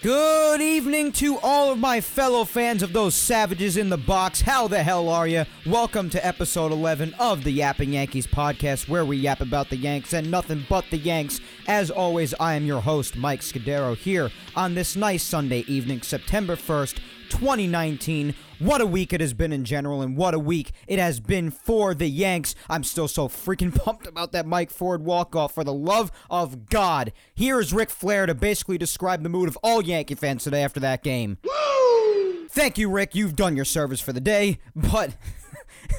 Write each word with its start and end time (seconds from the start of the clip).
Good 0.00 0.60
evening 0.60 1.10
to 1.14 1.40
all 1.40 1.72
of 1.72 1.78
my 1.80 2.00
fellow 2.00 2.44
fans 2.44 2.84
of 2.84 2.92
those 2.92 3.16
savages 3.16 3.76
in 3.76 3.88
the 3.88 3.96
box. 3.96 4.40
How 4.40 4.68
the 4.68 4.80
hell 4.80 5.08
are 5.08 5.26
you? 5.26 5.44
Welcome 5.66 6.08
to 6.10 6.24
episode 6.24 6.70
11 6.70 7.16
of 7.18 7.42
the 7.42 7.50
Yapping 7.50 7.94
Yankees 7.94 8.24
podcast, 8.28 8.88
where 8.88 9.04
we 9.04 9.16
yap 9.16 9.40
about 9.40 9.70
the 9.70 9.76
Yanks 9.76 10.12
and 10.12 10.30
nothing 10.30 10.64
but 10.68 10.84
the 10.92 10.98
Yanks. 10.98 11.40
As 11.66 11.90
always, 11.90 12.32
I 12.38 12.54
am 12.54 12.64
your 12.64 12.80
host, 12.80 13.16
Mike 13.16 13.40
Scudero, 13.40 13.96
here 13.96 14.30
on 14.54 14.76
this 14.76 14.94
nice 14.94 15.24
Sunday 15.24 15.64
evening, 15.66 16.02
September 16.02 16.54
1st, 16.54 17.00
2019. 17.30 18.34
What 18.58 18.80
a 18.80 18.86
week 18.86 19.12
it 19.12 19.20
has 19.20 19.34
been 19.34 19.52
in 19.52 19.64
general, 19.64 20.02
and 20.02 20.16
what 20.16 20.34
a 20.34 20.38
week 20.38 20.72
it 20.86 20.98
has 20.98 21.20
been 21.20 21.50
for 21.50 21.94
the 21.94 22.08
Yanks. 22.08 22.54
I'm 22.68 22.84
still 22.84 23.08
so 23.08 23.28
freaking 23.28 23.74
pumped 23.84 24.06
about 24.06 24.32
that 24.32 24.46
Mike 24.46 24.70
Ford 24.70 25.04
walk-off. 25.04 25.54
For 25.54 25.64
the 25.64 25.72
love 25.72 26.10
of 26.30 26.68
God, 26.68 27.12
here 27.34 27.60
is 27.60 27.72
Ric 27.72 27.90
Flair 27.90 28.26
to 28.26 28.34
basically 28.34 28.78
describe 28.78 29.22
the 29.22 29.28
mood 29.28 29.48
of 29.48 29.58
all 29.62 29.82
Yankee 29.82 30.14
fans 30.14 30.44
today 30.44 30.62
after 30.62 30.80
that 30.80 31.02
game. 31.02 31.38
Thank 32.50 32.78
you, 32.78 32.90
Rick. 32.90 33.14
You've 33.14 33.36
done 33.36 33.56
your 33.56 33.64
service 33.64 34.00
for 34.00 34.12
the 34.12 34.20
day, 34.20 34.58
but. 34.74 35.16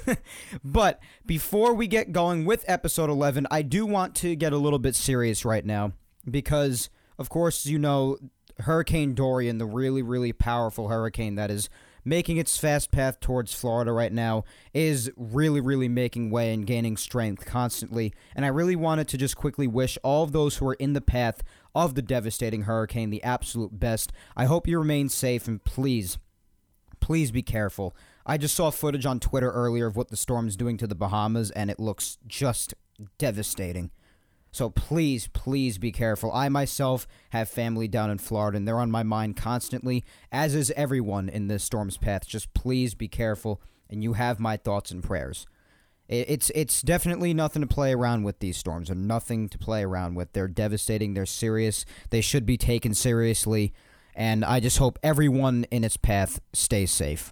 but 0.64 1.00
before 1.26 1.74
we 1.74 1.88
get 1.88 2.12
going 2.12 2.46
with 2.46 2.66
episode 2.68 3.10
11, 3.10 3.48
I 3.50 3.62
do 3.62 3.86
want 3.86 4.16
to 4.16 4.36
get 4.36 4.54
a 4.54 4.58
little 4.58 4.80
bit 4.80 4.96
serious 4.96 5.46
right 5.46 5.66
now 5.66 5.94
because, 6.30 6.90
of 7.18 7.30
course, 7.30 7.66
you 7.66 7.80
know, 7.80 8.18
Hurricane 8.62 9.14
Dorian, 9.14 9.58
the 9.58 9.66
really, 9.66 10.02
really 10.02 10.34
powerful 10.34 10.90
hurricane 10.90 11.36
that 11.36 11.50
is 11.52 11.70
making 12.06 12.38
its 12.38 12.58
fast 12.58 12.92
path 12.92 13.20
towards 13.20 13.54
Florida 13.54 13.92
right 13.92 14.12
now, 14.12 14.44
is 14.74 15.12
really, 15.16 15.60
really 15.60 15.90
making 15.90 16.32
way 16.32 16.54
and 16.54 16.66
gaining 16.66 16.98
strength 16.98 17.46
constantly. 17.46 18.14
And 18.36 18.46
I 18.46 18.50
really 18.50 18.76
wanted 18.76 19.08
to 19.10 19.18
just 19.18 19.36
quickly 19.36 19.68
wish 19.68 19.98
all 20.04 20.24
of 20.24 20.32
those 20.32 20.58
who 20.58 20.68
are 20.68 20.76
in 20.76 20.94
the 20.94 21.02
path 21.02 21.44
of 21.76 21.96
the 21.96 22.02
devastating 22.02 22.64
hurricane 22.64 23.10
the 23.10 23.24
absolute 23.24 23.80
best. 23.80 24.12
I 24.36 24.46
hope 24.46 24.68
you 24.68 24.80
remain 24.80 25.10
safe 25.10 25.48
and 25.48 25.64
please, 25.64 26.18
please 27.00 27.32
be 27.32 27.44
careful. 27.44 27.96
I 28.26 28.38
just 28.38 28.56
saw 28.56 28.70
footage 28.72 29.06
on 29.06 29.20
Twitter 29.20 29.52
earlier 29.52 29.88
of 29.88 29.96
what 29.96 30.10
the 30.10 30.18
storm 30.18 30.48
is 30.48 30.56
doing 30.56 30.78
to 30.78 30.88
the 30.88 30.96
Bahamas, 30.96 31.52
and 31.52 31.70
it 31.70 31.80
looks 31.80 32.18
just 32.28 32.74
devastating. 33.18 33.92
So 34.52 34.70
please, 34.70 35.28
please 35.28 35.78
be 35.78 35.92
careful. 35.92 36.32
I 36.32 36.50
myself 36.50 37.08
have 37.30 37.50
family 37.50 37.88
down 37.88 38.10
in 38.10 38.18
Florida, 38.18 38.58
and 38.58 38.68
they're 38.68 38.80
on 38.80 38.92
my 38.92 39.04
mind 39.04 39.38
constantly, 39.38 40.04
as 40.32 40.56
is 40.56 40.72
everyone 40.76 41.30
in 41.30 41.48
this 41.48 41.64
storm's 41.64 41.98
path. 41.98 42.28
Just 42.28 42.54
please 42.54 42.96
be 42.96 43.08
careful, 43.08 43.62
and 43.90 44.04
you 44.04 44.14
have 44.14 44.40
my 44.40 44.58
thoughts 44.58 44.92
and 44.92 45.04
prayers. 45.04 45.46
It's 46.08 46.50
it's 46.56 46.82
definitely 46.82 47.36
nothing 47.36 47.62
to 47.62 47.68
play 47.68 47.94
around 47.94 48.24
with. 48.24 48.40
These 48.40 48.58
storms 48.58 48.90
are 48.90 48.96
nothing 48.96 49.48
to 49.50 49.60
play 49.60 49.84
around 49.84 50.16
with. 50.16 50.34
They're 50.34 50.48
devastating. 50.48 51.14
They're 51.14 51.28
serious. 51.28 51.86
They 52.10 52.22
should 52.22 52.48
be 52.48 52.58
taken 52.58 52.96
seriously, 52.96 53.74
and 54.16 54.44
I 54.44 54.60
just 54.60 54.80
hope 54.80 54.98
everyone 55.04 55.66
in 55.70 55.84
its 55.84 55.98
path 55.98 56.42
stays 56.52 56.90
safe. 56.90 57.32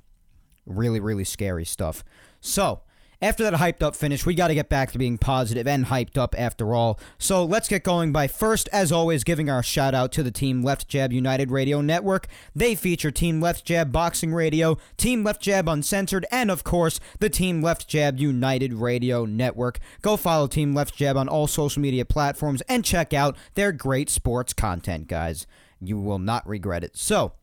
Really, 0.68 1.00
really 1.00 1.24
scary 1.24 1.66
stuff. 1.66 2.04
So 2.40 2.82
after 3.22 3.44
that 3.44 3.54
hyped 3.54 3.82
up 3.82 3.96
finish, 3.96 4.26
we 4.26 4.36
got 4.36 4.50
to 4.50 4.56
get 4.56 4.70
back 4.70 4.92
to 4.92 4.98
being 4.98 5.18
positive 5.18 5.68
and 5.68 5.86
hyped 5.86 6.18
up 6.18 6.36
after 6.38 6.76
all. 6.76 7.00
So 7.18 7.44
let's 7.44 7.68
get 7.68 7.84
going 7.84 8.12
by 8.12 8.28
first, 8.28 8.70
as 8.72 8.92
always, 8.92 9.24
giving 9.24 9.50
our 9.50 9.64
shout 9.64 9.96
out 9.96 10.12
to 10.14 10.24
the 10.24 10.32
Team 10.32 10.62
Left 10.62 10.88
Jab 10.88 11.12
United 11.12 11.50
Radio 11.50 11.82
Network. 11.82 12.28
They 12.56 12.76
feature 12.76 13.10
Team 13.10 13.42
Left 13.42 13.66
Jab 13.66 13.92
Boxing 13.92 14.34
Radio, 14.34 14.78
Team 14.98 15.24
Left 15.24 15.42
Jab 15.42 15.68
Uncensored, 15.68 16.26
and 16.32 16.52
of 16.52 16.64
course, 16.64 17.00
the 17.20 17.30
Team 17.30 17.62
Left 17.62 17.88
Jab 17.88 18.20
United 18.20 18.74
Radio 18.74 19.26
Network. 19.26 19.80
Go 20.02 20.16
follow 20.16 20.48
Team 20.48 20.76
Left 20.76 20.96
Jab 20.96 21.18
on 21.18 21.28
all 21.28 21.48
social 21.48 21.82
media 21.82 22.06
platforms 22.06 22.62
and 22.70 22.86
check 22.86 23.14
out 23.14 23.36
their 23.56 23.72
great 23.72 24.10
sports 24.10 24.54
content, 24.54 25.08
guys. 25.08 25.48
You 25.80 26.00
will 26.00 26.20
not 26.20 26.48
regret 26.48 26.84
it. 26.84 26.98
So, 26.98 27.34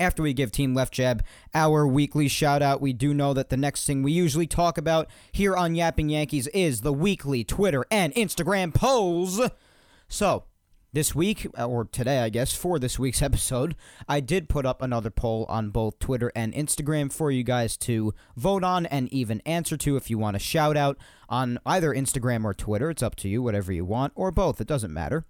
after 0.00 0.22
we 0.22 0.32
give 0.32 0.50
Team 0.50 0.74
Left 0.74 0.92
Jab 0.92 1.22
our 1.54 1.86
weekly 1.86 2.26
shout 2.26 2.62
out, 2.62 2.80
we 2.80 2.92
do 2.92 3.12
know 3.12 3.34
that 3.34 3.50
the 3.50 3.56
next 3.56 3.86
thing 3.86 4.02
we 4.02 4.12
usually 4.12 4.46
talk 4.46 4.78
about 4.78 5.08
here 5.30 5.54
on 5.54 5.74
Yapping 5.74 6.08
Yankees 6.08 6.46
is 6.48 6.80
the 6.80 6.92
weekly 6.92 7.44
Twitter 7.44 7.84
and 7.90 8.14
Instagram 8.14 8.74
polls. 8.74 9.40
So, 10.08 10.44
this 10.92 11.14
week, 11.14 11.46
uh, 11.56 11.68
or 11.68 11.84
today, 11.84 12.18
I 12.18 12.30
guess, 12.30 12.52
for 12.52 12.78
this 12.78 12.98
week's 12.98 13.22
episode, 13.30 13.76
I 14.08 14.20
did 14.20 14.48
put 14.48 14.66
up 14.66 14.82
another 14.82 15.10
poll 15.10 15.46
on 15.48 15.70
both 15.70 15.98
Twitter 15.98 16.32
and 16.34 16.52
Instagram 16.54 17.12
for 17.12 17.30
you 17.30 17.44
guys 17.44 17.76
to 17.78 18.14
vote 18.36 18.64
on 18.64 18.86
and 18.86 19.12
even 19.12 19.40
answer 19.46 19.76
to 19.76 19.96
if 19.96 20.10
you 20.10 20.18
want 20.18 20.36
a 20.36 20.40
shout 20.40 20.76
out 20.76 20.96
on 21.28 21.58
either 21.64 21.94
Instagram 21.94 22.44
or 22.44 22.54
Twitter. 22.54 22.90
It's 22.90 23.02
up 23.02 23.14
to 23.16 23.28
you, 23.28 23.42
whatever 23.42 23.70
you 23.72 23.84
want, 23.84 24.12
or 24.16 24.32
both. 24.32 24.60
It 24.60 24.66
doesn't 24.66 24.92
matter. 24.92 25.26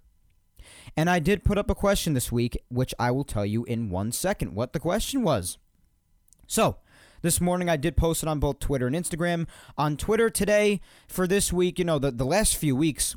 And 0.95 1.09
I 1.09 1.19
did 1.19 1.43
put 1.43 1.57
up 1.57 1.69
a 1.69 1.75
question 1.75 2.13
this 2.13 2.31
week, 2.31 2.61
which 2.69 2.93
I 2.99 3.11
will 3.11 3.23
tell 3.23 3.45
you 3.45 3.63
in 3.65 3.89
one 3.89 4.11
second 4.11 4.55
what 4.55 4.73
the 4.73 4.79
question 4.79 5.23
was. 5.23 5.57
So, 6.47 6.77
this 7.21 7.39
morning 7.39 7.69
I 7.69 7.77
did 7.77 7.95
post 7.95 8.23
it 8.23 8.29
on 8.29 8.39
both 8.39 8.59
Twitter 8.59 8.87
and 8.87 8.95
Instagram. 8.95 9.47
On 9.77 9.95
Twitter 9.95 10.29
today, 10.29 10.81
for 11.07 11.27
this 11.27 11.53
week, 11.53 11.79
you 11.79 11.85
know, 11.85 11.99
the, 11.99 12.11
the 12.11 12.25
last 12.25 12.57
few 12.57 12.75
weeks 12.75 13.15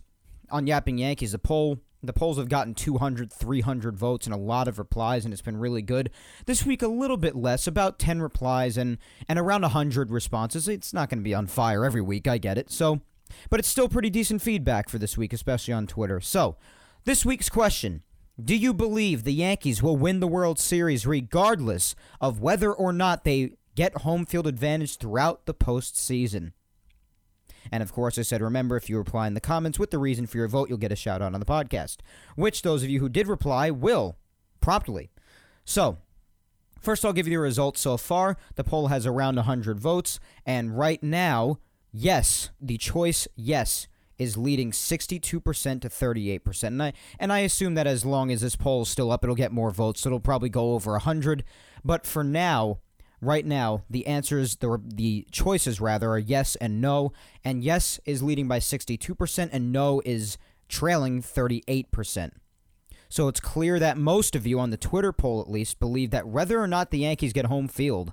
on 0.50 0.66
Yapping 0.66 0.98
Yankees, 0.98 1.32
the 1.32 1.38
poll. 1.38 1.80
The 2.02 2.12
polls 2.12 2.36
have 2.36 2.50
gotten 2.50 2.74
200, 2.74 3.32
300 3.32 3.96
votes 3.96 4.26
and 4.26 4.34
a 4.34 4.38
lot 4.38 4.68
of 4.68 4.78
replies, 4.78 5.24
and 5.24 5.32
it's 5.32 5.40
been 5.40 5.56
really 5.56 5.80
good. 5.80 6.10
This 6.44 6.66
week, 6.66 6.82
a 6.82 6.86
little 6.86 7.16
bit 7.16 7.34
less, 7.34 7.66
about 7.66 7.98
10 7.98 8.20
replies 8.20 8.76
and, 8.76 8.98
and 9.26 9.38
around 9.38 9.62
100 9.62 10.10
responses. 10.10 10.68
It's 10.68 10.92
not 10.92 11.08
going 11.08 11.20
to 11.20 11.24
be 11.24 11.32
on 11.32 11.46
fire 11.46 11.82
every 11.82 12.02
week, 12.02 12.28
I 12.28 12.36
get 12.36 12.58
it. 12.58 12.70
So, 12.70 13.00
but 13.48 13.58
it's 13.58 13.68
still 13.68 13.88
pretty 13.88 14.10
decent 14.10 14.42
feedback 14.42 14.90
for 14.90 14.98
this 14.98 15.16
week, 15.16 15.32
especially 15.32 15.72
on 15.72 15.86
Twitter. 15.86 16.20
So, 16.20 16.56
this 17.04 17.24
week's 17.24 17.48
question 17.48 18.02
Do 18.42 18.56
you 18.56 18.74
believe 18.74 19.24
the 19.24 19.32
Yankees 19.32 19.82
will 19.82 19.96
win 19.96 20.20
the 20.20 20.28
World 20.28 20.58
Series 20.58 21.06
regardless 21.06 21.94
of 22.20 22.40
whether 22.40 22.72
or 22.72 22.92
not 22.92 23.24
they 23.24 23.56
get 23.74 23.98
home 23.98 24.24
field 24.24 24.46
advantage 24.46 24.96
throughout 24.96 25.46
the 25.46 25.54
postseason? 25.54 26.52
And 27.72 27.82
of 27.82 27.92
course, 27.92 28.18
I 28.18 28.22
said, 28.22 28.42
remember, 28.42 28.76
if 28.76 28.90
you 28.90 28.98
reply 28.98 29.26
in 29.26 29.34
the 29.34 29.40
comments 29.40 29.78
with 29.78 29.90
the 29.90 29.98
reason 29.98 30.26
for 30.26 30.36
your 30.36 30.48
vote, 30.48 30.68
you'll 30.68 30.78
get 30.78 30.92
a 30.92 30.96
shout 30.96 31.22
out 31.22 31.34
on 31.34 31.40
the 31.40 31.46
podcast, 31.46 31.98
which 32.36 32.62
those 32.62 32.82
of 32.82 32.90
you 32.90 33.00
who 33.00 33.08
did 33.08 33.26
reply 33.26 33.70
will 33.70 34.16
promptly. 34.60 35.10
So, 35.64 35.98
first, 36.78 37.04
I'll 37.04 37.14
give 37.14 37.26
you 37.26 37.38
the 37.38 37.42
results 37.42 37.80
so 37.80 37.96
far. 37.96 38.36
The 38.56 38.64
poll 38.64 38.88
has 38.88 39.06
around 39.06 39.36
100 39.36 39.80
votes, 39.80 40.20
and 40.44 40.78
right 40.78 41.02
now, 41.02 41.58
yes, 41.90 42.50
the 42.60 42.76
choice 42.76 43.26
yes 43.34 43.88
is 44.18 44.36
leading 44.36 44.70
62% 44.70 45.20
to 45.80 45.88
38%. 45.88 46.64
And 46.64 46.82
I, 46.82 46.92
and 47.18 47.32
I 47.32 47.40
assume 47.40 47.74
that 47.74 47.86
as 47.86 48.04
long 48.04 48.30
as 48.30 48.40
this 48.40 48.56
poll 48.56 48.82
is 48.82 48.88
still 48.88 49.10
up, 49.10 49.24
it'll 49.24 49.34
get 49.34 49.52
more 49.52 49.70
votes. 49.70 50.00
So 50.00 50.08
it'll 50.08 50.20
probably 50.20 50.48
go 50.48 50.72
over 50.72 50.92
100. 50.92 51.44
But 51.84 52.06
for 52.06 52.24
now, 52.24 52.78
right 53.20 53.44
now, 53.44 53.84
the 53.90 54.06
answers, 54.06 54.56
the, 54.56 54.80
the 54.84 55.26
choices 55.30 55.80
rather, 55.80 56.10
are 56.10 56.18
yes 56.18 56.56
and 56.56 56.80
no. 56.80 57.12
And 57.44 57.64
yes 57.64 58.00
is 58.04 58.22
leading 58.22 58.48
by 58.48 58.58
62%, 58.58 59.48
and 59.52 59.72
no 59.72 60.02
is 60.04 60.38
trailing 60.68 61.22
38%. 61.22 62.32
So 63.08 63.28
it's 63.28 63.40
clear 63.40 63.78
that 63.78 63.96
most 63.96 64.34
of 64.34 64.46
you 64.46 64.58
on 64.58 64.70
the 64.70 64.76
Twitter 64.76 65.12
poll, 65.12 65.40
at 65.40 65.50
least, 65.50 65.78
believe 65.78 66.10
that 66.10 66.26
whether 66.26 66.60
or 66.60 66.66
not 66.66 66.90
the 66.90 66.98
Yankees 66.98 67.32
get 67.32 67.46
home 67.46 67.68
field 67.68 68.12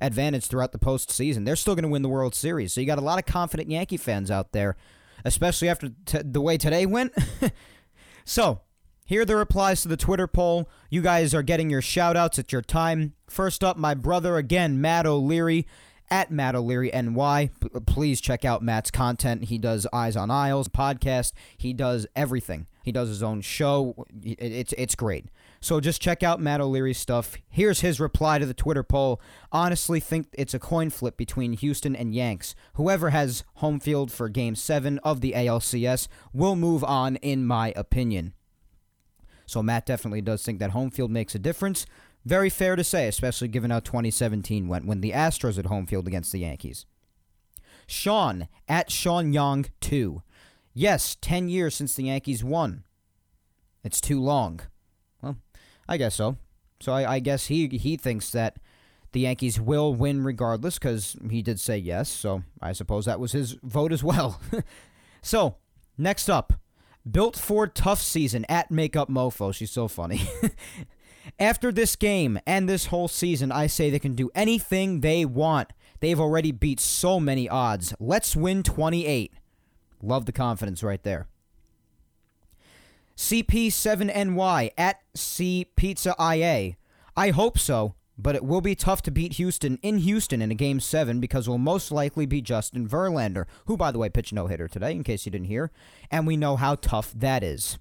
advantage 0.00 0.46
throughout 0.46 0.72
the 0.72 0.78
postseason, 0.78 1.44
they're 1.44 1.56
still 1.56 1.74
going 1.74 1.82
to 1.82 1.88
win 1.88 2.02
the 2.02 2.08
World 2.08 2.34
Series. 2.34 2.72
So 2.72 2.80
you 2.80 2.86
got 2.86 2.98
a 2.98 3.02
lot 3.02 3.18
of 3.18 3.26
confident 3.26 3.70
Yankee 3.70 3.96
fans 3.96 4.30
out 4.30 4.52
there 4.52 4.76
especially 5.24 5.68
after 5.68 5.90
t- 6.06 6.20
the 6.24 6.40
way 6.40 6.56
today 6.56 6.86
went. 6.86 7.12
so, 8.24 8.60
here 9.04 9.22
are 9.22 9.24
the 9.24 9.36
replies 9.36 9.82
to 9.82 9.88
the 9.88 9.96
Twitter 9.96 10.26
poll. 10.26 10.68
You 10.90 11.00
guys 11.00 11.34
are 11.34 11.42
getting 11.42 11.70
your 11.70 11.80
shout 11.80 12.16
outs 12.16 12.38
at 12.38 12.52
your 12.52 12.62
time. 12.62 13.14
First 13.28 13.64
up, 13.64 13.76
my 13.76 13.94
brother 13.94 14.36
again, 14.36 14.80
Matt 14.80 15.06
O'Leary 15.06 15.66
at 16.10 16.30
Matt 16.30 16.54
O'Leary 16.54 16.90
NY. 16.92 17.50
P- 17.60 17.80
please 17.86 18.20
check 18.20 18.44
out 18.44 18.62
Matt's 18.62 18.90
content. 18.90 19.44
He 19.44 19.58
does 19.58 19.86
Eyes 19.92 20.16
on 20.16 20.30
Isles 20.30 20.68
podcast. 20.68 21.32
He 21.56 21.72
does 21.72 22.06
everything. 22.14 22.66
He 22.82 22.92
does 22.92 23.08
his 23.08 23.22
own 23.22 23.40
show. 23.40 24.06
It's 24.22 24.72
it's 24.78 24.94
great. 24.94 25.26
So 25.60 25.80
just 25.80 26.00
check 26.00 26.22
out 26.22 26.40
Matt 26.40 26.60
O'Leary's 26.60 26.98
stuff. 26.98 27.36
Here's 27.48 27.80
his 27.80 27.98
reply 27.98 28.38
to 28.38 28.46
the 28.46 28.54
Twitter 28.54 28.84
poll. 28.84 29.20
Honestly, 29.50 29.98
think 29.98 30.28
it's 30.32 30.54
a 30.54 30.58
coin 30.58 30.90
flip 30.90 31.16
between 31.16 31.54
Houston 31.54 31.96
and 31.96 32.14
Yanks. 32.14 32.54
Whoever 32.74 33.10
has 33.10 33.44
home 33.54 33.80
field 33.80 34.12
for 34.12 34.28
Game 34.28 34.54
Seven 34.54 34.98
of 35.00 35.20
the 35.20 35.32
ALCS 35.32 36.06
will 36.32 36.54
move 36.54 36.84
on, 36.84 37.16
in 37.16 37.44
my 37.44 37.72
opinion. 37.74 38.34
So 39.46 39.62
Matt 39.62 39.86
definitely 39.86 40.20
does 40.20 40.44
think 40.44 40.58
that 40.60 40.70
home 40.70 40.90
field 40.90 41.10
makes 41.10 41.34
a 41.34 41.38
difference. 41.38 41.86
Very 42.24 42.50
fair 42.50 42.76
to 42.76 42.84
say, 42.84 43.08
especially 43.08 43.48
given 43.48 43.70
how 43.70 43.80
2017 43.80 44.68
went 44.68 44.86
when 44.86 45.00
the 45.00 45.12
Astros 45.12 45.58
at 45.58 45.66
home 45.66 45.86
field 45.86 46.06
against 46.06 46.30
the 46.30 46.40
Yankees. 46.40 46.86
Sean 47.86 48.48
at 48.68 48.92
Sean 48.92 49.32
Young 49.32 49.66
2. 49.80 50.22
Yes, 50.74 51.16
10 51.20 51.48
years 51.48 51.74
since 51.74 51.94
the 51.94 52.04
Yankees 52.04 52.44
won. 52.44 52.84
It's 53.82 54.00
too 54.00 54.20
long. 54.20 54.60
I 55.88 55.96
guess 55.96 56.14
so. 56.14 56.36
So 56.80 56.92
I, 56.92 57.14
I 57.14 57.18
guess 57.18 57.46
he 57.46 57.66
he 57.68 57.96
thinks 57.96 58.30
that 58.32 58.56
the 59.12 59.20
Yankees 59.20 59.60
will 59.60 59.94
win 59.94 60.22
regardless 60.22 60.78
because 60.78 61.16
he 61.30 61.42
did 61.42 61.58
say 61.58 61.78
yes. 61.78 62.08
So 62.08 62.42
I 62.60 62.72
suppose 62.72 63.06
that 63.06 63.20
was 63.20 63.32
his 63.32 63.56
vote 63.62 63.92
as 63.92 64.04
well. 64.04 64.40
so 65.22 65.56
next 65.96 66.28
up, 66.28 66.52
built 67.10 67.36
for 67.36 67.66
tough 67.66 68.00
season 68.00 68.44
at 68.48 68.70
Makeup 68.70 69.08
Mofo. 69.08 69.54
She's 69.54 69.70
so 69.70 69.88
funny. 69.88 70.28
After 71.38 71.72
this 71.72 71.96
game 71.96 72.38
and 72.46 72.68
this 72.68 72.86
whole 72.86 73.08
season, 73.08 73.52
I 73.52 73.66
say 73.66 73.90
they 73.90 73.98
can 73.98 74.14
do 74.14 74.30
anything 74.34 75.00
they 75.00 75.24
want. 75.24 75.72
They've 76.00 76.20
already 76.20 76.52
beat 76.52 76.80
so 76.80 77.18
many 77.20 77.48
odds. 77.48 77.92
Let's 77.98 78.36
win 78.36 78.62
28. 78.62 79.32
Love 80.02 80.26
the 80.26 80.32
confidence 80.32 80.82
right 80.82 81.02
there. 81.02 81.26
CP7NY 83.18 84.70
at 84.78 85.00
C 85.12 85.66
Pizza 85.74 86.14
IA. 86.20 86.76
I 87.16 87.30
hope 87.30 87.58
so, 87.58 87.96
but 88.16 88.36
it 88.36 88.44
will 88.44 88.60
be 88.60 88.76
tough 88.76 89.02
to 89.02 89.10
beat 89.10 89.34
Houston 89.34 89.76
in 89.82 89.98
Houston 89.98 90.40
in 90.40 90.52
a 90.52 90.54
game 90.54 90.78
seven 90.78 91.18
because 91.18 91.48
it 91.48 91.50
will 91.50 91.58
most 91.58 91.90
likely 91.90 92.26
be 92.26 92.40
Justin 92.40 92.88
Verlander, 92.88 93.46
who, 93.66 93.76
by 93.76 93.90
the 93.90 93.98
way, 93.98 94.08
pitched 94.08 94.32
no 94.32 94.46
hitter 94.46 94.68
today, 94.68 94.92
in 94.92 95.02
case 95.02 95.26
you 95.26 95.32
didn't 95.32 95.48
hear, 95.48 95.72
and 96.12 96.28
we 96.28 96.36
know 96.36 96.54
how 96.54 96.76
tough 96.76 97.12
that 97.12 97.42
is. 97.42 97.80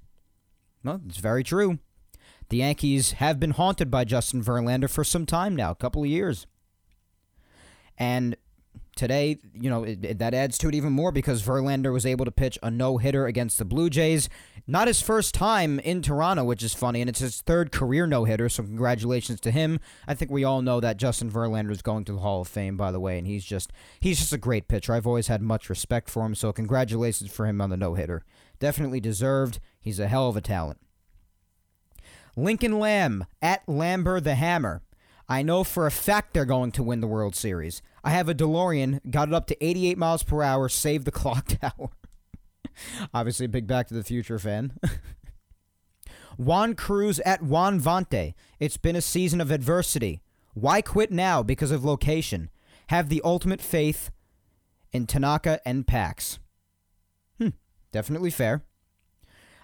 Well, 0.84 1.02
it's 1.08 1.18
very 1.18 1.44
true. 1.44 1.78
The 2.50 2.58
Yankees 2.58 3.12
have 3.14 3.40
been 3.40 3.52
haunted 3.52 3.92
by 3.92 4.06
Justin 4.06 4.44
Verlander 4.44 4.90
for 4.90 5.04
some 5.04 5.28
time 5.28 5.56
now, 5.56 5.70
a 5.70 5.76
couple 5.76 6.02
of 6.02 6.10
years. 6.10 6.48
And 7.96 8.38
today, 8.98 9.38
you 9.54 9.70
know, 9.70 9.84
it, 9.84 10.04
it, 10.04 10.20
that 10.20 10.34
adds 10.34 10.58
to 10.58 10.68
it 10.68 10.76
even 10.76 10.92
more 10.92 11.12
because 11.12 11.44
Verlander 11.44 11.94
was 11.94 12.06
able 12.06 12.26
to 12.26 12.32
pitch 12.32 12.58
a 12.62 12.70
no 12.70 12.98
hitter 12.98 13.26
against 13.26 13.58
the 13.58 13.66
Blue 13.66 13.90
Jays. 13.90 14.28
Not 14.70 14.88
his 14.88 15.02
first 15.02 15.34
time 15.34 15.80
in 15.80 16.02
Toronto, 16.02 16.44
which 16.44 16.62
is 16.62 16.74
funny, 16.74 17.00
and 17.00 17.10
it's 17.10 17.20
his 17.20 17.42
third 17.42 17.72
career 17.72 18.06
no 18.06 18.26
hitter, 18.26 18.50
so 18.50 18.64
congratulations 18.64 19.40
to 19.42 19.52
him. 19.52 19.80
I 20.08 20.14
think 20.14 20.30
we 20.30 20.44
all 20.44 20.62
know 20.62 20.82
that 20.82 20.98
Justin 20.98 21.32
Verlander 21.32 21.72
is 21.72 21.82
going 21.82 22.04
to 22.06 22.14
the 22.14 22.20
Hall 22.20 22.42
of 22.42 22.50
Fame, 22.50 22.76
by 22.76 22.92
the 22.92 23.00
way, 23.00 23.18
and 23.18 23.26
he's 23.26 23.46
just 23.46 23.72
he's 24.02 24.20
just 24.20 24.34
a 24.34 24.38
great 24.38 24.68
pitcher. 24.68 24.94
I've 24.94 25.08
always 25.08 25.28
had 25.28 25.42
much 25.42 25.70
respect 25.70 26.10
for 26.10 26.26
him, 26.26 26.36
so 26.36 26.52
congratulations 26.52 27.32
for 27.32 27.46
him 27.46 27.62
on 27.62 27.70
the 27.70 27.78
no 27.78 27.94
hitter. 27.94 28.26
Definitely 28.60 29.00
deserved. 29.00 29.60
He's 29.80 30.00
a 30.00 30.08
hell 30.08 30.28
of 30.28 30.36
a 30.36 30.42
talent. 30.42 30.80
Lincoln 32.36 32.80
Lamb 32.80 33.26
at 33.42 33.66
Lamber 33.68 34.22
the 34.22 34.36
Hammer. 34.36 34.82
I 35.30 35.42
know 35.42 35.64
for 35.64 35.86
a 35.86 35.92
fact 35.92 36.34
they're 36.34 36.46
going 36.46 36.72
to 36.74 36.84
win 36.84 37.02
the 37.02 37.08
World 37.08 37.36
Series. 37.36 37.82
I 38.08 38.12
have 38.12 38.30
a 38.30 38.34
DeLorean, 38.34 39.02
got 39.12 39.28
it 39.28 39.34
up 39.34 39.48
to 39.48 39.66
88 39.66 39.98
miles 39.98 40.24
per 40.24 40.42
hour, 40.42 40.70
saved 40.70 41.04
the 41.04 41.12
clock 41.20 41.46
tower. 41.46 41.90
Obviously, 43.14 43.48
a 43.48 43.50
big 43.50 43.68
Back 43.68 43.90
to 43.90 43.94
the 43.94 44.04
Future 44.04 44.40
fan. 44.40 44.72
Juan 46.38 46.74
Cruz 46.74 47.20
at 47.26 47.44
Juan 47.44 47.82
Vante. 47.82 48.34
It's 48.62 48.78
been 48.78 48.96
a 48.96 49.02
season 49.02 49.42
of 49.42 49.52
adversity. 49.52 50.22
Why 50.54 50.82
quit 50.82 51.12
now 51.12 51.44
because 51.44 51.70
of 51.70 51.84
location? 51.84 52.50
Have 52.88 53.10
the 53.10 53.22
ultimate 53.26 53.60
faith 53.60 54.10
in 54.94 55.06
Tanaka 55.06 55.60
and 55.66 55.86
Pax. 55.86 56.40
Hmm, 57.42 57.50
definitely 57.92 58.32
fair. 58.32 58.64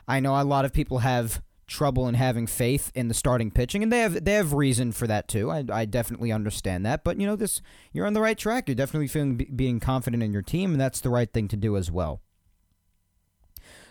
I 0.06 0.20
know 0.20 0.36
a 0.36 0.44
lot 0.44 0.66
of 0.66 0.74
people 0.74 0.98
have 0.98 1.42
trouble 1.74 2.08
in 2.08 2.16
having 2.16 2.48
faith 2.48 2.92
in 2.96 3.08
the 3.08 3.14
starting 3.14 3.52
pitching, 3.52 3.84
and 3.84 3.92
they 3.92 4.00
have 4.00 4.24
they 4.24 4.34
have 4.34 4.54
reason 4.54 4.92
for 4.92 5.08
that 5.08 5.28
too. 5.28 5.52
I, 5.52 5.66
I 5.72 5.86
definitely 5.86 6.32
understand 6.32 6.86
that, 6.86 7.04
but 7.04 7.20
you 7.20 7.28
know 7.28 7.36
this 7.36 7.62
you're 7.92 8.06
on 8.06 8.14
the 8.14 8.22
right 8.22 8.38
track. 8.38 8.68
You're 8.68 8.76
definitely 8.76 9.08
feeling 9.08 9.36
being 9.56 9.80
confident 9.80 10.24
in 10.24 10.32
your 10.32 10.42
team, 10.42 10.72
and 10.72 10.80
that's 10.80 11.02
the 11.02 11.10
right 11.10 11.32
thing 11.32 11.48
to 11.50 11.58
do 11.58 11.76
as 11.76 11.92
well. 11.92 12.22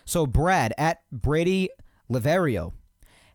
So 0.05 0.25
Brad 0.25 0.73
at 0.77 1.01
Brady 1.11 1.69
Liverio 2.11 2.73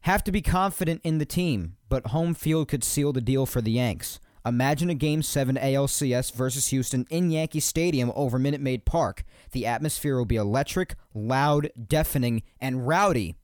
have 0.03 0.25
to 0.25 0.33
be 0.33 0.43
confident 0.43 1.01
in 1.05 1.19
the 1.19 1.27
team, 1.27 1.77
but 1.89 2.09
home 2.09 2.35
field 2.35 2.69
could 2.69 2.85
seal 2.85 3.13
the 3.13 3.21
deal 3.21 3.47
for 3.47 3.61
the 3.61 3.73
Yanks. 3.73 4.21
Imagine 4.47 4.89
a 4.89 4.95
Game 4.95 5.23
7 5.23 5.57
ALCS 5.57 6.33
versus 6.33 6.69
Houston 6.69 7.07
in 7.11 7.31
Yankee 7.31 7.61
Stadium 7.61 8.11
over 8.15 8.39
Minute 8.39 8.63
Maid 8.63 8.87
Park. 8.87 9.25
The 9.53 9.67
atmosphere 9.67 10.17
will 10.17 10.25
be 10.25 10.37
electric, 10.37 10.95
loud, 11.13 11.71
deafening, 11.87 12.43
and 12.61 12.87
rowdy. 12.87 13.35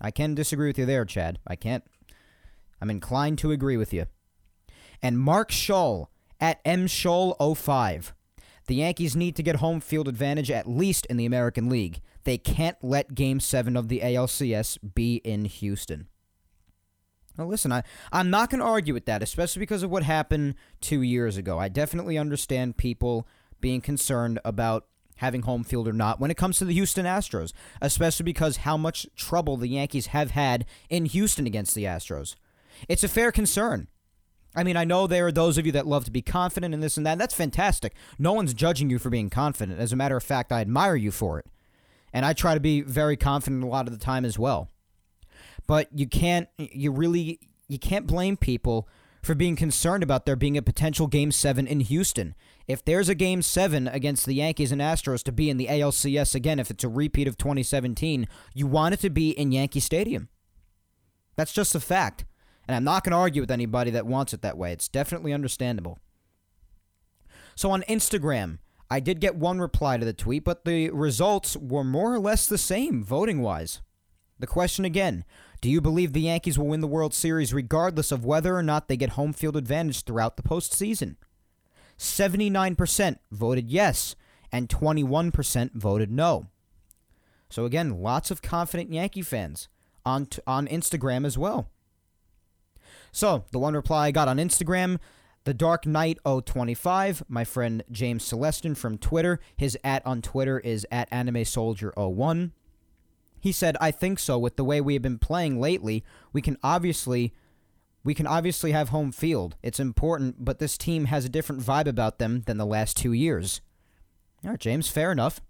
I 0.00 0.10
can 0.10 0.34
disagree 0.34 0.68
with 0.68 0.78
you 0.78 0.86
there, 0.86 1.04
Chad. 1.04 1.38
I 1.46 1.56
can't. 1.56 1.84
I'm 2.80 2.90
inclined 2.90 3.38
to 3.38 3.52
agree 3.52 3.76
with 3.76 3.92
you. 3.92 4.06
And 5.02 5.18
Mark 5.18 5.50
Scholl 5.50 6.08
at 6.40 6.60
M 6.64 6.86
mscholl05. 6.86 8.12
The 8.66 8.74
Yankees 8.74 9.14
need 9.14 9.36
to 9.36 9.42
get 9.42 9.56
home 9.56 9.80
field 9.80 10.08
advantage 10.08 10.50
at 10.50 10.68
least 10.68 11.06
in 11.06 11.16
the 11.16 11.26
American 11.26 11.68
League. 11.68 12.00
They 12.24 12.36
can't 12.36 12.76
let 12.82 13.14
Game 13.14 13.38
7 13.38 13.76
of 13.76 13.88
the 13.88 14.00
ALCS 14.00 14.78
be 14.94 15.16
in 15.16 15.44
Houston. 15.44 16.08
Now, 17.38 17.46
listen, 17.46 17.70
I, 17.70 17.84
I'm 18.12 18.30
not 18.30 18.50
going 18.50 18.60
to 18.60 18.66
argue 18.66 18.94
with 18.94 19.04
that, 19.06 19.22
especially 19.22 19.60
because 19.60 19.82
of 19.82 19.90
what 19.90 20.02
happened 20.02 20.56
two 20.80 21.02
years 21.02 21.36
ago. 21.36 21.58
I 21.58 21.68
definitely 21.68 22.18
understand 22.18 22.76
people 22.76 23.28
being 23.60 23.80
concerned 23.80 24.40
about 24.44 24.86
having 25.16 25.42
home 25.42 25.64
field 25.64 25.88
or 25.88 25.92
not 25.92 26.20
when 26.20 26.30
it 26.30 26.36
comes 26.36 26.58
to 26.58 26.64
the 26.64 26.74
Houston 26.74 27.06
Astros, 27.06 27.52
especially 27.80 28.24
because 28.24 28.58
how 28.58 28.76
much 28.76 29.06
trouble 29.16 29.56
the 29.56 29.68
Yankees 29.68 30.08
have 30.08 30.32
had 30.32 30.64
in 30.88 31.06
Houston 31.06 31.46
against 31.46 31.74
the 31.74 31.84
Astros. 31.84 32.34
It's 32.88 33.04
a 33.04 33.08
fair 33.08 33.32
concern. 33.32 33.88
I 34.54 34.64
mean, 34.64 34.76
I 34.76 34.84
know 34.84 35.06
there 35.06 35.26
are 35.26 35.32
those 35.32 35.58
of 35.58 35.66
you 35.66 35.72
that 35.72 35.86
love 35.86 36.06
to 36.06 36.10
be 36.10 36.22
confident 36.22 36.72
in 36.72 36.80
this 36.80 36.96
and 36.96 37.04
that. 37.06 37.12
And 37.12 37.20
that's 37.20 37.34
fantastic. 37.34 37.94
No 38.18 38.32
one's 38.32 38.54
judging 38.54 38.88
you 38.88 38.98
for 38.98 39.10
being 39.10 39.28
confident. 39.28 39.78
As 39.78 39.92
a 39.92 39.96
matter 39.96 40.16
of 40.16 40.22
fact, 40.22 40.50
I 40.50 40.62
admire 40.62 40.96
you 40.96 41.10
for 41.10 41.38
it. 41.38 41.46
And 42.12 42.24
I 42.24 42.32
try 42.32 42.54
to 42.54 42.60
be 42.60 42.80
very 42.80 43.16
confident 43.16 43.62
a 43.62 43.66
lot 43.66 43.86
of 43.86 43.92
the 43.92 44.02
time 44.02 44.24
as 44.24 44.38
well. 44.38 44.70
But 45.66 45.88
you 45.92 46.06
can't, 46.06 46.48
you 46.56 46.90
really, 46.90 47.38
you 47.68 47.78
can't 47.78 48.06
blame 48.06 48.38
people 48.38 48.88
for 49.22 49.34
being 49.34 49.56
concerned 49.56 50.02
about 50.02 50.24
there 50.24 50.36
being 50.36 50.56
a 50.56 50.62
potential 50.62 51.06
Game 51.06 51.32
7 51.32 51.66
in 51.66 51.80
Houston. 51.80 52.34
If 52.66 52.84
there's 52.84 53.08
a 53.08 53.14
Game 53.14 53.42
7 53.42 53.86
against 53.88 54.26
the 54.26 54.34
Yankees 54.34 54.72
and 54.72 54.80
Astros 54.80 55.22
to 55.24 55.32
be 55.32 55.50
in 55.50 55.56
the 55.56 55.68
ALCS 55.68 56.34
again, 56.34 56.58
if 56.58 56.70
it's 56.70 56.82
a 56.82 56.88
repeat 56.88 57.28
of 57.28 57.38
2017, 57.38 58.26
you 58.54 58.66
want 58.66 58.94
it 58.94 59.00
to 59.00 59.10
be 59.10 59.30
in 59.30 59.52
Yankee 59.52 59.80
Stadium. 59.80 60.28
That's 61.36 61.52
just 61.52 61.74
a 61.74 61.80
fact. 61.80 62.24
And 62.66 62.74
I'm 62.74 62.84
not 62.84 63.04
going 63.04 63.12
to 63.12 63.18
argue 63.18 63.42
with 63.42 63.50
anybody 63.50 63.92
that 63.92 64.06
wants 64.06 64.32
it 64.32 64.42
that 64.42 64.58
way. 64.58 64.72
It's 64.72 64.88
definitely 64.88 65.32
understandable. 65.32 65.98
So 67.54 67.70
on 67.70 67.82
Instagram, 67.82 68.58
I 68.90 68.98
did 68.98 69.20
get 69.20 69.36
one 69.36 69.60
reply 69.60 69.96
to 69.96 70.04
the 70.04 70.12
tweet, 70.12 70.44
but 70.44 70.64
the 70.64 70.90
results 70.90 71.56
were 71.56 71.84
more 71.84 72.12
or 72.12 72.18
less 72.18 72.46
the 72.46 72.58
same 72.58 73.02
voting 73.02 73.42
wise. 73.42 73.80
The 74.38 74.46
question 74.46 74.84
again 74.84 75.24
do 75.62 75.70
you 75.70 75.80
believe 75.80 76.12
the 76.12 76.20
Yankees 76.20 76.58
will 76.58 76.66
win 76.66 76.82
the 76.82 76.86
World 76.86 77.14
Series 77.14 77.54
regardless 77.54 78.12
of 78.12 78.26
whether 78.26 78.54
or 78.54 78.62
not 78.62 78.88
they 78.88 78.96
get 78.96 79.10
home 79.10 79.32
field 79.32 79.56
advantage 79.56 80.02
throughout 80.02 80.36
the 80.36 80.42
postseason? 80.42 81.16
79% 81.98 83.16
voted 83.30 83.70
yes, 83.70 84.16
and 84.52 84.68
21% 84.68 85.74
voted 85.74 86.10
no. 86.10 86.46
So 87.48 87.64
again, 87.64 88.00
lots 88.02 88.30
of 88.30 88.42
confident 88.42 88.92
Yankee 88.92 89.22
fans 89.22 89.68
on 90.04 90.26
t- 90.26 90.42
on 90.46 90.66
Instagram 90.66 91.24
as 91.24 91.38
well. 91.38 91.70
So 93.12 93.44
the 93.50 93.58
one 93.58 93.74
reply 93.74 94.06
I 94.06 94.10
got 94.10 94.28
on 94.28 94.36
Instagram, 94.36 94.98
the 95.44 95.54
Dark 95.54 95.86
Knight 95.86 96.18
025, 96.24 97.24
my 97.28 97.44
friend 97.44 97.82
James 97.90 98.28
Celestin 98.28 98.76
from 98.76 98.98
Twitter. 98.98 99.40
His 99.56 99.78
at 99.84 100.04
on 100.04 100.22
Twitter 100.22 100.58
is 100.58 100.86
at 100.90 101.08
Anime 101.10 101.44
Soldier 101.44 101.92
01. 101.96 102.52
He 103.40 103.52
said, 103.52 103.76
I 103.80 103.90
think 103.90 104.18
so. 104.18 104.38
With 104.38 104.56
the 104.56 104.64
way 104.64 104.80
we 104.80 104.94
have 104.94 105.02
been 105.02 105.18
playing 105.18 105.60
lately, 105.60 106.04
we 106.32 106.42
can 106.42 106.58
obviously 106.62 107.32
we 108.06 108.14
can 108.14 108.26
obviously 108.26 108.70
have 108.70 108.90
home 108.90 109.10
field. 109.10 109.56
It's 109.64 109.80
important, 109.80 110.44
but 110.44 110.60
this 110.60 110.78
team 110.78 111.06
has 111.06 111.24
a 111.24 111.28
different 111.28 111.60
vibe 111.60 111.88
about 111.88 112.18
them 112.18 112.42
than 112.46 112.56
the 112.56 112.64
last 112.64 112.96
two 112.96 113.12
years. 113.12 113.60
All 114.44 114.52
right, 114.52 114.60
James, 114.60 114.88
fair 114.88 115.10
enough. 115.10 115.40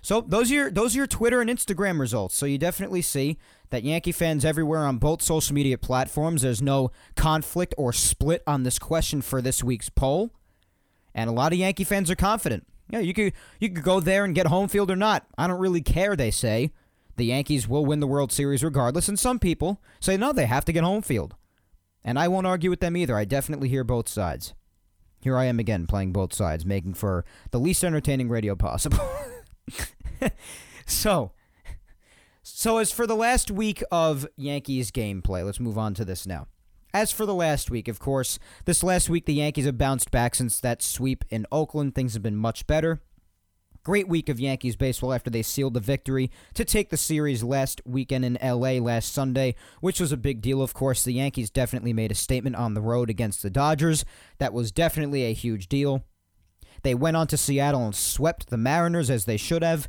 So 0.00 0.20
those 0.20 0.52
are 0.52 0.54
your 0.54 0.70
those 0.70 0.94
are 0.94 0.98
your 0.98 1.06
Twitter 1.08 1.40
and 1.40 1.50
Instagram 1.50 1.98
results. 1.98 2.36
So 2.36 2.46
you 2.46 2.58
definitely 2.58 3.02
see 3.02 3.38
that 3.70 3.82
Yankee 3.82 4.12
fans 4.12 4.44
everywhere 4.44 4.86
on 4.86 4.98
both 4.98 5.20
social 5.20 5.52
media 5.52 5.76
platforms. 5.76 6.42
There's 6.42 6.62
no 6.62 6.92
conflict 7.16 7.74
or 7.76 7.92
split 7.92 8.44
on 8.46 8.62
this 8.62 8.78
question 8.78 9.20
for 9.20 9.42
this 9.42 9.64
week's 9.64 9.90
poll, 9.90 10.30
and 11.12 11.28
a 11.28 11.32
lot 11.32 11.52
of 11.52 11.58
Yankee 11.58 11.84
fans 11.84 12.08
are 12.08 12.16
confident. 12.16 12.66
Yeah, 12.88 13.00
you 13.00 13.12
could 13.12 13.32
you 13.58 13.68
could 13.68 13.82
go 13.82 13.98
there 13.98 14.24
and 14.24 14.34
get 14.34 14.46
home 14.46 14.68
field 14.68 14.92
or 14.92 14.96
not. 14.96 15.26
I 15.36 15.48
don't 15.48 15.60
really 15.60 15.82
care. 15.82 16.14
They 16.14 16.30
say 16.30 16.70
the 17.16 17.26
Yankees 17.26 17.66
will 17.66 17.84
win 17.84 17.98
the 17.98 18.06
World 18.06 18.30
Series 18.30 18.62
regardless, 18.62 19.08
and 19.08 19.18
some 19.18 19.40
people 19.40 19.82
say 19.98 20.16
no, 20.16 20.32
they 20.32 20.46
have 20.46 20.64
to 20.66 20.72
get 20.72 20.84
home 20.84 21.02
field. 21.02 21.34
And 22.04 22.18
I 22.18 22.28
won't 22.28 22.46
argue 22.46 22.70
with 22.70 22.80
them 22.80 22.96
either. 22.96 23.16
I 23.16 23.24
definitely 23.24 23.68
hear 23.68 23.84
both 23.84 24.08
sides. 24.08 24.54
Here 25.20 25.36
I 25.36 25.44
am 25.44 25.58
again 25.58 25.86
playing 25.86 26.12
both 26.12 26.32
sides, 26.32 26.64
making 26.64 26.94
for 26.94 27.24
the 27.50 27.60
least 27.60 27.84
entertaining 27.84 28.28
radio 28.28 28.56
possible. 28.56 28.98
so, 30.86 31.32
So, 32.42 32.78
as 32.78 32.90
for 32.90 33.06
the 33.06 33.16
last 33.16 33.50
week 33.50 33.82
of 33.92 34.26
Yankees 34.36 34.90
gameplay, 34.90 35.44
let's 35.44 35.60
move 35.60 35.78
on 35.78 35.94
to 35.94 36.04
this 36.04 36.26
now. 36.26 36.46
As 36.92 37.12
for 37.12 37.24
the 37.24 37.34
last 37.34 37.70
week, 37.70 37.86
of 37.86 38.00
course, 38.00 38.38
this 38.64 38.82
last 38.82 39.08
week 39.08 39.26
the 39.26 39.34
Yankees 39.34 39.66
have 39.66 39.78
bounced 39.78 40.10
back 40.10 40.34
since 40.34 40.58
that 40.60 40.82
sweep 40.82 41.24
in 41.28 41.46
Oakland. 41.52 41.94
Things 41.94 42.14
have 42.14 42.22
been 42.22 42.36
much 42.36 42.66
better. 42.66 43.00
Great 43.82 44.08
week 44.08 44.28
of 44.28 44.38
Yankees 44.38 44.76
baseball 44.76 45.12
after 45.12 45.30
they 45.30 45.40
sealed 45.40 45.72
the 45.72 45.80
victory 45.80 46.30
to 46.52 46.66
take 46.66 46.90
the 46.90 46.98
series 46.98 47.42
last 47.42 47.80
weekend 47.86 48.26
in 48.26 48.38
LA 48.42 48.72
last 48.72 49.10
Sunday, 49.10 49.54
which 49.80 50.00
was 50.00 50.12
a 50.12 50.18
big 50.18 50.42
deal, 50.42 50.60
of 50.60 50.74
course. 50.74 51.02
The 51.02 51.14
Yankees 51.14 51.48
definitely 51.48 51.94
made 51.94 52.12
a 52.12 52.14
statement 52.14 52.56
on 52.56 52.74
the 52.74 52.82
road 52.82 53.08
against 53.08 53.42
the 53.42 53.48
Dodgers. 53.48 54.04
That 54.36 54.52
was 54.52 54.70
definitely 54.70 55.24
a 55.24 55.32
huge 55.32 55.66
deal. 55.66 56.04
They 56.82 56.94
went 56.94 57.16
on 57.16 57.26
to 57.28 57.38
Seattle 57.38 57.86
and 57.86 57.94
swept 57.94 58.50
the 58.50 58.58
Mariners 58.58 59.08
as 59.08 59.24
they 59.24 59.38
should 59.38 59.62
have. 59.62 59.88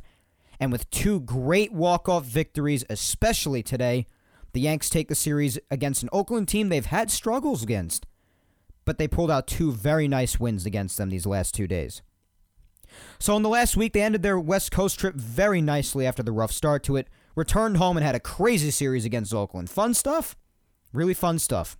And 0.58 0.72
with 0.72 0.88
two 0.88 1.20
great 1.20 1.72
walk 1.72 2.08
off 2.08 2.24
victories, 2.24 2.84
especially 2.88 3.62
today, 3.62 4.06
the 4.54 4.60
Yanks 4.60 4.88
take 4.88 5.08
the 5.08 5.14
series 5.14 5.58
against 5.70 6.02
an 6.02 6.08
Oakland 6.12 6.48
team 6.48 6.70
they've 6.70 6.86
had 6.86 7.10
struggles 7.10 7.62
against. 7.62 8.06
But 8.86 8.96
they 8.96 9.06
pulled 9.06 9.30
out 9.30 9.46
two 9.46 9.70
very 9.70 10.08
nice 10.08 10.40
wins 10.40 10.64
against 10.64 10.96
them 10.96 11.10
these 11.10 11.26
last 11.26 11.54
two 11.54 11.66
days. 11.66 12.00
So 13.18 13.36
in 13.36 13.42
the 13.42 13.48
last 13.48 13.76
week, 13.76 13.92
they 13.92 14.02
ended 14.02 14.22
their 14.22 14.38
West 14.38 14.70
Coast 14.70 14.98
trip 14.98 15.14
very 15.14 15.60
nicely 15.60 16.06
after 16.06 16.22
the 16.22 16.32
rough 16.32 16.52
start 16.52 16.82
to 16.84 16.96
it, 16.96 17.08
returned 17.34 17.76
home 17.76 17.96
and 17.96 18.04
had 18.04 18.14
a 18.14 18.20
crazy 18.20 18.70
series 18.70 19.04
against 19.04 19.34
Oakland. 19.34 19.70
Fun 19.70 19.94
stuff? 19.94 20.36
Really 20.92 21.14
fun 21.14 21.38
stuff. 21.38 21.76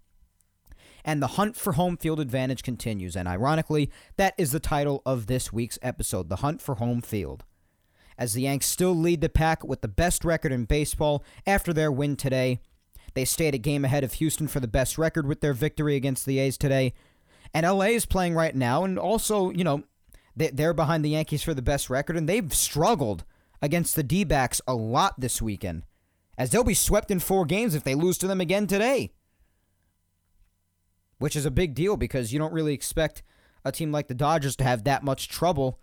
And 1.04 1.21
the 1.21 1.28
hunt 1.28 1.57
for 1.57 1.73
home 1.73 1.97
field 1.97 2.21
advantage 2.21 2.62
continues, 2.62 3.16
and 3.16 3.26
ironically, 3.26 3.90
that 4.16 4.35
is 4.38 4.52
the 4.52 4.61
title 4.61 5.02
of 5.04 5.26
this 5.26 5.52
week's 5.52 5.78
episode 5.83 6.28
The 6.28 6.37
Hunt 6.37 6.62
for 6.62 6.76
Home 6.76 7.02
Field. 7.02 7.45
As 8.16 8.35
the 8.35 8.42
Yanks 8.42 8.66
still 8.66 8.95
lead 8.95 9.21
the 9.21 9.28
pack 9.28 9.64
with 9.64 9.81
the 9.81 9.88
best 9.88 10.25
record 10.25 10.52
in 10.52 10.64
baseball 10.64 11.25
after 11.47 11.73
their 11.73 11.90
win 11.90 12.14
today, 12.14 12.61
they 13.14 13.25
stayed 13.25 13.54
a 13.54 13.59
game 13.59 13.85
ahead 13.85 14.04
of 14.04 14.14
Houston 14.14 14.47
for 14.47 14.61
the 14.61 14.69
best 14.69 14.97
record 14.97 15.26
with 15.26 15.40
their 15.40 15.54
victory 15.54 15.97
against 15.97 16.25
the 16.25 16.38
A's 16.38 16.57
today. 16.57 16.95
And 17.52 17.66
LA 17.66 17.87
is 17.87 18.07
playing 18.07 18.35
right 18.35 18.54
now, 18.54 18.85
and 18.85 18.99
also, 18.99 19.50
you 19.50 19.64
know, 19.64 19.83
they're 20.37 20.75
behind 20.75 21.05
the 21.05 21.11
Yankees 21.11 21.43
for 21.43 21.55
the 21.55 21.62
best 21.62 21.91
record, 21.91 22.17
and 22.17 22.29
they've 22.29 22.53
struggled 22.53 23.25
against 23.61 23.95
the 23.97 24.03
D 24.03 24.25
backs 24.25 24.61
a 24.67 24.75
lot 24.75 25.19
this 25.19 25.43
weekend, 25.43 25.85
as 26.37 26.51
they'll 26.51 26.65
be 26.65 26.75
swept 26.75 27.11
in 27.11 27.21
four 27.21 27.45
games 27.45 27.75
if 27.75 27.85
they 27.85 27.95
lose 27.95 28.19
to 28.19 28.27
them 28.27 28.41
again 28.41 28.67
today. 28.67 29.12
Which 31.19 31.37
is 31.37 31.47
a 31.47 31.51
big 31.51 31.75
deal 31.75 31.97
because 31.97 32.33
you 32.33 32.39
don't 32.39 32.53
really 32.53 32.75
expect 32.75 33.23
a 33.65 33.71
team 33.71 33.93
like 33.93 34.09
the 34.09 34.15
Dodgers 34.15 34.57
to 34.57 34.65
have 34.65 34.85
that 34.85 35.05
much 35.05 35.29
trouble 35.29 35.79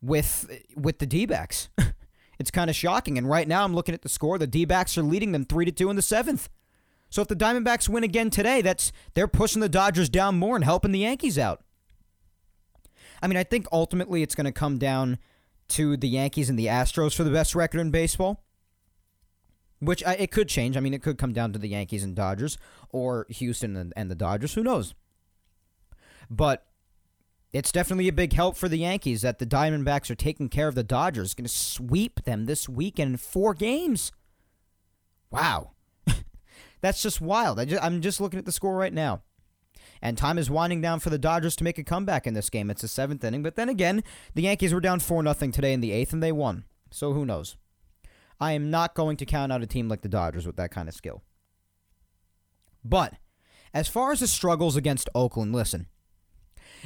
with 0.00 0.50
with 0.74 0.98
the 0.98 1.06
D 1.06 1.26
backs. 1.26 1.68
it's 2.38 2.50
kind 2.50 2.70
of 2.70 2.76
shocking. 2.76 3.18
And 3.18 3.28
right 3.28 3.46
now 3.46 3.64
I'm 3.64 3.74
looking 3.74 3.94
at 3.94 4.02
the 4.02 4.08
score. 4.08 4.38
The 4.38 4.46
D 4.46 4.64
backs 4.64 4.96
are 4.96 5.02
leading 5.02 5.32
them 5.32 5.44
three 5.44 5.64
to 5.64 5.72
two 5.72 5.90
in 5.90 5.96
the 5.96 6.02
seventh. 6.02 6.48
So 7.10 7.20
if 7.20 7.28
the 7.28 7.36
Diamondbacks 7.36 7.90
win 7.90 8.04
again 8.04 8.30
today, 8.30 8.62
that's 8.62 8.90
they're 9.12 9.28
pushing 9.28 9.60
the 9.60 9.68
Dodgers 9.68 10.08
down 10.08 10.38
more 10.38 10.56
and 10.56 10.64
helping 10.64 10.92
the 10.92 11.00
Yankees 11.00 11.38
out. 11.38 11.62
I 13.22 13.28
mean, 13.28 13.36
I 13.36 13.44
think 13.44 13.66
ultimately 13.72 14.22
it's 14.22 14.34
going 14.34 14.46
to 14.46 14.52
come 14.52 14.78
down 14.78 15.18
to 15.68 15.96
the 15.96 16.08
Yankees 16.08 16.50
and 16.50 16.58
the 16.58 16.66
Astros 16.66 17.14
for 17.14 17.24
the 17.24 17.30
best 17.30 17.54
record 17.54 17.80
in 17.80 17.90
baseball. 17.90 18.44
Which 19.78 20.04
I, 20.04 20.14
it 20.14 20.30
could 20.30 20.48
change. 20.48 20.76
I 20.76 20.80
mean, 20.80 20.94
it 20.94 21.02
could 21.02 21.18
come 21.18 21.32
down 21.32 21.52
to 21.52 21.58
the 21.58 21.68
Yankees 21.68 22.04
and 22.04 22.14
Dodgers, 22.14 22.56
or 22.90 23.26
Houston 23.30 23.76
and, 23.76 23.92
and 23.96 24.10
the 24.10 24.14
Dodgers. 24.14 24.54
Who 24.54 24.62
knows? 24.62 24.94
But 26.30 26.66
it's 27.52 27.72
definitely 27.72 28.08
a 28.08 28.12
big 28.12 28.32
help 28.32 28.56
for 28.56 28.68
the 28.68 28.78
Yankees 28.78 29.22
that 29.22 29.38
the 29.38 29.46
Diamondbacks 29.46 30.08
are 30.08 30.14
taking 30.14 30.48
care 30.48 30.68
of 30.68 30.74
the 30.74 30.84
Dodgers. 30.84 31.34
Going 31.34 31.44
to 31.44 31.50
sweep 31.50 32.24
them 32.24 32.46
this 32.46 32.68
weekend 32.68 33.12
in 33.12 33.16
four 33.16 33.54
games. 33.54 34.12
Wow. 35.30 35.72
That's 36.80 37.02
just 37.02 37.20
wild. 37.20 37.58
I 37.58 37.66
I'm 37.82 38.00
just 38.00 38.20
looking 38.20 38.38
at 38.38 38.44
the 38.44 38.52
score 38.52 38.76
right 38.76 38.92
now. 38.92 39.22
And 40.02 40.18
time 40.18 40.36
is 40.36 40.50
winding 40.50 40.80
down 40.80 40.98
for 40.98 41.10
the 41.10 41.18
Dodgers 41.18 41.54
to 41.56 41.64
make 41.64 41.78
a 41.78 41.84
comeback 41.84 42.26
in 42.26 42.34
this 42.34 42.50
game. 42.50 42.70
It's 42.70 42.82
the 42.82 42.88
seventh 42.88 43.22
inning. 43.22 43.44
But 43.44 43.54
then 43.54 43.68
again, 43.68 44.02
the 44.34 44.42
Yankees 44.42 44.74
were 44.74 44.80
down 44.80 44.98
4 44.98 45.22
0 45.22 45.50
today 45.52 45.72
in 45.72 45.80
the 45.80 45.92
eighth, 45.92 46.12
and 46.12 46.22
they 46.22 46.32
won. 46.32 46.64
So 46.90 47.12
who 47.12 47.24
knows? 47.24 47.56
I 48.40 48.52
am 48.52 48.70
not 48.70 48.94
going 48.94 49.16
to 49.18 49.24
count 49.24 49.52
out 49.52 49.62
a 49.62 49.66
team 49.66 49.88
like 49.88 50.02
the 50.02 50.08
Dodgers 50.08 50.44
with 50.44 50.56
that 50.56 50.72
kind 50.72 50.88
of 50.88 50.94
skill. 50.94 51.22
But 52.84 53.14
as 53.72 53.86
far 53.86 54.10
as 54.10 54.18
the 54.18 54.26
struggles 54.26 54.74
against 54.74 55.08
Oakland, 55.14 55.54
listen, 55.54 55.86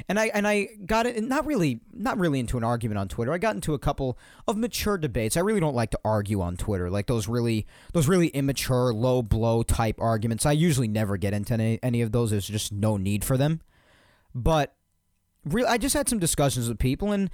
and 0.07 0.19
I 0.19 0.27
and 0.27 0.47
I 0.47 0.69
got 0.85 1.05
it 1.05 1.21
not 1.23 1.45
really 1.45 1.81
not 1.93 2.17
really 2.17 2.39
into 2.39 2.57
an 2.57 2.63
argument 2.63 2.99
on 2.99 3.07
Twitter. 3.07 3.33
I 3.33 3.37
got 3.37 3.55
into 3.55 3.73
a 3.73 3.79
couple 3.79 4.17
of 4.47 4.57
mature 4.57 4.97
debates. 4.97 5.37
I 5.37 5.41
really 5.41 5.59
don't 5.59 5.75
like 5.75 5.91
to 5.91 5.99
argue 6.03 6.41
on 6.41 6.57
Twitter, 6.57 6.89
like 6.89 7.07
those 7.07 7.27
really 7.27 7.65
those 7.93 8.07
really 8.07 8.27
immature, 8.27 8.93
low 8.93 9.21
blow 9.21 9.63
type 9.63 9.99
arguments. 9.99 10.45
I 10.45 10.51
usually 10.51 10.87
never 10.87 11.17
get 11.17 11.33
into 11.33 11.53
any, 11.53 11.79
any 11.81 12.01
of 12.01 12.11
those. 12.11 12.31
There's 12.31 12.47
just 12.47 12.71
no 12.71 12.97
need 12.97 13.23
for 13.23 13.37
them. 13.37 13.61
But 14.35 14.75
really, 15.45 15.67
I 15.67 15.77
just 15.77 15.95
had 15.95 16.09
some 16.09 16.19
discussions 16.19 16.67
with 16.69 16.79
people 16.79 17.11
and. 17.11 17.29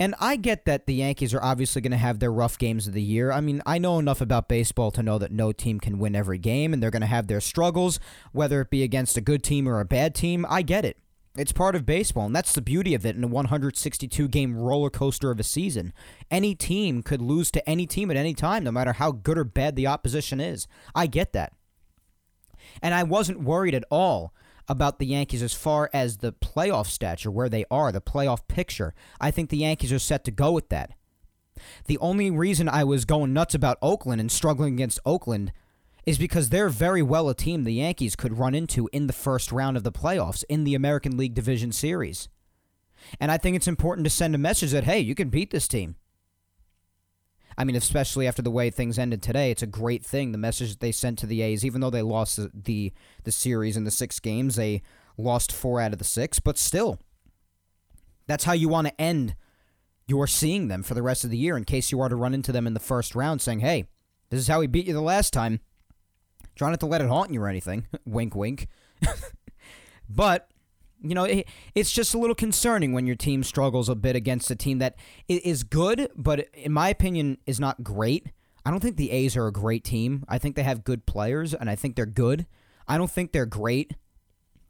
And 0.00 0.14
I 0.20 0.36
get 0.36 0.64
that 0.66 0.86
the 0.86 0.94
Yankees 0.94 1.34
are 1.34 1.42
obviously 1.42 1.82
going 1.82 1.90
to 1.90 1.98
have 1.98 2.20
their 2.20 2.30
rough 2.30 2.56
games 2.56 2.86
of 2.86 2.92
the 2.94 3.02
year. 3.02 3.32
I 3.32 3.40
mean, 3.40 3.60
I 3.66 3.78
know 3.78 3.98
enough 3.98 4.20
about 4.20 4.48
baseball 4.48 4.92
to 4.92 5.02
know 5.02 5.18
that 5.18 5.32
no 5.32 5.50
team 5.50 5.80
can 5.80 5.98
win 5.98 6.14
every 6.14 6.38
game, 6.38 6.72
and 6.72 6.80
they're 6.80 6.92
going 6.92 7.00
to 7.00 7.08
have 7.08 7.26
their 7.26 7.40
struggles, 7.40 7.98
whether 8.30 8.60
it 8.60 8.70
be 8.70 8.84
against 8.84 9.16
a 9.16 9.20
good 9.20 9.42
team 9.42 9.68
or 9.68 9.80
a 9.80 9.84
bad 9.84 10.14
team. 10.14 10.46
I 10.48 10.62
get 10.62 10.84
it. 10.84 10.98
It's 11.36 11.52
part 11.52 11.76
of 11.76 11.86
baseball, 11.86 12.26
and 12.26 12.34
that's 12.34 12.52
the 12.52 12.60
beauty 12.60 12.94
of 12.94 13.06
it 13.06 13.14
in 13.14 13.22
a 13.22 13.28
162 13.28 14.28
game 14.28 14.56
roller 14.56 14.90
coaster 14.90 15.30
of 15.30 15.38
a 15.38 15.44
season. 15.44 15.92
Any 16.30 16.54
team 16.54 17.02
could 17.02 17.22
lose 17.22 17.50
to 17.52 17.68
any 17.68 17.86
team 17.86 18.10
at 18.10 18.16
any 18.16 18.34
time, 18.34 18.64
no 18.64 18.72
matter 18.72 18.94
how 18.94 19.12
good 19.12 19.38
or 19.38 19.44
bad 19.44 19.76
the 19.76 19.86
opposition 19.86 20.40
is. 20.40 20.66
I 20.94 21.06
get 21.06 21.32
that. 21.34 21.52
And 22.82 22.94
I 22.94 23.04
wasn't 23.04 23.42
worried 23.42 23.74
at 23.74 23.84
all 23.90 24.34
about 24.68 24.98
the 24.98 25.06
Yankees 25.06 25.42
as 25.42 25.54
far 25.54 25.88
as 25.92 26.18
the 26.18 26.32
playoff 26.32 26.86
stature, 26.86 27.30
where 27.30 27.48
they 27.48 27.64
are, 27.70 27.92
the 27.92 28.00
playoff 28.00 28.46
picture. 28.48 28.94
I 29.20 29.30
think 29.30 29.50
the 29.50 29.58
Yankees 29.58 29.92
are 29.92 29.98
set 29.98 30.24
to 30.24 30.30
go 30.30 30.52
with 30.52 30.68
that. 30.70 30.92
The 31.86 31.98
only 31.98 32.30
reason 32.30 32.68
I 32.68 32.84
was 32.84 33.04
going 33.04 33.32
nuts 33.32 33.54
about 33.54 33.78
Oakland 33.80 34.20
and 34.20 34.30
struggling 34.30 34.74
against 34.74 35.00
Oakland 35.04 35.52
is 36.08 36.16
because 36.16 36.48
they're 36.48 36.70
very 36.70 37.02
well 37.02 37.28
a 37.28 37.34
team 37.34 37.64
the 37.64 37.74
Yankees 37.74 38.16
could 38.16 38.38
run 38.38 38.54
into 38.54 38.88
in 38.94 39.08
the 39.08 39.12
first 39.12 39.52
round 39.52 39.76
of 39.76 39.82
the 39.82 39.92
playoffs 39.92 40.42
in 40.48 40.64
the 40.64 40.74
American 40.74 41.18
League 41.18 41.34
Division 41.34 41.70
Series. 41.70 42.30
And 43.20 43.30
I 43.30 43.36
think 43.36 43.56
it's 43.56 43.68
important 43.68 44.06
to 44.06 44.10
send 44.10 44.34
a 44.34 44.38
message 44.38 44.70
that, 44.70 44.84
hey, 44.84 45.00
you 45.00 45.14
can 45.14 45.28
beat 45.28 45.50
this 45.50 45.68
team. 45.68 45.96
I 47.58 47.64
mean, 47.64 47.76
especially 47.76 48.26
after 48.26 48.40
the 48.40 48.50
way 48.50 48.70
things 48.70 48.98
ended 48.98 49.20
today, 49.20 49.50
it's 49.50 49.62
a 49.62 49.66
great 49.66 50.02
thing. 50.02 50.32
The 50.32 50.38
message 50.38 50.70
that 50.70 50.80
they 50.80 50.92
sent 50.92 51.18
to 51.18 51.26
the 51.26 51.42
A's, 51.42 51.62
even 51.62 51.82
though 51.82 51.90
they 51.90 52.00
lost 52.00 52.38
the, 52.38 52.50
the, 52.54 52.92
the 53.24 53.32
series 53.32 53.76
in 53.76 53.84
the 53.84 53.90
six 53.90 54.18
games, 54.18 54.56
they 54.56 54.80
lost 55.18 55.52
four 55.52 55.78
out 55.78 55.92
of 55.92 55.98
the 55.98 56.06
six, 56.06 56.40
but 56.40 56.56
still, 56.56 56.98
that's 58.26 58.44
how 58.44 58.54
you 58.54 58.70
want 58.70 58.86
to 58.86 58.98
end 58.98 59.36
your 60.06 60.26
seeing 60.26 60.68
them 60.68 60.82
for 60.82 60.94
the 60.94 61.02
rest 61.02 61.22
of 61.22 61.28
the 61.28 61.36
year 61.36 61.54
in 61.54 61.64
case 61.64 61.92
you 61.92 62.00
are 62.00 62.08
to 62.08 62.16
run 62.16 62.32
into 62.32 62.50
them 62.50 62.66
in 62.66 62.72
the 62.72 62.80
first 62.80 63.14
round 63.14 63.42
saying, 63.42 63.60
hey, 63.60 63.84
this 64.30 64.40
is 64.40 64.48
how 64.48 64.60
we 64.60 64.66
beat 64.66 64.86
you 64.86 64.94
the 64.94 65.02
last 65.02 65.34
time. 65.34 65.60
Try 66.58 66.70
not 66.70 66.80
to 66.80 66.86
let 66.86 67.00
it 67.00 67.08
haunt 67.08 67.32
you 67.32 67.40
or 67.40 67.48
anything. 67.48 67.86
wink, 68.04 68.34
wink. 68.34 68.66
but 70.10 70.50
you 71.00 71.14
know, 71.14 71.24
it, 71.24 71.46
it's 71.76 71.92
just 71.92 72.12
a 72.12 72.18
little 72.18 72.34
concerning 72.34 72.92
when 72.92 73.06
your 73.06 73.14
team 73.14 73.44
struggles 73.44 73.88
a 73.88 73.94
bit 73.94 74.16
against 74.16 74.50
a 74.50 74.56
team 74.56 74.78
that 74.78 74.96
is 75.28 75.62
good, 75.62 76.10
but 76.16 76.48
in 76.52 76.72
my 76.72 76.88
opinion, 76.88 77.38
is 77.46 77.60
not 77.60 77.84
great. 77.84 78.26
I 78.66 78.72
don't 78.72 78.80
think 78.80 78.96
the 78.96 79.12
A's 79.12 79.36
are 79.36 79.46
a 79.46 79.52
great 79.52 79.84
team. 79.84 80.24
I 80.28 80.38
think 80.38 80.56
they 80.56 80.64
have 80.64 80.82
good 80.82 81.06
players, 81.06 81.54
and 81.54 81.70
I 81.70 81.76
think 81.76 81.94
they're 81.94 82.04
good. 82.04 82.46
I 82.88 82.98
don't 82.98 83.10
think 83.10 83.30
they're 83.30 83.46
great, 83.46 83.94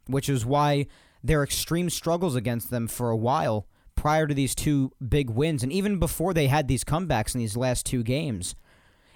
which 0.05 0.29
is 0.29 0.45
why 0.45 0.85
their 1.23 1.43
extreme 1.43 1.89
struggles 1.89 2.35
against 2.35 2.69
them 2.69 2.87
for 2.87 3.09
a 3.09 3.17
while 3.17 3.65
prior 3.95 4.27
to 4.27 4.35
these 4.35 4.53
two 4.53 4.91
big 5.05 5.31
wins, 5.31 5.63
and 5.63 5.73
even 5.73 5.97
before 5.97 6.35
they 6.35 6.45
had 6.45 6.67
these 6.67 6.83
comebacks 6.83 7.33
in 7.33 7.39
these 7.39 7.57
last 7.57 7.87
two 7.87 8.03
games 8.03 8.53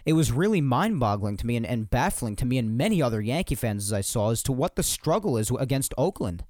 it 0.06 0.14
was 0.14 0.32
really 0.32 0.62
mind 0.62 1.00
boggling 1.00 1.38
to 1.38 1.48
me 1.48 1.56
and, 1.56 1.66
and 1.66 1.90
baffling 1.90 2.36
to 2.38 2.46
me 2.46 2.58
and 2.58 2.78
many 2.78 3.02
other 3.02 3.22
Yankee 3.22 3.56
fans 3.56 3.86
as 3.86 3.94
I 3.94 4.02
saw 4.02 4.32
as 4.32 4.44
to 4.44 4.52
what 4.52 4.76
the 4.76 4.84
struggle 4.84 5.38
is 5.38 5.52
against 5.60 5.94
Oakland. 5.98 6.44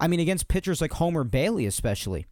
I 0.00 0.08
mean, 0.08 0.20
against 0.20 0.48
pitchers 0.48 0.80
like 0.80 0.92
Homer 0.94 1.24
Bailey, 1.24 1.66
especially. 1.66 2.26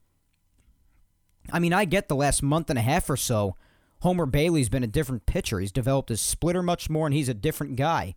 I 1.53 1.59
mean, 1.59 1.73
I 1.73 1.85
get 1.85 2.09
the 2.09 2.17
last 2.17 2.43
month 2.43 2.71
and 2.71 2.79
a 2.79 2.83
half 2.83 3.09
or 3.09 3.17
so, 3.17 3.57
Homer 4.01 4.27
Bailey's 4.27 4.69
been 4.69 4.85
a 4.85 4.89
different 4.89 5.27
pitcher. 5.27 5.61
He's 5.61 5.73
developed 5.73 6.09
his 6.09 6.21
splitter 6.21 6.63
much 6.63 6.89
more, 6.89 7.07
and 7.07 7.15
he's 7.15 7.29
a 7.29 7.35
different 7.35 7.77
guy. 7.77 8.15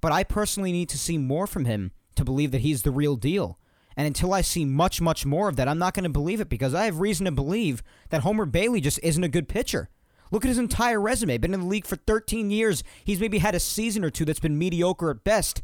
But 0.00 0.12
I 0.12 0.24
personally 0.24 0.72
need 0.72 0.88
to 0.90 0.98
see 0.98 1.18
more 1.18 1.46
from 1.46 1.66
him 1.66 1.92
to 2.16 2.24
believe 2.24 2.50
that 2.52 2.62
he's 2.62 2.82
the 2.82 2.90
real 2.90 3.16
deal. 3.16 3.58
And 3.96 4.06
until 4.06 4.32
I 4.32 4.40
see 4.40 4.64
much, 4.64 5.00
much 5.00 5.26
more 5.26 5.48
of 5.48 5.56
that, 5.56 5.68
I'm 5.68 5.78
not 5.78 5.94
going 5.94 6.04
to 6.04 6.10
believe 6.10 6.40
it 6.40 6.48
because 6.48 6.74
I 6.74 6.84
have 6.84 7.00
reason 7.00 7.26
to 7.26 7.32
believe 7.32 7.82
that 8.10 8.22
Homer 8.22 8.46
Bailey 8.46 8.80
just 8.80 9.00
isn't 9.02 9.24
a 9.24 9.28
good 9.28 9.48
pitcher. 9.48 9.88
Look 10.30 10.44
at 10.44 10.48
his 10.48 10.58
entire 10.58 11.00
resume. 11.00 11.38
Been 11.38 11.54
in 11.54 11.60
the 11.60 11.66
league 11.66 11.86
for 11.86 11.96
13 11.96 12.50
years. 12.50 12.82
He's 13.04 13.20
maybe 13.20 13.38
had 13.38 13.54
a 13.54 13.60
season 13.60 14.04
or 14.04 14.10
two 14.10 14.24
that's 14.24 14.40
been 14.40 14.58
mediocre 14.58 15.10
at 15.10 15.24
best. 15.24 15.62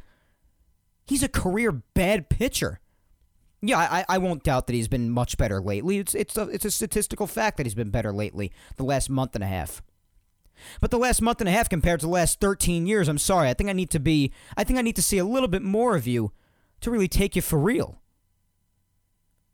He's 1.07 1.23
a 1.23 1.29
career 1.29 1.73
bad 1.95 2.29
pitcher. 2.29 2.81
Yeah, 3.63 3.79
I, 3.79 4.05
I 4.09 4.19
won't 4.19 4.43
doubt 4.43 4.67
that 4.67 4.75
he's 4.75 4.89
been 4.89 5.11
much 5.11 5.39
better 5.39 5.61
lately. 5.61 5.99
It's 5.99 6.15
it's 6.15 6.37
a, 6.37 6.43
it's 6.49 6.65
a 6.65 6.71
statistical 6.71 7.27
fact 7.27 7.57
that 7.57 7.67
he's 7.67 7.75
been 7.75 7.91
better 7.91 8.13
lately 8.13 8.53
the 8.77 8.85
last 8.85 9.09
month 9.09 9.35
and 9.35 9.43
a 9.43 9.47
half. 9.47 9.83
But 10.81 10.91
the 10.91 10.99
last 10.99 11.23
month 11.23 11.41
and 11.41 11.49
a 11.49 11.53
half 11.53 11.69
compared 11.69 12.01
to 12.01 12.07
the 12.07 12.13
last 12.13 12.41
13 12.41 12.87
years, 12.87 13.09
I'm 13.09 13.19
sorry. 13.19 13.49
I 13.49 13.55
think 13.55 13.71
I 13.71 13.73
need 13.73 13.91
to 13.91 14.01
be 14.01 14.33
I 14.57 14.65
think 14.65 14.79
I 14.79 14.83
need 14.83 14.97
to 14.97 15.03
see 15.03 15.19
a 15.19 15.25
little 15.25 15.49
bit 15.49 15.63
more 15.63 15.97
of 15.97 16.07
you 16.07 16.33
to 16.81 16.91
really 16.91 17.09
take 17.09 17.37
you 17.37 17.43
for 17.43 17.59
real. 17.59 18.01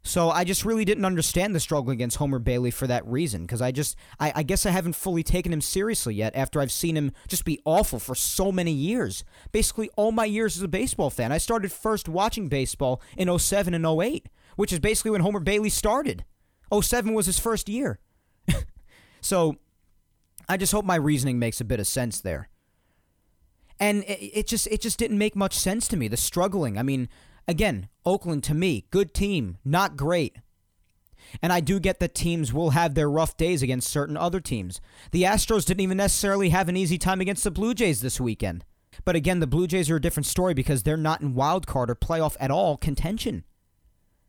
So 0.04 0.30
I 0.30 0.42
just 0.42 0.64
really 0.64 0.84
didn't 0.84 1.04
understand 1.04 1.54
the 1.54 1.60
struggle 1.60 1.92
against 1.92 2.16
Homer 2.16 2.40
Bailey 2.40 2.72
for 2.72 2.88
that 2.88 3.06
reason, 3.06 3.42
because 3.42 3.62
I 3.62 3.70
just 3.70 3.96
I, 4.18 4.32
I 4.36 4.42
guess 4.42 4.66
I 4.66 4.70
haven't 4.70 4.94
fully 4.94 5.22
taken 5.22 5.52
him 5.52 5.60
seriously 5.60 6.14
yet 6.14 6.34
after 6.34 6.60
I've 6.60 6.72
seen 6.72 6.96
him 6.96 7.12
just 7.28 7.44
be 7.44 7.60
awful 7.64 8.00
for 8.00 8.16
so 8.16 8.50
many 8.50 8.72
years. 8.72 9.24
Basically 9.52 9.90
all 9.96 10.10
my 10.10 10.24
years 10.24 10.56
as 10.56 10.62
a 10.62 10.68
baseball 10.68 11.08
fan. 11.08 11.30
I 11.30 11.38
started 11.38 11.70
first 11.70 12.08
watching 12.08 12.48
baseball 12.48 13.00
in 13.16 13.38
07 13.38 13.74
and 13.74 13.86
08, 13.86 14.28
which 14.56 14.72
is 14.72 14.80
basically 14.80 15.12
when 15.12 15.20
Homer 15.20 15.40
Bailey 15.40 15.70
started. 15.70 16.24
07 16.72 17.14
was 17.14 17.26
his 17.26 17.38
first 17.38 17.68
year. 17.68 18.00
so 19.20 19.56
I 20.48 20.56
just 20.56 20.72
hope 20.72 20.84
my 20.84 20.96
reasoning 20.96 21.38
makes 21.38 21.60
a 21.60 21.64
bit 21.64 21.78
of 21.78 21.86
sense 21.86 22.20
there. 22.20 22.48
And 23.78 24.02
it, 24.04 24.20
it 24.38 24.46
just 24.48 24.66
it 24.66 24.80
just 24.80 24.98
didn't 24.98 25.18
make 25.18 25.36
much 25.36 25.54
sense 25.54 25.86
to 25.88 25.96
me. 25.96 26.08
The 26.08 26.16
struggling. 26.16 26.76
I 26.76 26.82
mean, 26.82 27.08
again, 27.46 27.88
Oakland 28.04 28.44
to 28.44 28.54
me, 28.54 28.86
good 28.90 29.14
team, 29.14 29.58
not 29.64 29.96
great. 29.96 30.36
And 31.40 31.52
I 31.52 31.60
do 31.60 31.80
get 31.80 32.00
that 32.00 32.14
teams 32.14 32.52
will 32.52 32.70
have 32.70 32.94
their 32.94 33.10
rough 33.10 33.36
days 33.36 33.62
against 33.62 33.88
certain 33.88 34.16
other 34.16 34.40
teams. 34.40 34.80
The 35.12 35.22
Astros 35.22 35.64
didn't 35.64 35.80
even 35.80 35.96
necessarily 35.96 36.50
have 36.50 36.68
an 36.68 36.76
easy 36.76 36.98
time 36.98 37.20
against 37.20 37.44
the 37.44 37.50
Blue 37.50 37.74
Jays 37.74 38.00
this 38.00 38.20
weekend. 38.20 38.64
But 39.04 39.16
again, 39.16 39.40
the 39.40 39.46
Blue 39.46 39.66
Jays 39.66 39.90
are 39.90 39.96
a 39.96 40.00
different 40.00 40.26
story 40.26 40.52
because 40.52 40.82
they're 40.82 40.96
not 40.96 41.20
in 41.20 41.34
wild 41.34 41.66
card 41.66 41.90
or 41.90 41.94
playoff 41.94 42.36
at 42.40 42.50
all 42.50 42.76
contention. 42.76 43.44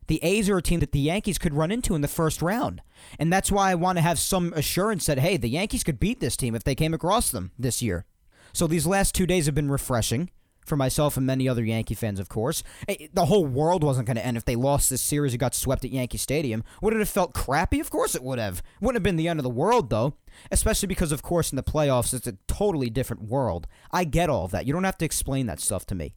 The 0.08 0.20
A's 0.24 0.50
are 0.50 0.58
a 0.58 0.62
team 0.62 0.80
that 0.82 0.92
the 0.92 1.00
Yankees 1.00 1.38
could 1.38 1.54
run 1.54 1.72
into 1.72 1.96
in 1.96 2.02
the 2.02 2.08
first 2.08 2.42
round. 2.42 2.82
And 3.20 3.32
that's 3.32 3.52
why 3.52 3.72
I 3.72 3.76
want 3.76 3.98
to 3.98 4.02
have 4.02 4.20
some 4.20 4.54
assurance 4.54 5.06
that, 5.06 5.20
hey, 5.20 5.38
the 5.38 5.50
Yankees 5.50 5.84
could 5.84 6.00
beat 6.00 6.20
this 6.20 6.38
team 6.38 6.56
if 6.56 6.64
they 6.64 6.76
came 6.76 6.94
across 6.94 7.32
them 7.32 7.52
this 7.58 7.82
year. 7.82 8.06
So 8.52 8.68
these 8.68 8.86
last 8.86 9.16
two 9.16 9.26
days 9.26 9.46
have 9.46 9.56
been 9.56 9.72
refreshing 9.72 10.30
for 10.66 10.76
myself 10.76 11.18
and 11.18 11.26
many 11.26 11.48
other 11.48 11.64
Yankee 11.64 11.96
fans, 11.96 12.20
of 12.20 12.30
course. 12.30 12.64
Eh, 12.88 13.08
the 13.14 13.26
whole 13.26 13.46
world 13.46 13.84
wasn't 13.84 14.08
going 14.08 14.18
to 14.18 14.26
end 14.26 14.38
if 14.38 14.46
they 14.46 14.56
lost 14.56 14.90
this 14.90 15.02
series 15.02 15.34
and 15.34 15.40
got 15.40 15.56
swept 15.56 15.86
at 15.86 15.92
Yankee 15.92 16.18
Stadium. 16.18 16.64
Would 16.82 16.94
it 16.94 17.00
have 17.00 17.10
felt 17.10 17.34
crappy? 17.34 17.80
Of 17.80 17.90
course 17.90 18.16
it 18.16 18.24
would 18.24 18.40
have. 18.40 18.62
Wouldn't 18.82 18.98
have 18.98 19.04
been 19.04 19.16
the 19.16 19.28
end 19.28 19.40
of 19.40 19.44
the 19.44 19.50
world, 19.50 19.90
though. 19.90 20.16
Especially 20.52 20.88
because, 20.88 21.12
of 21.12 21.22
course, 21.22 21.52
in 21.52 21.56
the 21.56 21.64
playoffs, 21.64 22.14
it's 22.14 22.28
a 22.28 22.38
totally 22.48 22.90
different 22.90 23.24
world. 23.24 23.68
I 23.92 24.04
get 24.04 24.30
all 24.30 24.46
of 24.46 24.52
that. 24.52 24.66
You 24.66 24.74
don't 24.74 24.84
have 24.84 24.98
to 25.00 25.06
explain 25.06 25.46
that 25.48 25.60
stuff 25.60 25.86
to 25.88 25.96
me. 25.96 26.16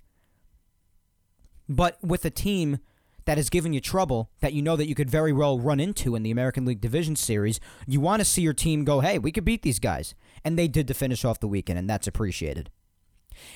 But 1.69 1.99
with 2.03 2.25
a 2.25 2.31
team 2.31 2.79
that 3.26 3.37
has 3.38 3.50
given 3.50 3.73
you 3.73 3.81
trouble 3.81 4.31
that 4.41 4.53
you 4.53 4.62
know 4.62 4.76
that 4.76 4.88
you 4.88 4.95
could 4.95 5.11
very 5.11 5.33
well 5.33 5.59
run 5.59 5.81
into 5.81 6.15
in 6.15 6.23
the 6.23 6.31
American 6.31 6.65
League 6.65 6.81
Division 6.81 7.17
Series, 7.17 7.61
you 7.87 8.00
want 8.00 8.21
to 8.21 8.25
see 8.25 8.43
your 8.43 8.55
team 8.55 8.85
go, 8.85 9.00
hey, 9.00 9.19
we 9.19 9.33
could 9.33 9.45
beat 9.45 9.62
these 9.62 9.81
guys. 9.81 10.15
And 10.45 10.57
they 10.57 10.69
did 10.69 10.87
to 10.88 10.95
finish 10.95 11.25
off 11.25 11.41
the 11.41 11.49
weekend, 11.49 11.79
and 11.79 11.91
that's 11.91 12.07
appreciated. 12.07 12.71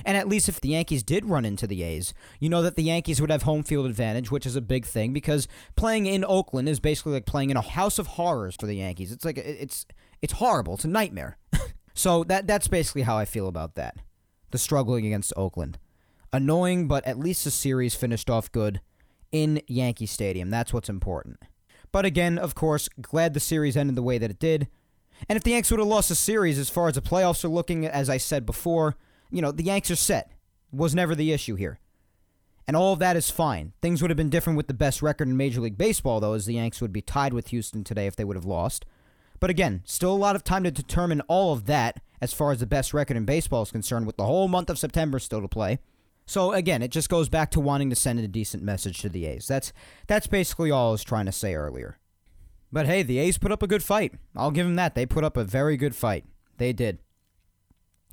And 0.05 0.17
at 0.17 0.29
least 0.29 0.49
if 0.49 0.61
the 0.61 0.71
Yankees 0.71 1.03
did 1.03 1.25
run 1.25 1.45
into 1.45 1.67
the 1.67 1.83
A's, 1.83 2.15
you 2.39 2.49
know 2.49 2.63
that 2.63 2.77
the 2.77 2.83
Yankees 2.83 3.21
would 3.21 3.31
have 3.31 3.43
home 3.43 3.63
field 3.63 3.87
advantage, 3.87 4.31
which 4.31 4.47
is 4.47 4.57
a 4.57 4.61
big 4.61 4.85
thing 4.85 5.13
because 5.13 5.49
playing 5.77 6.07
in 6.07 6.25
Oakland 6.25 6.69
is 6.69 6.81
basically 6.81 7.13
like 7.13 7.27
playing 7.27 7.51
in 7.51 7.57
a 7.57 7.63
house 7.63 7.99
of 7.99 8.09
horrors 8.09 8.57
for 8.59 8.67
the 8.67 8.77
Yankees. 8.77 9.13
It's 9.13 9.25
like 9.25 9.39
it's 9.39 9.87
it's 10.23 10.35
horrible. 10.35 10.75
It's 10.75 10.85
a 10.85 10.89
nightmare. 10.89 11.39
so 11.95 12.25
that 12.25 12.47
that's 12.47 12.69
basically 12.69 13.03
how 13.03 13.17
I 13.17 13.25
feel 13.25 13.49
about 13.49 13.75
that. 13.75 13.97
The 14.51 14.59
struggling 14.59 15.07
against 15.07 15.33
Oakland. 15.37 15.79
Annoying, 16.33 16.87
but 16.87 17.05
at 17.07 17.19
least 17.19 17.45
the 17.45 17.51
series 17.51 17.95
finished 17.95 18.31
off 18.31 18.53
good 18.53 18.81
in 19.33 19.61
Yankee 19.67 20.07
Stadium. 20.07 20.51
That's 20.51 20.73
what's 20.73 20.89
important. 20.89 21.39
But 21.93 22.05
again, 22.05 22.39
of 22.39 22.55
course, 22.55 22.89
glad 23.01 23.35
the 23.35 23.41
series 23.41 23.77
ended 23.77 23.97
the 23.97 24.03
way 24.03 24.19
that 24.19 24.31
it 24.31 24.39
did. 24.39 24.69
And 25.29 25.37
if 25.37 25.43
the 25.43 25.51
Yanks 25.51 25.71
would 25.71 25.81
have 25.81 25.89
lost 25.89 26.09
the 26.09 26.15
series 26.15 26.59
as 26.59 26.71
far 26.71 26.89
as 26.89 26.95
the 26.95 27.03
playoffs 27.03 27.45
are 27.45 27.49
looking, 27.49 27.87
as 27.87 28.09
I 28.09 28.17
said 28.17 28.47
before, 28.47 28.97
you 29.31 29.43
know, 29.43 29.53
the 29.53 29.65
Yanks 29.65 29.91
are 29.91 29.97
set. 29.97 30.33
Was 30.73 30.95
never 30.95 31.17
the 31.17 31.33
issue 31.33 31.57
here. 31.57 31.81
And 32.67 32.77
all 32.77 32.93
of 32.93 33.01
that 33.01 33.17
is 33.17 33.31
fine. 33.31 33.73
Things 33.83 34.01
would 34.01 34.11
have 34.11 34.17
been 34.17 34.31
different 34.31 34.57
with 34.57 34.69
the 34.69 34.75
best 34.75 35.03
record 35.03 35.27
in 35.27 35.37
Major 35.37 35.61
League 35.61 35.77
Baseball, 35.77 36.21
though, 36.21 36.35
as 36.35 36.47
the 36.47 36.55
Yanks 36.55 36.81
would 36.81 36.93
be 36.93 37.03
tied 37.03 37.33
with 37.33 37.49
Houston 37.49 37.83
today 37.83 38.07
if 38.07 38.15
they 38.15 38.23
would 38.23 38.37
have 38.37 38.45
lost. 38.45 38.87
But 39.41 39.51
again, 39.51 39.83
still 39.85 40.13
a 40.13 40.15
lot 40.15 40.37
of 40.37 40.45
time 40.45 40.63
to 40.63 40.71
determine 40.71 41.23
all 41.23 41.53
of 41.53 41.67
that 41.67 42.01
as 42.21 42.33
far 42.33 42.53
as 42.53 42.61
the 42.61 42.67
best 42.67 42.95
record 42.95 43.17
in 43.17 43.25
baseball 43.25 43.63
is 43.63 43.73
concerned, 43.73 44.07
with 44.07 44.17
the 44.17 44.27
whole 44.27 44.47
month 44.47 44.71
of 44.71 44.79
September 44.79 45.19
still 45.19 45.41
to 45.41 45.49
play. 45.49 45.81
So 46.27 46.53
again, 46.53 46.83
it 46.83 46.93
just 46.93 47.09
goes 47.09 47.29
back 47.29 47.51
to 47.53 47.61
wanting 47.61 47.91
to 47.91 47.97
send 47.97 48.21
a 48.21 48.29
decent 48.29 48.63
message 48.63 49.01
to 49.01 49.09
the 49.09 49.27
A's. 49.27 49.49
That's 49.49 49.73
that's 50.07 50.29
basically 50.29 50.71
all 50.71 50.91
I 50.91 50.93
was 50.93 51.03
trying 51.03 51.27
to 51.27 51.33
say 51.33 51.55
earlier. 51.55 51.99
But 52.71 52.87
hey, 52.87 53.03
the 53.03 53.19
A's 53.19 53.39
put 53.39 53.51
up 53.51 53.65
a 53.65 53.67
good 53.67 53.83
fight. 53.83 54.15
I'll 54.37 54.53
give 54.53 54.67
them 54.67 54.77
that. 54.77 54.95
They 54.95 55.07
put 55.07 55.25
up 55.25 55.37
a 55.37 55.43
very 55.43 55.77
good 55.77 55.97
fight. 55.97 56.25
They 56.59 56.73
did. 56.73 57.01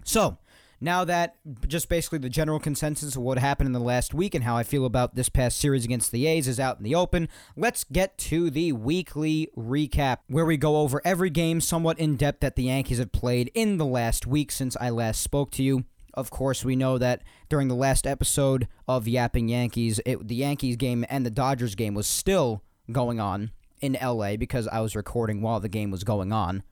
So, 0.03 0.39
now 0.79 1.03
that 1.05 1.35
just 1.67 1.89
basically 1.89 2.19
the 2.19 2.29
general 2.29 2.59
consensus 2.59 3.15
of 3.15 3.21
what 3.21 3.39
happened 3.39 3.67
in 3.67 3.73
the 3.73 3.79
last 3.79 4.13
week 4.13 4.35
and 4.35 4.43
how 4.43 4.55
I 4.55 4.63
feel 4.63 4.85
about 4.85 5.15
this 5.15 5.29
past 5.29 5.59
series 5.59 5.85
against 5.85 6.11
the 6.11 6.27
A's 6.27 6.47
is 6.47 6.59
out 6.59 6.77
in 6.77 6.83
the 6.83 6.95
open, 6.95 7.29
let's 7.55 7.83
get 7.83 8.17
to 8.19 8.49
the 8.49 8.71
weekly 8.73 9.49
recap 9.57 10.17
where 10.27 10.45
we 10.45 10.57
go 10.57 10.77
over 10.77 11.01
every 11.03 11.29
game 11.29 11.61
somewhat 11.61 11.99
in 11.99 12.15
depth 12.15 12.41
that 12.41 12.55
the 12.55 12.63
Yankees 12.63 12.99
have 12.99 13.11
played 13.11 13.51
in 13.53 13.77
the 13.77 13.85
last 13.85 14.27
week 14.27 14.51
since 14.51 14.77
I 14.79 14.89
last 14.89 15.21
spoke 15.21 15.51
to 15.51 15.63
you. 15.63 15.85
Of 16.13 16.31
course, 16.31 16.65
we 16.65 16.75
know 16.75 16.97
that 16.97 17.21
during 17.47 17.67
the 17.67 17.75
last 17.75 18.07
episode 18.07 18.67
of 18.87 19.07
Yapping 19.07 19.49
Yankees, 19.49 19.99
it, 20.05 20.27
the 20.27 20.35
Yankees 20.35 20.75
game 20.75 21.05
and 21.09 21.25
the 21.25 21.31
Dodgers 21.31 21.75
game 21.75 21.93
was 21.93 22.07
still 22.07 22.63
going 22.91 23.19
on 23.19 23.51
in 23.81 23.97
LA 24.01 24.35
because 24.35 24.67
I 24.67 24.79
was 24.79 24.95
recording 24.95 25.41
while 25.41 25.59
the 25.59 25.69
game 25.69 25.91
was 25.91 26.03
going 26.03 26.31
on 26.31 26.63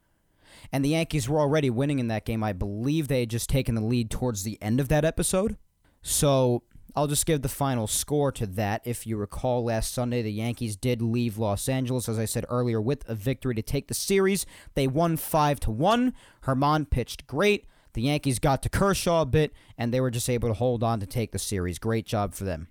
and 0.72 0.84
the 0.84 0.90
Yankees 0.90 1.30
were 1.30 1.40
already 1.40 1.70
winning 1.70 2.00
in 2.00 2.08
that 2.08 2.26
game. 2.26 2.44
I 2.44 2.54
believe 2.54 3.08
they 3.08 3.22
had 3.22 3.30
just 3.30 3.50
taken 3.50 3.76
the 3.76 3.82
lead 3.82 4.10
towards 4.10 4.44
the 4.44 4.58
end 4.62 4.80
of 4.80 4.90
that 4.90 5.06
episode. 5.06 5.58
So 6.02 6.64
I'll 6.96 7.08
just 7.08 7.26
give 7.26 7.42
the 7.42 7.50
final 7.50 7.88
score 7.88 8.32
to 8.34 8.46
that. 8.48 8.82
If 8.86 9.06
you 9.06 9.18
recall, 9.18 9.66
last 9.66 9.94
Sunday, 9.94 10.22
the 10.22 10.32
Yankees 10.32 10.78
did 10.78 11.02
leave 11.02 11.38
Los 11.38 11.68
Angeles, 11.68 12.08
as 12.08 12.18
I 12.18 12.26
said 12.26 12.46
earlier, 12.48 12.80
with 12.80 13.08
a 13.10 13.16
victory 13.16 13.54
to 13.56 13.62
take 13.62 13.88
the 13.88 13.94
series. 13.94 14.46
They 14.76 14.88
won 14.88 15.18
5 15.18 15.60
to 15.62 15.72
1. 15.72 16.14
Germán 16.44 16.90
pitched 16.90 17.28
great. 17.28 17.66
The 17.94 18.04
Yankees 18.04 18.40
got 18.40 18.62
to 18.64 18.70
Kershaw 18.70 19.22
a 19.22 19.26
bit, 19.26 19.54
and 19.78 19.94
they 19.94 20.00
were 20.00 20.12
just 20.12 20.30
able 20.30 20.48
to 20.50 20.54
hold 20.54 20.84
on 20.84 21.00
to 21.02 21.06
take 21.06 21.32
the 21.32 21.40
series. 21.40 21.80
Great 21.80 22.06
job 22.06 22.34
for 22.34 22.46
them. 22.46 22.70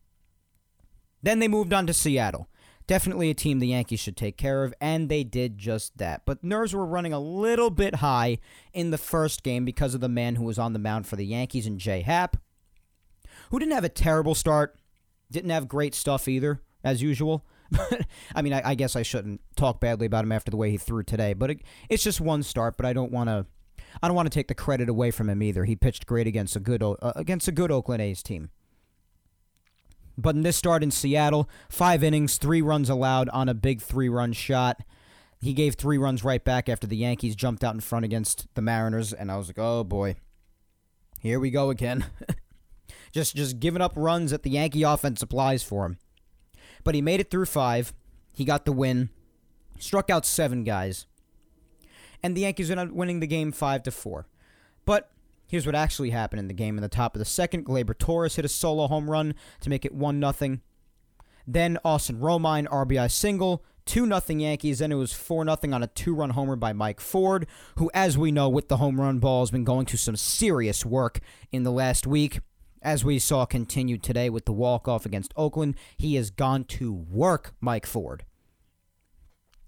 Then 1.22 1.38
they 1.38 1.48
moved 1.48 1.72
on 1.72 1.86
to 1.86 1.94
Seattle. 1.94 2.48
Definitely 2.86 3.30
a 3.30 3.34
team 3.34 3.60
the 3.60 3.68
Yankees 3.68 4.00
should 4.00 4.16
take 4.16 4.36
care 4.36 4.62
of, 4.62 4.74
and 4.78 5.08
they 5.08 5.24
did 5.24 5.56
just 5.56 5.96
that. 5.96 6.22
But 6.26 6.44
nerves 6.44 6.74
were 6.74 6.84
running 6.84 7.14
a 7.14 7.18
little 7.18 7.70
bit 7.70 7.96
high 7.96 8.38
in 8.74 8.90
the 8.90 8.98
first 8.98 9.42
game 9.42 9.64
because 9.64 9.94
of 9.94 10.02
the 10.02 10.08
man 10.08 10.36
who 10.36 10.44
was 10.44 10.58
on 10.58 10.74
the 10.74 10.78
mound 10.78 11.06
for 11.06 11.16
the 11.16 11.24
Yankees 11.24 11.66
and 11.66 11.78
Jay 11.78 12.02
Happ, 12.02 12.36
who 13.50 13.58
didn't 13.58 13.72
have 13.72 13.84
a 13.84 13.88
terrible 13.88 14.34
start, 14.34 14.76
didn't 15.30 15.50
have 15.50 15.66
great 15.66 15.94
stuff 15.94 16.28
either, 16.28 16.60
as 16.82 17.02
usual. 17.02 17.46
I 18.34 18.42
mean, 18.42 18.52
I, 18.52 18.62
I, 18.64 18.74
guess 18.74 18.94
I 18.96 19.02
shouldn't 19.02 19.40
talk 19.56 19.80
badly 19.80 20.06
about 20.06 20.24
him 20.24 20.32
after 20.32 20.50
the 20.50 20.56
way 20.56 20.70
he 20.70 20.76
threw 20.76 21.02
today. 21.02 21.32
But 21.32 21.52
it, 21.52 21.60
it's 21.88 22.04
just 22.04 22.20
one 22.20 22.42
start. 22.42 22.76
But 22.76 22.84
I 22.84 22.92
don't 22.92 23.10
want 23.10 23.28
to, 23.28 23.46
I 24.02 24.08
don't 24.08 24.14
want 24.14 24.26
to 24.26 24.34
take 24.34 24.48
the 24.48 24.54
credit 24.54 24.90
away 24.90 25.10
from 25.10 25.30
him 25.30 25.42
either. 25.42 25.64
He 25.64 25.74
pitched 25.74 26.06
great 26.06 26.26
against 26.26 26.54
a 26.54 26.60
good 26.60 26.82
uh, 26.82 26.94
against 27.16 27.48
a 27.48 27.52
good 27.52 27.70
Oakland 27.70 28.02
A's 28.02 28.22
team. 28.22 28.50
But 30.16 30.36
in 30.36 30.42
this 30.42 30.56
start 30.56 30.82
in 30.82 30.90
Seattle, 30.90 31.48
five 31.68 32.04
innings, 32.04 32.38
three 32.38 32.62
runs 32.62 32.88
allowed 32.88 33.28
on 33.30 33.48
a 33.48 33.54
big 33.54 33.80
three 33.80 34.08
run 34.08 34.32
shot. 34.32 34.82
He 35.40 35.52
gave 35.52 35.74
three 35.74 35.98
runs 35.98 36.24
right 36.24 36.42
back 36.42 36.68
after 36.68 36.86
the 36.86 36.96
Yankees 36.96 37.36
jumped 37.36 37.64
out 37.64 37.74
in 37.74 37.80
front 37.80 38.04
against 38.04 38.46
the 38.54 38.62
Mariners, 38.62 39.12
and 39.12 39.30
I 39.30 39.36
was 39.36 39.48
like, 39.48 39.58
oh 39.58 39.84
boy, 39.84 40.16
here 41.20 41.40
we 41.40 41.50
go 41.50 41.70
again. 41.70 42.06
just 43.12 43.36
just 43.36 43.60
giving 43.60 43.82
up 43.82 43.92
runs 43.96 44.30
that 44.30 44.42
the 44.42 44.50
Yankee 44.50 44.82
offense 44.82 45.20
supplies 45.20 45.62
for 45.62 45.84
him. 45.84 45.98
But 46.82 46.94
he 46.94 47.02
made 47.02 47.20
it 47.20 47.30
through 47.30 47.46
five. 47.46 47.92
He 48.32 48.44
got 48.44 48.64
the 48.64 48.72
win, 48.72 49.10
struck 49.78 50.10
out 50.10 50.24
seven 50.24 50.64
guys, 50.64 51.06
and 52.22 52.36
the 52.36 52.42
Yankees 52.42 52.70
ended 52.70 52.88
up 52.88 52.94
winning 52.94 53.20
the 53.20 53.26
game 53.26 53.52
five 53.52 53.82
to 53.84 53.90
four. 53.90 54.26
But 54.84 55.10
Here's 55.54 55.66
what 55.66 55.76
actually 55.76 56.10
happened 56.10 56.40
in 56.40 56.48
the 56.48 56.52
game. 56.52 56.76
In 56.76 56.82
the 56.82 56.88
top 56.88 57.14
of 57.14 57.20
the 57.20 57.24
second, 57.24 57.64
Gleyber 57.64 57.96
Torres 57.96 58.34
hit 58.34 58.44
a 58.44 58.48
solo 58.48 58.88
home 58.88 59.08
run 59.08 59.36
to 59.60 59.70
make 59.70 59.84
it 59.84 59.94
1 59.94 60.20
0. 60.20 60.58
Then 61.46 61.78
Austin 61.84 62.18
Romine, 62.18 62.66
RBI 62.66 63.08
single, 63.08 63.64
2 63.86 64.08
0 64.08 64.20
Yankees. 64.40 64.80
Then 64.80 64.90
it 64.90 64.96
was 64.96 65.12
4 65.12 65.44
0 65.44 65.72
on 65.72 65.84
a 65.84 65.86
two 65.86 66.12
run 66.12 66.30
homer 66.30 66.56
by 66.56 66.72
Mike 66.72 67.00
Ford, 67.00 67.46
who, 67.78 67.88
as 67.94 68.18
we 68.18 68.32
know, 68.32 68.48
with 68.48 68.66
the 68.66 68.78
home 68.78 69.00
run 69.00 69.20
ball, 69.20 69.42
has 69.42 69.52
been 69.52 69.62
going 69.62 69.86
to 69.86 69.96
some 69.96 70.16
serious 70.16 70.84
work 70.84 71.20
in 71.52 71.62
the 71.62 71.70
last 71.70 72.04
week. 72.04 72.40
As 72.82 73.04
we 73.04 73.20
saw 73.20 73.46
continued 73.46 74.02
today 74.02 74.28
with 74.30 74.46
the 74.46 74.52
walk 74.52 74.88
off 74.88 75.06
against 75.06 75.32
Oakland, 75.36 75.76
he 75.96 76.16
has 76.16 76.30
gone 76.30 76.64
to 76.64 76.92
work, 76.92 77.54
Mike 77.60 77.86
Ford. 77.86 78.24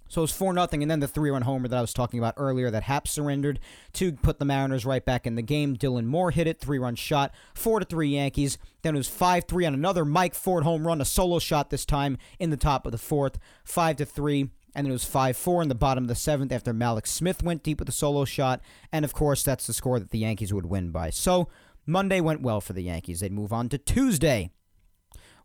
So 0.08 0.20
it 0.20 0.22
was 0.22 0.32
4 0.32 0.54
0, 0.54 0.68
and 0.72 0.90
then 0.90 1.00
the 1.00 1.08
three 1.08 1.30
run 1.30 1.42
homer 1.42 1.68
that 1.68 1.78
I 1.78 1.80
was 1.80 1.92
talking 1.92 2.18
about 2.18 2.34
earlier 2.36 2.70
that 2.70 2.84
Happ 2.84 3.08
surrendered 3.08 3.58
to 3.94 4.12
put 4.12 4.38
the 4.38 4.44
Mariners 4.44 4.86
right 4.86 5.04
back 5.04 5.26
in 5.26 5.34
the 5.34 5.42
game. 5.42 5.76
Dylan 5.76 6.04
Moore 6.04 6.30
hit 6.30 6.46
it, 6.46 6.60
three 6.60 6.78
run 6.78 6.94
shot, 6.94 7.34
4 7.54 7.80
to 7.80 7.86
3 7.86 8.08
Yankees. 8.08 8.58
Then 8.82 8.94
it 8.94 8.98
was 8.98 9.08
5 9.08 9.44
3 9.44 9.66
on 9.66 9.74
another 9.74 10.04
Mike 10.04 10.34
Ford 10.34 10.64
home 10.64 10.86
run, 10.86 11.00
a 11.00 11.04
solo 11.04 11.38
shot 11.38 11.70
this 11.70 11.84
time 11.84 12.18
in 12.38 12.50
the 12.50 12.56
top 12.56 12.86
of 12.86 12.92
the 12.92 12.98
fourth, 12.98 13.38
5 13.64 13.96
to 13.96 14.04
3. 14.04 14.50
and 14.74 14.84
then 14.84 14.90
it 14.90 14.92
was 14.92 15.04
5 15.04 15.36
4 15.36 15.62
in 15.62 15.68
the 15.68 15.74
bottom 15.74 16.04
of 16.04 16.08
the 16.08 16.14
seventh 16.14 16.52
after 16.52 16.72
Mallex 16.72 17.08
Smith 17.08 17.42
went 17.42 17.62
deep 17.62 17.80
with 17.80 17.88
a 17.88 17.92
solo 17.92 18.24
shot. 18.24 18.60
And 18.92 19.04
of 19.04 19.12
course, 19.12 19.42
that's 19.42 19.66
the 19.66 19.72
score 19.72 19.98
that 19.98 20.10
the 20.10 20.18
Yankees 20.18 20.54
would 20.54 20.66
win 20.66 20.90
by. 20.90 21.10
So 21.10 21.48
Monday 21.84 22.20
went 22.20 22.42
well 22.42 22.60
for 22.60 22.72
the 22.72 22.82
Yankees. 22.82 23.20
They'd 23.20 23.32
move 23.32 23.52
on 23.52 23.68
to 23.70 23.78
Tuesday, 23.78 24.50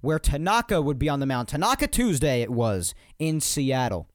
where 0.01 0.19
Tanaka 0.19 0.81
would 0.81 0.99
be 0.99 1.09
on 1.09 1.19
the 1.19 1.25
mound. 1.25 1.47
Tanaka 1.47 1.87
Tuesday, 1.87 2.41
it 2.41 2.51
was 2.51 2.93
in 3.19 3.39
Seattle. 3.39 4.07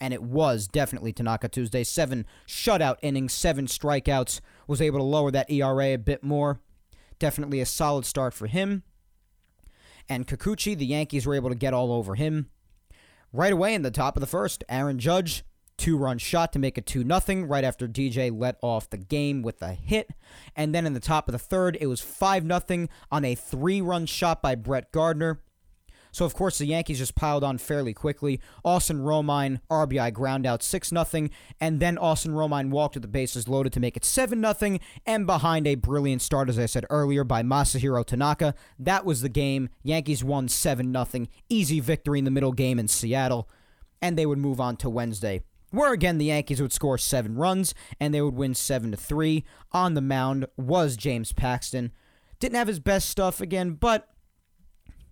And 0.00 0.12
it 0.12 0.22
was 0.22 0.66
definitely 0.68 1.12
Tanaka 1.12 1.48
Tuesday. 1.48 1.84
Seven 1.84 2.26
shutout 2.46 2.96
innings, 3.02 3.32
seven 3.32 3.66
strikeouts. 3.66 4.40
Was 4.66 4.82
able 4.82 4.98
to 4.98 5.04
lower 5.04 5.30
that 5.30 5.50
ERA 5.50 5.94
a 5.94 5.96
bit 5.96 6.22
more. 6.22 6.60
Definitely 7.18 7.60
a 7.60 7.66
solid 7.66 8.04
start 8.04 8.34
for 8.34 8.46
him. 8.46 8.82
And 10.08 10.26
Kikuchi, 10.26 10.76
the 10.76 10.86
Yankees 10.86 11.26
were 11.26 11.34
able 11.34 11.50
to 11.50 11.56
get 11.56 11.74
all 11.74 11.92
over 11.92 12.14
him. 12.14 12.50
Right 13.32 13.52
away 13.52 13.74
in 13.74 13.82
the 13.82 13.90
top 13.90 14.16
of 14.16 14.20
the 14.20 14.26
first, 14.26 14.64
Aaron 14.68 14.98
Judge, 14.98 15.44
two 15.76 15.96
run 15.96 16.18
shot 16.18 16.52
to 16.52 16.58
make 16.58 16.78
it 16.78 16.86
2 16.86 17.04
0 17.06 17.46
right 17.46 17.64
after 17.64 17.88
DJ 17.88 18.36
let 18.36 18.56
off 18.62 18.88
the 18.88 18.96
game 18.96 19.42
with 19.42 19.60
a 19.62 19.72
hit. 19.72 20.10
And 20.54 20.74
then 20.74 20.86
in 20.86 20.94
the 20.94 21.00
top 21.00 21.28
of 21.28 21.32
the 21.32 21.38
third, 21.38 21.76
it 21.80 21.86
was 21.86 22.00
5 22.00 22.44
0 22.44 22.88
on 23.10 23.24
a 23.24 23.34
three 23.34 23.80
run 23.80 24.06
shot 24.06 24.42
by 24.42 24.54
Brett 24.54 24.92
Gardner. 24.92 25.40
So, 26.16 26.24
of 26.24 26.32
course, 26.32 26.56
the 26.56 26.64
Yankees 26.64 26.96
just 26.96 27.14
piled 27.14 27.44
on 27.44 27.58
fairly 27.58 27.92
quickly. 27.92 28.40
Austin 28.64 29.00
Romine, 29.00 29.60
RBI 29.70 30.14
ground 30.14 30.46
out 30.46 30.62
6 30.62 30.88
0, 30.88 31.28
and 31.60 31.78
then 31.78 31.98
Austin 31.98 32.32
Romine 32.32 32.70
walked 32.70 32.96
at 32.96 33.02
the 33.02 33.08
bases 33.08 33.48
loaded 33.48 33.74
to 33.74 33.80
make 33.80 33.98
it 33.98 34.04
7 34.06 34.42
0, 34.42 34.78
and 35.04 35.26
behind 35.26 35.66
a 35.66 35.74
brilliant 35.74 36.22
start, 36.22 36.48
as 36.48 36.58
I 36.58 36.64
said 36.64 36.86
earlier, 36.88 37.22
by 37.22 37.42
Masahiro 37.42 38.02
Tanaka. 38.02 38.54
That 38.78 39.04
was 39.04 39.20
the 39.20 39.28
game. 39.28 39.68
Yankees 39.82 40.24
won 40.24 40.48
7 40.48 40.90
0. 40.90 41.26
Easy 41.50 41.80
victory 41.80 42.18
in 42.18 42.24
the 42.24 42.30
middle 42.30 42.52
game 42.52 42.78
in 42.78 42.88
Seattle, 42.88 43.46
and 44.00 44.16
they 44.16 44.24
would 44.24 44.38
move 44.38 44.58
on 44.58 44.78
to 44.78 44.88
Wednesday 44.88 45.42
where 45.70 45.92
again 45.92 46.16
the 46.16 46.26
Yankees 46.26 46.62
would 46.62 46.72
score 46.72 46.96
seven 46.96 47.34
runs 47.34 47.74
and 48.00 48.14
they 48.14 48.22
would 48.22 48.36
win 48.36 48.54
seven 48.54 48.92
to 48.92 48.96
three. 48.96 49.44
On 49.72 49.92
the 49.92 50.00
mound 50.00 50.46
was 50.56 50.96
James 50.96 51.32
Paxton. 51.34 51.92
Didn't 52.40 52.56
have 52.56 52.68
his 52.68 52.80
best 52.80 53.10
stuff 53.10 53.42
again, 53.42 53.72
but 53.72 54.08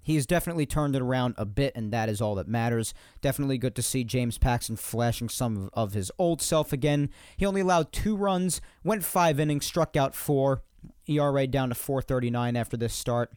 he's 0.04 0.26
definitely 0.26 0.66
turned 0.66 0.94
it 0.94 1.02
around 1.02 1.34
a 1.36 1.44
bit, 1.44 1.74
and 1.74 1.92
that 1.92 2.08
is 2.08 2.20
all 2.20 2.36
that 2.36 2.46
matters. 2.46 2.94
Definitely 3.20 3.58
good 3.58 3.74
to 3.74 3.82
see 3.82 4.04
James 4.04 4.38
Paxton 4.38 4.76
flashing 4.76 5.28
some 5.28 5.70
of 5.72 5.94
his 5.94 6.12
old 6.16 6.40
self 6.40 6.72
again. 6.72 7.10
He 7.36 7.44
only 7.44 7.62
allowed 7.62 7.90
two 7.90 8.16
runs, 8.16 8.60
went 8.84 9.04
five 9.04 9.40
innings, 9.40 9.66
struck 9.66 9.96
out 9.96 10.14
four. 10.14 10.62
ERA 11.06 11.46
down 11.46 11.70
to 11.70 11.74
439 11.74 12.56
after 12.56 12.76
this 12.76 12.94
start. 12.94 13.32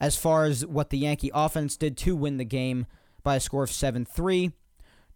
As 0.00 0.16
far 0.16 0.44
as 0.44 0.66
what 0.66 0.90
the 0.90 0.98
Yankee 0.98 1.30
offense 1.34 1.76
did 1.76 1.96
to 1.98 2.16
win 2.16 2.36
the 2.36 2.44
game 2.44 2.86
by 3.22 3.36
a 3.36 3.40
score 3.40 3.64
of 3.64 3.70
7 3.70 4.04
3, 4.04 4.52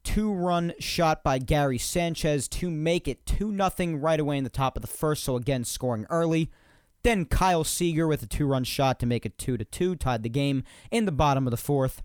two 0.04 0.32
run 0.32 0.72
shot 0.78 1.22
by 1.22 1.38
Gary 1.38 1.78
Sanchez 1.78 2.48
to 2.48 2.70
make 2.70 3.08
it 3.08 3.26
2 3.26 3.56
0 3.56 3.96
right 3.96 4.20
away 4.20 4.38
in 4.38 4.44
the 4.44 4.50
top 4.50 4.76
of 4.76 4.82
the 4.82 4.88
first, 4.88 5.24
so 5.24 5.36
again 5.36 5.64
scoring 5.64 6.06
early. 6.10 6.50
Then 7.08 7.24
Kyle 7.24 7.64
Seager 7.64 8.06
with 8.06 8.22
a 8.22 8.26
two 8.26 8.44
run 8.44 8.64
shot 8.64 9.00
to 9.00 9.06
make 9.06 9.24
it 9.24 9.38
2 9.38 9.56
to 9.56 9.64
2, 9.64 9.96
tied 9.96 10.22
the 10.22 10.28
game 10.28 10.62
in 10.90 11.06
the 11.06 11.10
bottom 11.10 11.46
of 11.46 11.50
the 11.50 11.56
fourth. 11.56 12.02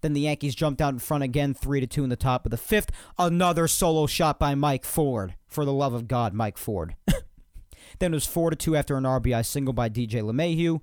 Then 0.00 0.14
the 0.14 0.22
Yankees 0.22 0.54
jumped 0.54 0.80
out 0.80 0.94
in 0.94 0.98
front 0.98 1.22
again, 1.22 1.52
3 1.52 1.80
to 1.80 1.86
2 1.86 2.04
in 2.04 2.08
the 2.08 2.16
top 2.16 2.46
of 2.46 2.50
the 2.50 2.56
fifth. 2.56 2.90
Another 3.18 3.68
solo 3.68 4.06
shot 4.06 4.38
by 4.38 4.54
Mike 4.54 4.86
Ford. 4.86 5.34
For 5.46 5.66
the 5.66 5.74
love 5.74 5.92
of 5.92 6.08
God, 6.08 6.32
Mike 6.32 6.56
Ford. 6.56 6.96
then 7.98 8.14
it 8.14 8.16
was 8.16 8.24
4 8.24 8.48
to 8.48 8.56
2 8.56 8.76
after 8.76 8.96
an 8.96 9.04
RBI 9.04 9.44
single 9.44 9.74
by 9.74 9.90
DJ 9.90 10.22
LeMahieu. 10.22 10.80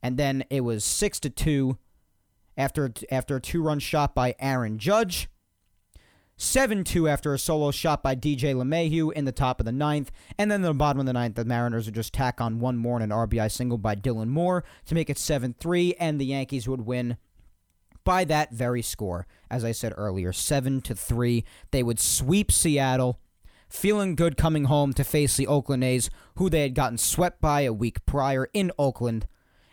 And 0.00 0.16
then 0.16 0.44
it 0.48 0.60
was 0.60 0.84
6 0.84 1.18
to 1.18 1.30
2 1.30 1.76
after, 2.56 2.92
after 3.10 3.34
a 3.34 3.40
two 3.40 3.60
run 3.60 3.80
shot 3.80 4.14
by 4.14 4.36
Aaron 4.38 4.78
Judge. 4.78 5.28
7 6.42 6.82
2 6.82 7.08
after 7.08 7.32
a 7.32 7.38
solo 7.38 7.70
shot 7.70 8.02
by 8.02 8.16
DJ 8.16 8.52
LeMahieu 8.52 9.12
in 9.12 9.24
the 9.24 9.30
top 9.30 9.60
of 9.60 9.64
the 9.64 9.70
ninth. 9.70 10.10
And 10.36 10.50
then 10.50 10.62
the 10.62 10.74
bottom 10.74 10.98
of 10.98 11.06
the 11.06 11.12
ninth, 11.12 11.36
the 11.36 11.44
Mariners 11.44 11.86
would 11.86 11.94
just 11.94 12.12
tack 12.12 12.40
on 12.40 12.58
one 12.58 12.76
more 12.76 12.98
and 12.98 13.12
an 13.12 13.16
RBI 13.16 13.48
single 13.48 13.78
by 13.78 13.94
Dylan 13.94 14.26
Moore 14.26 14.64
to 14.86 14.94
make 14.96 15.08
it 15.08 15.18
7 15.18 15.54
3, 15.58 15.94
and 16.00 16.20
the 16.20 16.26
Yankees 16.26 16.68
would 16.68 16.80
win 16.80 17.16
by 18.02 18.24
that 18.24 18.50
very 18.50 18.82
score. 18.82 19.28
As 19.48 19.64
I 19.64 19.70
said 19.70 19.94
earlier, 19.96 20.32
7 20.32 20.80
to 20.82 20.96
3. 20.96 21.44
They 21.70 21.84
would 21.84 22.00
sweep 22.00 22.50
Seattle. 22.50 23.20
Feeling 23.68 24.16
good 24.16 24.36
coming 24.36 24.64
home 24.64 24.92
to 24.94 25.04
face 25.04 25.36
the 25.36 25.46
Oakland 25.46 25.84
A's, 25.84 26.10
who 26.34 26.50
they 26.50 26.62
had 26.62 26.74
gotten 26.74 26.98
swept 26.98 27.40
by 27.40 27.60
a 27.60 27.72
week 27.72 28.04
prior 28.04 28.48
in 28.52 28.72
Oakland, 28.80 29.28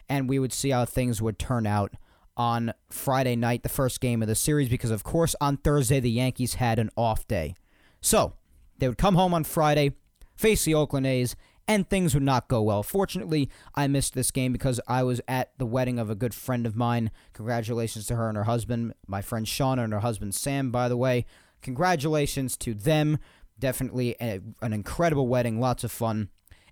and 0.08 0.30
we 0.30 0.38
would 0.38 0.54
see 0.54 0.70
how 0.70 0.86
things 0.86 1.20
would 1.20 1.40
turn 1.40 1.66
out 1.66 1.96
on 2.40 2.74
Friday 2.90 3.36
night, 3.36 3.62
the 3.62 3.70
first 3.70 4.00
game 4.00 4.22
of 4.22 4.28
the 4.30 4.34
series, 4.34 4.70
because 4.70 4.90
of 4.90 5.04
course 5.04 5.36
on 5.42 5.58
Thursday 5.58 6.00
the 6.00 6.10
Yankees 6.10 6.56
had 6.56 6.80
an 6.80 6.90
off 6.96 7.28
day. 7.28 7.54
So 8.02 8.34
they 8.80 8.88
would 8.88 8.98
come 8.98 9.16
home 9.16 9.34
on 9.34 9.44
Friday, 9.44 9.92
face 10.36 10.64
the 10.64 10.74
Oakland 10.74 11.06
A's, 11.06 11.36
and 11.68 11.88
things 11.88 12.14
would 12.16 12.24
not 12.24 12.48
go 12.48 12.64
well. 12.64 12.82
Fortunately, 12.82 13.50
I 13.76 13.88
missed 13.88 14.16
this 14.16 14.32
game 14.32 14.54
because 14.54 14.80
I 14.88 15.04
was 15.04 15.22
at 15.28 15.52
the 15.60 15.66
wedding 15.66 16.00
of 16.00 16.10
a 16.10 16.16
good 16.16 16.34
friend 16.34 16.66
of 16.66 16.76
mine. 16.76 17.12
Congratulations 17.34 18.08
to 18.08 18.16
her 18.16 18.30
and 18.30 18.38
her 18.38 18.46
husband, 18.46 18.94
my 19.06 19.22
friend 19.22 19.46
Shauna 19.46 19.84
and 19.84 19.94
her 19.94 20.00
husband 20.00 20.34
Sam, 20.34 20.72
by 20.72 20.88
the 20.88 20.98
way. 20.98 21.26
Congratulations 21.62 22.58
to 22.58 22.74
them. 22.74 23.20
Definitely 23.60 24.16
a, 24.22 24.40
an 24.62 24.72
incredible 24.72 25.28
wedding, 25.28 25.60
lots 25.60 25.84
of 25.84 25.92
fun. 25.92 26.30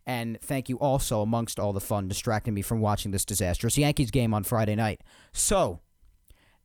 And 0.08 0.40
thank 0.40 0.70
you 0.70 0.78
also, 0.78 1.22
amongst 1.22 1.60
all 1.60 1.74
the 1.74 1.82
fun, 1.82 2.08
distracting 2.08 2.54
me 2.54 2.62
from 2.62 2.80
watching 2.80 3.12
this 3.12 3.26
disastrous 3.26 3.78
Yankees 3.78 4.10
game 4.10 4.34
on 4.34 4.46
Friday 4.46 4.74
night. 4.74 5.02
So, 5.34 5.82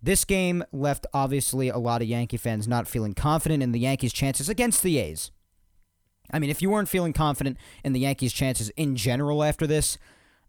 this 0.01 0.25
game 0.25 0.63
left 0.71 1.07
obviously 1.13 1.69
a 1.69 1.77
lot 1.77 2.03
of 2.03 2.09
Yankee 2.09 2.37
fans 2.37 2.69
not 2.69 2.87
feeling 2.87 3.15
confident 3.15 3.61
in 3.61 3.73
the 3.73 3.81
Yankees' 3.81 4.13
chances 4.13 4.49
against 4.49 4.85
the 4.85 4.97
A's. 4.99 5.33
I 6.33 6.39
mean, 6.39 6.51
if 6.51 6.63
you 6.63 6.71
weren't 6.71 6.89
feeling 6.89 7.13
confident 7.13 7.59
in 7.83 7.93
the 7.93 8.01
Yankees' 8.01 8.33
chances 8.33 8.71
in 8.71 8.95
general 8.95 9.43
after 9.43 9.67
this, 9.67 9.99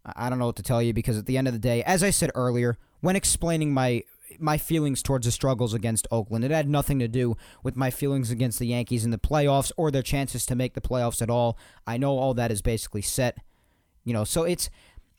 I 0.04 0.30
don't 0.30 0.38
know 0.38 0.46
what 0.46 0.56
to 0.56 0.62
tell 0.62 0.80
you 0.80 0.92
because 0.92 1.18
at 1.18 1.26
the 1.26 1.36
end 1.36 1.48
of 1.48 1.52
the 1.52 1.58
day, 1.58 1.82
as 1.82 2.04
I 2.04 2.10
said 2.10 2.30
earlier, 2.36 2.78
when 3.00 3.16
explaining 3.16 3.74
my 3.74 4.04
my 4.38 4.58
feelings 4.58 5.02
towards 5.02 5.26
the 5.26 5.32
struggles 5.32 5.74
against 5.74 6.06
Oakland. 6.10 6.44
It 6.44 6.50
had 6.50 6.68
nothing 6.68 6.98
to 6.98 7.08
do 7.08 7.36
with 7.62 7.76
my 7.76 7.90
feelings 7.90 8.30
against 8.30 8.58
the 8.58 8.66
Yankees 8.66 9.04
in 9.04 9.10
the 9.10 9.18
playoffs 9.18 9.72
or 9.76 9.90
their 9.90 10.02
chances 10.02 10.46
to 10.46 10.54
make 10.54 10.74
the 10.74 10.80
playoffs 10.80 11.22
at 11.22 11.30
all. 11.30 11.58
I 11.86 11.96
know 11.96 12.18
all 12.18 12.34
that 12.34 12.52
is 12.52 12.62
basically 12.62 13.02
set. 13.02 13.38
You 14.04 14.12
know, 14.12 14.24
so 14.24 14.44
it's 14.44 14.70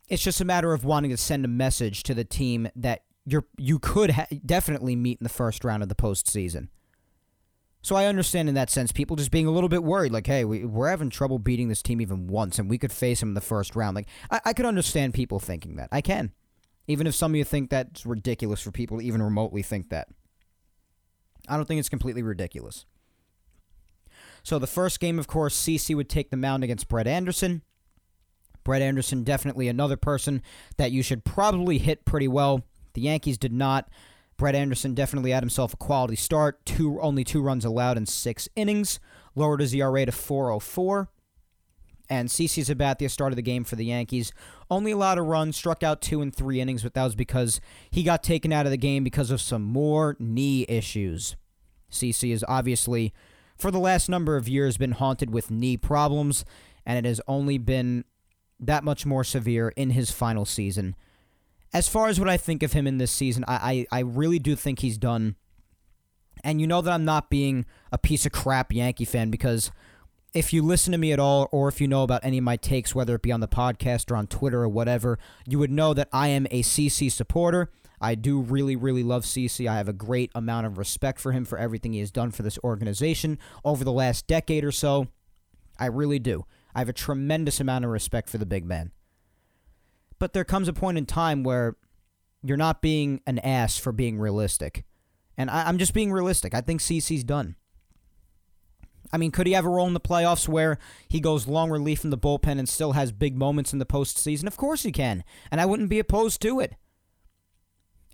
it's 0.07 0.23
just 0.23 0.41
a 0.41 0.45
matter 0.45 0.73
of 0.73 0.85
wanting 0.85 1.11
to 1.11 1.17
send 1.17 1.45
a 1.45 1.49
message 1.49 2.03
to 2.03 2.13
the 2.13 2.23
team 2.23 2.69
that 2.75 3.03
you're 3.25 3.45
you 3.57 3.79
could 3.79 4.11
ha- 4.11 4.27
definitely 4.45 4.95
meet 4.95 5.19
in 5.19 5.23
the 5.23 5.29
first 5.29 5.63
round 5.63 5.83
of 5.83 5.89
the 5.89 5.95
postseason. 5.95 6.67
So 7.81 7.95
I 7.95 8.05
understand 8.05 8.49
in 8.49 8.55
that 8.55 8.71
sense 8.71 8.91
people 8.91 9.15
just 9.15 9.29
being 9.29 9.45
a 9.45 9.51
little 9.51 9.69
bit 9.69 9.83
worried, 9.83 10.11
like, 10.11 10.25
hey, 10.25 10.43
we, 10.43 10.65
we're 10.65 10.89
having 10.89 11.11
trouble 11.11 11.37
beating 11.37 11.67
this 11.67 11.83
team 11.83 12.01
even 12.01 12.25
once, 12.25 12.57
and 12.57 12.67
we 12.67 12.79
could 12.79 12.91
face 12.91 13.19
them 13.19 13.29
in 13.29 13.35
the 13.35 13.41
first 13.41 13.75
round. 13.75 13.95
Like, 13.95 14.07
I, 14.31 14.41
I 14.45 14.53
could 14.53 14.65
understand 14.65 15.13
people 15.13 15.39
thinking 15.39 15.75
that. 15.75 15.89
I 15.91 16.01
can. 16.01 16.31
Even 16.87 17.07
if 17.07 17.15
some 17.15 17.31
of 17.31 17.35
you 17.35 17.43
think 17.43 17.69
that's 17.69 18.05
ridiculous 18.05 18.61
for 18.61 18.71
people 18.71 18.99
to 18.99 19.05
even 19.05 19.21
remotely 19.21 19.61
think 19.61 19.89
that. 19.89 20.07
I 21.47 21.55
don't 21.55 21.67
think 21.67 21.79
it's 21.79 21.89
completely 21.89 22.23
ridiculous. 22.23 22.85
So 24.43 24.59
the 24.59 24.67
first 24.67 24.99
game, 24.99 25.17
of 25.17 25.27
course, 25.27 25.55
CC 25.59 25.95
would 25.95 26.09
take 26.09 26.29
the 26.29 26.37
mound 26.37 26.63
against 26.63 26.87
Brett 26.87 27.07
Anderson. 27.07 27.63
Brett 28.63 28.81
Anderson, 28.81 29.23
definitely 29.23 29.67
another 29.67 29.97
person 29.97 30.41
that 30.77 30.91
you 30.91 31.01
should 31.01 31.23
probably 31.23 31.77
hit 31.77 32.05
pretty 32.05 32.27
well. 32.27 32.63
The 32.93 33.01
Yankees 33.01 33.37
did 33.37 33.53
not. 33.53 33.89
Brett 34.37 34.55
Anderson 34.55 34.93
definitely 34.93 35.31
had 35.31 35.43
himself 35.43 35.73
a 35.73 35.77
quality 35.77 36.15
start. 36.15 36.65
Two 36.65 36.99
only 36.99 37.23
two 37.23 37.41
runs 37.41 37.63
allowed 37.63 37.97
in 37.97 38.05
six 38.05 38.49
innings, 38.55 38.99
lowered 39.35 39.61
his 39.61 39.73
ERA 39.73 40.05
to 40.05 40.11
4.04 40.11 41.07
and 42.09 42.29
CC 42.29 42.63
Sabathia 42.63 43.09
started 43.09 43.35
the 43.35 43.41
game 43.41 43.63
for 43.63 43.75
the 43.75 43.85
Yankees. 43.85 44.31
Only 44.69 44.91
allowed 44.91 45.17
a 45.17 45.21
run, 45.21 45.51
struck 45.51 45.83
out 45.83 46.01
two 46.01 46.21
and 46.21 46.35
three 46.35 46.61
innings, 46.61 46.83
but 46.83 46.93
that 46.93 47.03
was 47.03 47.15
because 47.15 47.59
he 47.89 48.03
got 48.03 48.23
taken 48.23 48.51
out 48.51 48.65
of 48.65 48.71
the 48.71 48.77
game 48.77 49.03
because 49.03 49.31
of 49.31 49.41
some 49.41 49.63
more 49.63 50.15
knee 50.19 50.65
issues. 50.67 51.35
CC 51.91 52.31
has 52.31 52.43
obviously, 52.47 53.13
for 53.57 53.71
the 53.71 53.79
last 53.79 54.09
number 54.09 54.37
of 54.37 54.47
years, 54.47 54.77
been 54.77 54.91
haunted 54.91 55.31
with 55.31 55.51
knee 55.51 55.77
problems, 55.77 56.45
and 56.85 56.97
it 56.97 57.07
has 57.07 57.21
only 57.27 57.57
been 57.57 58.05
that 58.59 58.83
much 58.83 59.05
more 59.05 59.23
severe 59.23 59.69
in 59.75 59.91
his 59.91 60.11
final 60.11 60.45
season. 60.45 60.95
As 61.73 61.89
far 61.89 62.07
as 62.07 62.19
what 62.19 62.29
I 62.29 62.37
think 62.37 62.63
of 62.63 62.73
him 62.73 62.87
in 62.87 62.97
this 62.97 63.11
season, 63.11 63.43
I, 63.47 63.85
I, 63.91 63.97
I 63.97 63.99
really 64.01 64.39
do 64.39 64.55
think 64.55 64.79
he's 64.79 64.97
done. 64.97 65.35
And 66.43 66.61
you 66.61 66.67
know 66.67 66.81
that 66.81 66.91
I'm 66.91 67.05
not 67.05 67.29
being 67.29 67.65
a 67.91 67.97
piece 67.97 68.25
of 68.25 68.31
crap 68.31 68.71
Yankee 68.71 69.05
fan 69.05 69.29
because 69.29 69.71
if 70.35 70.51
you 70.51 70.61
listen 70.61 70.91
to 70.91 70.97
me 70.97 71.13
at 71.13 71.19
all, 71.19 71.47
or 71.53 71.69
if 71.69 71.79
you 71.79 71.87
know 71.87 72.03
about 72.03 72.19
any 72.23 72.37
of 72.37 72.43
my 72.43 72.57
takes, 72.57 72.93
whether 72.93 73.15
it 73.15 73.21
be 73.21 73.31
on 73.31 73.39
the 73.39 73.47
podcast 73.47 74.11
or 74.11 74.17
on 74.17 74.27
Twitter 74.27 74.61
or 74.61 74.67
whatever, 74.67 75.17
you 75.47 75.57
would 75.57 75.71
know 75.71 75.93
that 75.93 76.09
I 76.11 76.27
am 76.27 76.45
a 76.51 76.61
CC 76.61 77.09
supporter. 77.09 77.71
I 78.01 78.15
do 78.15 78.41
really, 78.41 78.75
really 78.75 79.01
love 79.01 79.23
CC. 79.23 79.65
I 79.65 79.77
have 79.77 79.87
a 79.87 79.93
great 79.93 80.31
amount 80.35 80.67
of 80.67 80.77
respect 80.77 81.21
for 81.21 81.31
him 81.31 81.45
for 81.45 81.57
everything 81.57 81.93
he 81.93 82.01
has 82.01 82.11
done 82.11 82.31
for 82.31 82.43
this 82.43 82.59
organization 82.65 83.39
over 83.63 83.85
the 83.85 83.93
last 83.93 84.27
decade 84.27 84.65
or 84.65 84.73
so. 84.73 85.07
I 85.79 85.85
really 85.85 86.19
do. 86.19 86.45
I 86.75 86.79
have 86.79 86.89
a 86.89 86.93
tremendous 86.93 87.61
amount 87.61 87.85
of 87.85 87.91
respect 87.91 88.29
for 88.29 88.37
the 88.37 88.45
big 88.45 88.65
man. 88.65 88.91
But 90.19 90.33
there 90.33 90.43
comes 90.43 90.67
a 90.67 90.73
point 90.73 90.97
in 90.97 91.05
time 91.05 91.43
where 91.43 91.77
you're 92.43 92.57
not 92.57 92.81
being 92.81 93.21
an 93.25 93.39
ass 93.39 93.77
for 93.77 93.93
being 93.93 94.19
realistic. 94.19 94.83
And 95.37 95.49
I, 95.49 95.67
I'm 95.67 95.77
just 95.77 95.93
being 95.93 96.11
realistic. 96.11 96.53
I 96.53 96.59
think 96.59 96.81
CC's 96.81 97.23
done. 97.23 97.55
I 99.11 99.17
mean, 99.17 99.31
could 99.31 99.47
he 99.47 99.53
have 99.53 99.65
a 99.65 99.69
role 99.69 99.87
in 99.87 99.93
the 99.93 99.99
playoffs 99.99 100.47
where 100.47 100.77
he 101.07 101.19
goes 101.19 101.47
long 101.47 101.69
relief 101.69 101.99
from 101.99 102.09
the 102.09 102.17
bullpen 102.17 102.59
and 102.59 102.67
still 102.67 102.93
has 102.93 103.11
big 103.11 103.37
moments 103.37 103.73
in 103.73 103.79
the 103.79 103.85
postseason? 103.85 104.47
Of 104.47 104.57
course 104.57 104.83
he 104.83 104.91
can. 104.91 105.23
And 105.51 105.61
I 105.61 105.65
wouldn't 105.65 105.89
be 105.89 105.99
opposed 105.99 106.41
to 106.41 106.59
it. 106.59 106.75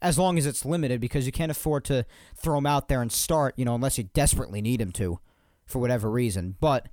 As 0.01 0.17
long 0.17 0.37
as 0.37 0.45
it's 0.45 0.65
limited, 0.65 0.99
because 0.99 1.25
you 1.27 1.31
can't 1.31 1.51
afford 1.51 1.85
to 1.85 2.05
throw 2.35 2.57
him 2.57 2.65
out 2.65 2.87
there 2.87 3.01
and 3.01 3.11
start, 3.11 3.53
you 3.55 3.65
know, 3.65 3.75
unless 3.75 3.97
you 3.97 4.05
desperately 4.05 4.61
need 4.61 4.81
him 4.81 4.91
to 4.93 5.19
for 5.65 5.79
whatever 5.79 6.09
reason. 6.09 6.55
But 6.59 6.89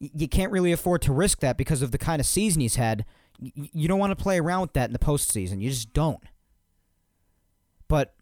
you 0.00 0.28
can't 0.28 0.52
really 0.52 0.72
afford 0.72 1.02
to 1.02 1.12
risk 1.12 1.40
that 1.40 1.58
because 1.58 1.82
of 1.82 1.92
the 1.92 1.98
kind 1.98 2.18
of 2.18 2.26
season 2.26 2.62
he's 2.62 2.76
had. 2.76 3.04
You 3.38 3.88
don't 3.88 3.98
want 3.98 4.16
to 4.16 4.22
play 4.22 4.38
around 4.38 4.62
with 4.62 4.72
that 4.72 4.88
in 4.88 4.94
the 4.94 4.98
postseason. 4.98 5.60
You 5.60 5.68
just 5.68 5.92
don't. 5.92 6.22
But 7.88 8.14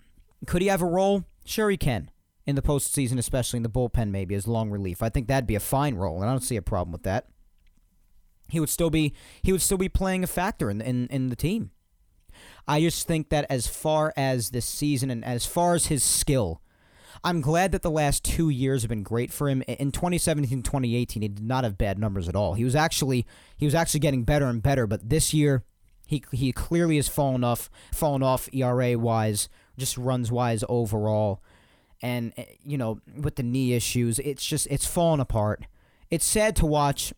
could 0.46 0.62
he 0.62 0.68
have 0.68 0.82
a 0.82 0.86
role? 0.86 1.24
Sure, 1.44 1.70
he 1.70 1.76
can 1.76 2.10
in 2.46 2.56
the 2.56 2.62
postseason, 2.62 3.18
especially 3.18 3.58
in 3.58 3.62
the 3.62 3.70
bullpen, 3.70 4.10
maybe 4.10 4.34
as 4.34 4.46
long 4.46 4.70
relief. 4.70 5.02
I 5.02 5.08
think 5.08 5.28
that'd 5.28 5.46
be 5.46 5.54
a 5.54 5.60
fine 5.60 5.94
role, 5.94 6.20
and 6.20 6.28
I 6.28 6.32
don't 6.32 6.42
see 6.42 6.56
a 6.56 6.62
problem 6.62 6.92
with 6.92 7.04
that. 7.04 7.28
He 8.48 8.60
would 8.60 8.68
still 8.68 8.90
be 8.90 9.14
he 9.42 9.52
would 9.52 9.62
still 9.62 9.78
be 9.78 9.88
playing 9.88 10.22
a 10.22 10.26
factor 10.26 10.70
in 10.70 10.80
in, 10.80 11.06
in 11.08 11.28
the 11.30 11.36
team. 11.36 11.70
I 12.66 12.80
just 12.80 13.06
think 13.06 13.30
that 13.30 13.46
as 13.48 13.66
far 13.66 14.12
as 14.16 14.50
this 14.50 14.66
season 14.66 15.10
and 15.10 15.24
as 15.24 15.46
far 15.46 15.74
as 15.74 15.86
his 15.86 16.02
skill, 16.02 16.60
I'm 17.22 17.40
glad 17.40 17.72
that 17.72 17.82
the 17.82 17.90
last 17.90 18.24
two 18.24 18.50
years 18.50 18.82
have 18.82 18.88
been 18.88 19.02
great 19.02 19.32
for 19.32 19.48
him. 19.48 19.62
In 19.62 19.92
2017, 19.92 20.62
2018, 20.62 21.22
he 21.22 21.28
did 21.28 21.42
not 21.42 21.64
have 21.64 21.78
bad 21.78 21.98
numbers 21.98 22.28
at 22.28 22.36
all. 22.36 22.54
He 22.54 22.64
was 22.64 22.74
actually 22.76 23.26
he 23.56 23.64
was 23.64 23.74
actually 23.74 24.00
getting 24.00 24.24
better 24.24 24.46
and 24.46 24.62
better. 24.62 24.86
But 24.86 25.08
this 25.08 25.32
year, 25.32 25.64
he 26.06 26.22
he 26.32 26.52
clearly 26.52 26.96
has 26.96 27.08
fallen 27.08 27.42
off 27.42 27.70
fallen 27.92 28.22
off 28.22 28.48
ERA 28.52 28.98
wise, 28.98 29.48
just 29.78 29.96
runs 29.96 30.30
wise 30.30 30.62
overall 30.68 31.42
and 32.02 32.32
eh, 32.36 32.44
you 32.62 32.78
know 32.78 33.00
with 33.20 33.36
the 33.36 33.42
knee 33.42 33.72
issues, 33.72 34.18
it's 34.20 34.44
just 34.44 34.66
it's 34.70 34.86
falling 34.86 35.20
apart. 35.20 35.66
It's 36.10 36.24
sad 36.26 36.56
to 36.56 36.66
watch. 36.66 37.12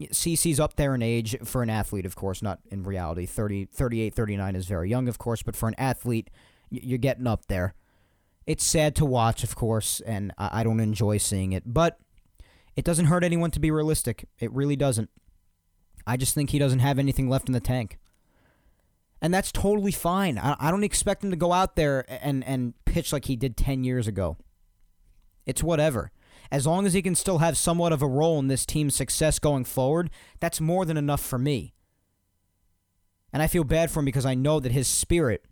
CC's 0.00 0.58
up 0.58 0.74
there 0.74 0.94
in 0.94 1.02
age 1.02 1.36
for 1.44 1.62
an 1.62 1.70
athlete, 1.70 2.06
of 2.06 2.16
course, 2.16 2.42
not 2.42 2.58
in 2.70 2.82
reality. 2.82 3.24
30, 3.24 3.66
38, 3.66 4.14
39 4.14 4.56
is 4.56 4.66
very 4.66 4.90
young, 4.90 5.06
of 5.06 5.18
course, 5.18 5.42
but 5.42 5.54
for 5.54 5.68
an 5.68 5.76
athlete, 5.78 6.28
you're 6.70 6.98
getting 6.98 7.26
up 7.26 7.46
there. 7.46 7.74
It's 8.46 8.64
sad 8.64 8.96
to 8.96 9.04
watch, 9.04 9.44
of 9.44 9.54
course, 9.54 10.00
and 10.00 10.32
I 10.36 10.64
don't 10.64 10.80
enjoy 10.80 11.18
seeing 11.18 11.52
it, 11.52 11.62
but 11.66 11.98
it 12.74 12.84
doesn't 12.84 13.04
hurt 13.04 13.22
anyone 13.22 13.52
to 13.52 13.60
be 13.60 13.70
realistic. 13.70 14.26
It 14.40 14.50
really 14.50 14.74
doesn't. 14.74 15.10
I 16.04 16.16
just 16.16 16.34
think 16.34 16.50
he 16.50 16.58
doesn't 16.58 16.80
have 16.80 16.98
anything 16.98 17.28
left 17.28 17.48
in 17.48 17.52
the 17.52 17.60
tank 17.60 17.98
and 19.22 19.32
that's 19.32 19.52
totally 19.52 19.92
fine. 19.92 20.36
I, 20.36 20.56
I 20.58 20.70
don't 20.70 20.84
expect 20.84 21.22
him 21.22 21.30
to 21.30 21.36
go 21.36 21.52
out 21.52 21.76
there 21.76 22.04
and 22.08 22.44
and 22.44 22.74
pitch 22.84 23.12
like 23.12 23.26
he 23.26 23.36
did 23.36 23.56
ten 23.56 23.84
years 23.84 24.08
ago. 24.08 24.36
It's 25.46 25.62
whatever. 25.62 26.10
As 26.50 26.66
long 26.66 26.84
as 26.84 26.92
he 26.92 27.00
can 27.00 27.14
still 27.14 27.38
have 27.38 27.56
somewhat 27.56 27.92
of 27.92 28.02
a 28.02 28.06
role 28.06 28.38
in 28.38 28.48
this 28.48 28.66
team's 28.66 28.94
success 28.94 29.38
going 29.38 29.64
forward, 29.64 30.10
that's 30.38 30.60
more 30.60 30.84
than 30.84 30.98
enough 30.98 31.22
for 31.24 31.38
me. 31.38 31.72
And 33.32 33.42
I 33.42 33.46
feel 33.46 33.64
bad 33.64 33.90
for 33.90 34.00
him 34.00 34.04
because 34.04 34.26
I 34.26 34.34
know 34.34 34.60
that 34.60 34.72
his 34.72 34.86
spirit, 34.86 35.46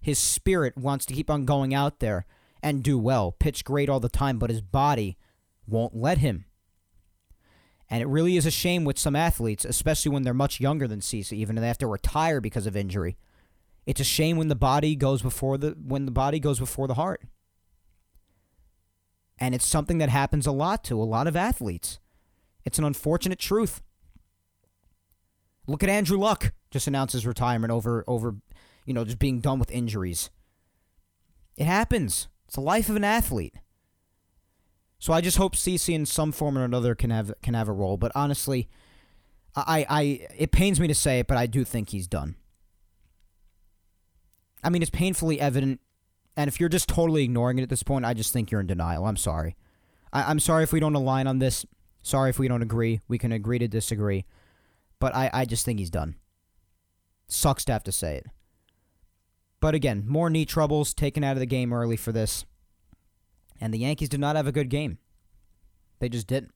his 0.00 0.18
spirit 0.20 0.76
wants 0.76 1.04
to 1.06 1.14
keep 1.14 1.28
on 1.28 1.46
going 1.46 1.74
out 1.74 1.98
there 1.98 2.26
and 2.62 2.84
do 2.84 2.96
well, 2.96 3.32
pitch 3.32 3.64
great 3.64 3.88
all 3.88 3.98
the 3.98 4.08
time, 4.08 4.38
but 4.38 4.50
his 4.50 4.60
body 4.60 5.18
won't 5.66 5.96
let 5.96 6.18
him. 6.18 6.44
And 7.90 8.00
it 8.00 8.06
really 8.06 8.36
is 8.36 8.46
a 8.46 8.52
shame 8.52 8.84
with 8.84 8.98
some 8.98 9.16
athletes, 9.16 9.64
especially 9.64 10.12
when 10.12 10.22
they're 10.22 10.32
much 10.32 10.60
younger 10.60 10.86
than 10.86 11.00
CC, 11.00 11.32
even 11.32 11.58
and 11.58 11.64
they 11.64 11.68
have 11.68 11.78
to 11.78 11.88
retire 11.88 12.40
because 12.40 12.66
of 12.66 12.76
injury. 12.76 13.16
It's 13.84 14.00
a 14.00 14.04
shame 14.04 14.36
when 14.36 14.46
the 14.46 14.54
body 14.54 14.94
goes 14.94 15.22
before 15.22 15.58
the 15.58 15.70
when 15.70 16.04
the 16.04 16.12
body 16.12 16.38
goes 16.38 16.60
before 16.60 16.86
the 16.86 16.94
heart. 16.94 17.22
And 19.38 19.54
it's 19.54 19.66
something 19.66 19.98
that 19.98 20.08
happens 20.08 20.46
a 20.46 20.52
lot 20.52 20.84
to 20.84 21.00
a 21.00 21.02
lot 21.02 21.26
of 21.26 21.34
athletes. 21.34 21.98
It's 22.64 22.78
an 22.78 22.84
unfortunate 22.84 23.38
truth. 23.38 23.82
Look 25.66 25.82
at 25.82 25.88
Andrew 25.88 26.18
Luck 26.18 26.52
just 26.70 26.86
announced 26.86 27.14
his 27.14 27.26
retirement 27.26 27.72
over 27.72 28.04
over 28.06 28.36
you 28.86 28.94
know 28.94 29.04
just 29.04 29.18
being 29.18 29.40
done 29.40 29.58
with 29.58 29.70
injuries. 29.72 30.30
It 31.56 31.64
happens. 31.64 32.28
It's 32.46 32.54
the 32.54 32.60
life 32.60 32.88
of 32.88 32.96
an 32.96 33.04
athlete. 33.04 33.54
So 35.00 35.14
I 35.14 35.22
just 35.22 35.38
hope 35.38 35.56
CC 35.56 35.94
in 35.94 36.04
some 36.04 36.30
form 36.30 36.58
or 36.58 36.64
another 36.64 36.94
can 36.94 37.10
have 37.10 37.32
can 37.42 37.54
have 37.54 37.68
a 37.68 37.72
role. 37.72 37.96
But 37.96 38.12
honestly, 38.14 38.68
I 39.56 39.86
I 39.88 40.28
it 40.36 40.52
pains 40.52 40.78
me 40.78 40.86
to 40.86 40.94
say 40.94 41.20
it, 41.20 41.26
but 41.26 41.38
I 41.38 41.46
do 41.46 41.64
think 41.64 41.88
he's 41.88 42.06
done. 42.06 42.36
I 44.62 44.68
mean, 44.68 44.82
it's 44.82 44.90
painfully 44.90 45.40
evident, 45.40 45.80
and 46.36 46.48
if 46.48 46.60
you're 46.60 46.68
just 46.68 46.86
totally 46.86 47.24
ignoring 47.24 47.58
it 47.58 47.62
at 47.62 47.70
this 47.70 47.82
point, 47.82 48.04
I 48.04 48.12
just 48.12 48.30
think 48.30 48.50
you're 48.50 48.60
in 48.60 48.66
denial. 48.66 49.06
I'm 49.06 49.16
sorry. 49.16 49.56
I, 50.12 50.24
I'm 50.24 50.38
sorry 50.38 50.64
if 50.64 50.72
we 50.72 50.80
don't 50.80 50.94
align 50.94 51.26
on 51.26 51.38
this. 51.38 51.64
Sorry 52.02 52.28
if 52.28 52.38
we 52.38 52.46
don't 52.46 52.62
agree. 52.62 53.00
We 53.08 53.16
can 53.16 53.32
agree 53.32 53.58
to 53.58 53.68
disagree. 53.68 54.26
But 54.98 55.14
I, 55.14 55.30
I 55.32 55.44
just 55.46 55.64
think 55.64 55.78
he's 55.78 55.88
done. 55.88 56.16
Sucks 57.26 57.64
to 57.64 57.72
have 57.72 57.84
to 57.84 57.92
say 57.92 58.16
it. 58.16 58.26
But 59.60 59.74
again, 59.74 60.04
more 60.06 60.28
knee 60.28 60.44
troubles 60.44 60.92
taken 60.92 61.24
out 61.24 61.36
of 61.36 61.40
the 61.40 61.46
game 61.46 61.72
early 61.72 61.96
for 61.96 62.12
this. 62.12 62.44
And 63.60 63.74
the 63.74 63.78
Yankees 63.78 64.08
did 64.08 64.20
not 64.20 64.36
have 64.36 64.46
a 64.46 64.52
good 64.52 64.70
game. 64.70 64.98
They 65.98 66.08
just 66.08 66.26
didn't. 66.26 66.52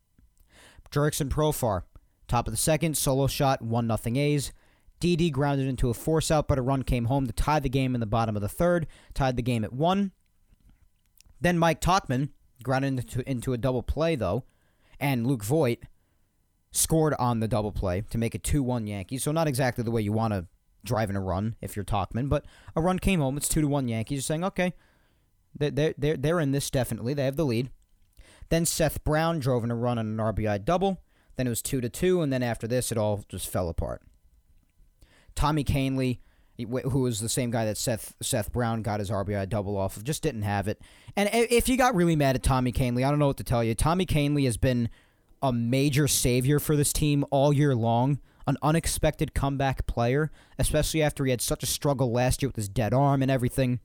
Jurickson 0.91 1.29
Profar, 1.29 1.83
top 2.29 2.47
of 2.47 2.53
the 2.53 2.59
second, 2.59 2.97
solo 2.97 3.27
shot, 3.27 3.63
1 3.63 3.87
0 3.87 4.17
A's. 4.17 4.53
Didi 5.01 5.29
grounded 5.29 5.67
into 5.67 5.91
a 5.91 5.95
force 5.95 6.31
out, 6.31 6.49
but 6.49 6.59
a 6.59 6.63
run 6.63 6.83
came 6.83 7.07
home 7.07 7.27
to 7.27 7.33
tie 7.33 7.61
the 7.61 7.69
game 7.69 7.95
in 7.95 8.01
the 8.01 8.07
bottom 8.07 8.37
of 8.37 8.43
the 8.43 8.49
third, 8.49 8.87
tied 9.13 9.37
the 9.37 9.43
game 9.43 9.65
at 9.65 9.73
1. 9.73 10.13
Then 11.41 11.59
Mike 11.59 11.81
Tauchman 11.81 12.31
grounded 12.63 13.01
into, 13.01 13.29
into 13.29 13.53
a 13.53 13.59
double 13.59 13.83
play, 13.83 14.15
though, 14.15 14.45
and 14.99 15.27
Luke 15.27 15.45
Voit 15.45 15.81
scored 16.71 17.15
on 17.19 17.41
the 17.41 17.49
double 17.49 17.73
play 17.73 18.03
to 18.11 18.19
make 18.19 18.35
it 18.35 18.43
2 18.43 18.63
1 18.63 18.87
Yankees. 18.87 19.23
So, 19.23 19.33
not 19.33 19.49
exactly 19.49 19.85
the 19.85 19.91
way 19.91 20.01
you 20.01 20.13
want 20.13 20.33
to 20.33 20.47
drive 20.85 21.11
in 21.11 21.17
a 21.17 21.21
run 21.21 21.57
if 21.61 21.77
you're 21.77 21.85
Tauchman, 21.85 22.29
but 22.29 22.45
a 22.77 22.81
run 22.81 22.99
came 22.99 23.21
home. 23.21 23.37
It's 23.37 23.49
2 23.49 23.67
1 23.67 23.89
Yankees. 23.89 24.17
You're 24.17 24.23
saying, 24.23 24.45
okay, 24.45 24.75
they're, 25.57 25.95
they're, 25.97 26.17
they're 26.17 26.41
in 26.41 26.53
this 26.53 26.71
definitely. 26.71 27.15
They 27.15 27.25
have 27.25 27.37
the 27.37 27.45
lead. 27.45 27.71
Then 28.49 28.67
Seth 28.67 29.05
Brown 29.05 29.39
drove 29.39 29.65
in 29.65 29.71
a 29.71 29.75
run 29.75 29.99
on 29.99 30.07
an 30.07 30.17
RBI 30.17 30.65
double. 30.65 31.01
Then 31.37 31.47
it 31.47 31.51
was 31.51 31.63
2 31.63 31.81
to 31.81 31.89
2, 31.89 32.23
and 32.23 32.33
then 32.33 32.43
after 32.43 32.67
this, 32.67 32.93
it 32.93 32.99
all 32.99 33.25
just 33.29 33.49
fell 33.49 33.69
apart. 33.69 34.03
Tommy 35.35 35.65
Kahnle, 35.65 36.19
who 36.59 37.01
was 37.01 37.21
the 37.21 37.29
same 37.29 37.51
guy 37.51 37.65
that 37.65 37.77
Seth 37.77 38.15
Seth 38.23 38.53
Brown 38.53 38.83
got 38.83 39.01
his 39.01 39.11
RBI 39.11 39.49
double 39.49 39.77
off 39.77 39.97
of, 39.97 40.05
just 40.05 40.23
didn't 40.23 40.43
have 40.43 40.69
it. 40.69 40.81
And 41.17 41.29
if 41.33 41.69
you 41.69 41.77
got 41.77 41.95
really 41.95 42.15
mad 42.15 42.37
at 42.37 42.43
Tommy 42.43 42.73
Kahnle, 42.73 43.05
I 43.05 43.11
don't 43.11 43.19
know 43.19 43.27
what 43.27 43.39
to 43.39 43.45
tell 43.45 43.65
you. 43.65 43.75
Tommy 43.75 44.07
Kahnle 44.07 44.45
has 44.45 44.57
been 44.57 44.89
a 45.43 45.53
major 45.53 46.07
savior 46.07 46.61
for 46.61 46.77
this 46.77 46.93
team 46.93 47.25
all 47.31 47.53
year 47.53 47.75
long, 47.75 48.21
an 48.47 48.57
unexpected 48.63 49.35
comeback 49.35 49.87
player, 49.87 50.31
especially 50.59 51.03
after 51.03 51.25
he 51.25 51.31
had 51.31 51.41
such 51.41 51.63
a 51.63 51.67
struggle 51.67 52.13
last 52.13 52.43
year 52.43 52.49
with 52.49 52.57
his 52.57 52.69
dead 52.69 52.95
arm 52.95 53.23
and 53.23 53.31
everything 53.31 53.81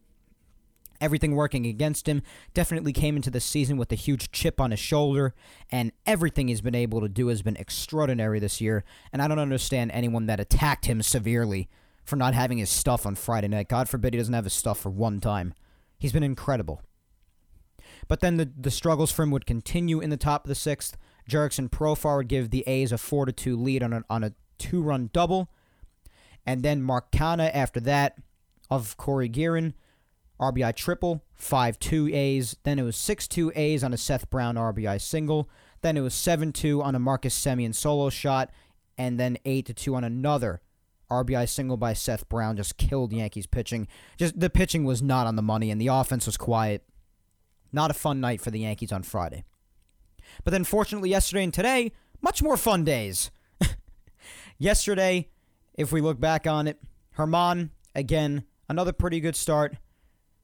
everything 1.01 1.35
working 1.35 1.65
against 1.65 2.07
him. 2.07 2.21
Definitely 2.53 2.93
came 2.93 3.15
into 3.15 3.29
the 3.29 3.39
season 3.39 3.77
with 3.77 3.91
a 3.91 3.95
huge 3.95 4.31
chip 4.31 4.59
on 4.59 4.71
his 4.71 4.79
shoulder, 4.79 5.33
and 5.71 5.91
everything 6.05 6.47
he's 6.47 6.61
been 6.61 6.75
able 6.75 7.01
to 7.01 7.09
do 7.09 7.27
has 7.27 7.41
been 7.41 7.57
extraordinary 7.57 8.39
this 8.39 8.61
year. 8.61 8.83
And 9.11 9.21
I 9.21 9.27
don't 9.27 9.39
understand 9.39 9.91
anyone 9.91 10.25
that 10.27 10.39
attacked 10.39 10.85
him 10.85 11.01
severely 11.01 11.69
for 12.03 12.15
not 12.15 12.33
having 12.33 12.57
his 12.57 12.69
stuff 12.69 13.05
on 13.05 13.15
Friday 13.15 13.47
night. 13.47 13.69
God 13.69 13.87
forbid 13.87 14.13
he 14.13 14.17
doesn't 14.17 14.33
have 14.33 14.45
his 14.45 14.53
stuff 14.53 14.79
for 14.79 14.89
one 14.89 15.19
time. 15.19 15.53
He's 15.97 16.13
been 16.13 16.23
incredible. 16.23 16.81
But 18.07 18.21
then 18.21 18.37
the, 18.37 18.51
the 18.57 18.71
struggles 18.71 19.11
for 19.11 19.23
him 19.23 19.31
would 19.31 19.45
continue 19.45 19.99
in 19.99 20.09
the 20.09 20.17
top 20.17 20.45
of 20.45 20.49
the 20.49 20.55
sixth. 20.55 20.97
Jurickson 21.29 21.69
Profar 21.69 22.17
would 22.17 22.27
give 22.27 22.49
the 22.49 22.63
A's 22.67 22.91
a 22.91 22.97
4 22.97 23.27
to 23.27 23.31
2 23.31 23.55
lead 23.55 23.83
on 23.83 23.93
a, 23.93 24.03
on 24.09 24.23
a 24.23 24.33
two 24.57 24.81
run 24.81 25.09
double. 25.13 25.49
And 26.45 26.63
then 26.63 26.81
Mark 26.81 27.11
Canha 27.11 27.51
after 27.53 27.79
that 27.81 28.17
of 28.69 28.97
Corey 28.97 29.29
Gearin 29.29 29.73
RBI 30.39 30.75
triple, 30.75 31.23
5 31.35 31.79
2 31.79 32.09
A's. 32.13 32.55
Then 32.63 32.79
it 32.79 32.83
was 32.83 32.95
6 32.95 33.27
2 33.27 33.51
A's 33.55 33.83
on 33.83 33.93
a 33.93 33.97
Seth 33.97 34.29
Brown 34.29 34.55
RBI 34.55 35.01
single. 35.01 35.49
Then 35.81 35.97
it 35.97 36.01
was 36.01 36.13
7 36.13 36.51
2 36.51 36.81
on 36.81 36.95
a 36.95 36.99
Marcus 36.99 37.39
Semien 37.39 37.75
solo 37.75 38.09
shot. 38.09 38.51
And 38.97 39.19
then 39.19 39.37
8 39.45 39.75
2 39.75 39.95
on 39.95 40.03
another 40.03 40.61
RBI 41.09 41.49
single 41.49 41.77
by 41.77 41.93
Seth 41.93 42.29
Brown. 42.29 42.57
Just 42.57 42.77
killed 42.77 43.11
Yankees 43.11 43.47
pitching. 43.47 43.87
Just 44.17 44.39
The 44.39 44.49
pitching 44.49 44.85
was 44.85 45.01
not 45.01 45.27
on 45.27 45.35
the 45.35 45.41
money, 45.41 45.71
and 45.71 45.81
the 45.81 45.87
offense 45.87 46.25
was 46.25 46.37
quiet. 46.37 46.83
Not 47.71 47.91
a 47.91 47.95
fun 47.95 48.19
night 48.19 48.41
for 48.41 48.51
the 48.51 48.59
Yankees 48.59 48.91
on 48.91 49.03
Friday. 49.03 49.43
But 50.43 50.51
then, 50.51 50.63
fortunately, 50.63 51.09
yesterday 51.09 51.43
and 51.43 51.53
today, 51.53 51.91
much 52.21 52.41
more 52.41 52.57
fun 52.57 52.83
days. 52.83 53.31
yesterday, 54.57 55.29
if 55.73 55.91
we 55.91 56.01
look 56.01 56.19
back 56.19 56.47
on 56.47 56.67
it, 56.67 56.79
Germán, 57.17 57.69
again, 57.95 58.43
another 58.67 58.93
pretty 58.93 59.19
good 59.19 59.35
start. 59.35 59.75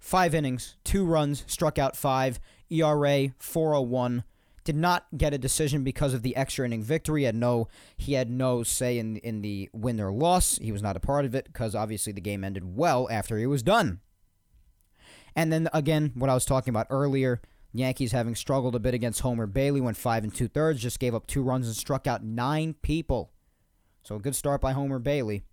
Five 0.06 0.36
innings, 0.36 0.76
two 0.84 1.04
runs, 1.04 1.44
struck 1.48 1.80
out 1.80 1.96
five, 1.96 2.40
ERA 2.70 3.30
401. 3.40 4.24
Did 4.64 4.76
not 4.76 5.08
get 5.18 5.34
a 5.34 5.40
decision 5.40 5.84
because 5.84 6.14
of 6.14 6.22
the 6.22 6.36
extra 6.36 6.64
inning 6.64 6.84
victory. 6.84 7.24
Had 7.24 7.34
no 7.34 7.70
he 7.98 8.14
had 8.14 8.30
no 8.30 8.62
say 8.62 9.00
in 9.00 9.18
in 9.18 9.42
the 9.42 9.68
win 9.74 10.00
or 10.00 10.14
loss. 10.14 10.60
He 10.60 10.72
was 10.72 10.84
not 10.84 10.96
a 10.96 11.00
part 11.00 11.26
of 11.26 11.34
it 11.34 11.46
because 11.46 11.74
obviously 11.74 12.14
the 12.14 12.22
game 12.22 12.44
ended 12.44 12.78
well 12.78 13.08
after 13.10 13.40
he 13.40 13.48
was 13.48 13.64
done. 13.64 14.00
And 15.36 15.52
then 15.52 15.70
again, 15.74 16.12
what 16.14 16.30
I 16.30 16.36
was 16.36 16.46
talking 16.46 16.70
about 16.70 16.86
earlier, 16.92 17.42
Yankees 17.74 18.12
having 18.12 18.36
struggled 18.36 18.76
a 18.76 18.80
bit 18.80 18.94
against 18.94 19.22
Homer 19.22 19.48
Bailey, 19.48 19.82
went 19.82 19.98
five 19.98 20.24
and 20.24 20.34
two 20.34 20.48
thirds, 20.48 20.84
just 20.84 21.00
gave 21.00 21.16
up 21.16 21.26
two 21.26 21.42
runs 21.42 21.66
and 21.66 21.76
struck 21.76 22.06
out 22.06 22.24
nine 22.24 22.76
people. 22.84 23.32
So 24.04 24.18
a 24.18 24.20
good 24.20 24.36
start 24.36 24.62
by 24.62 24.74
Homer 24.74 25.00
Bailey. 25.00 25.46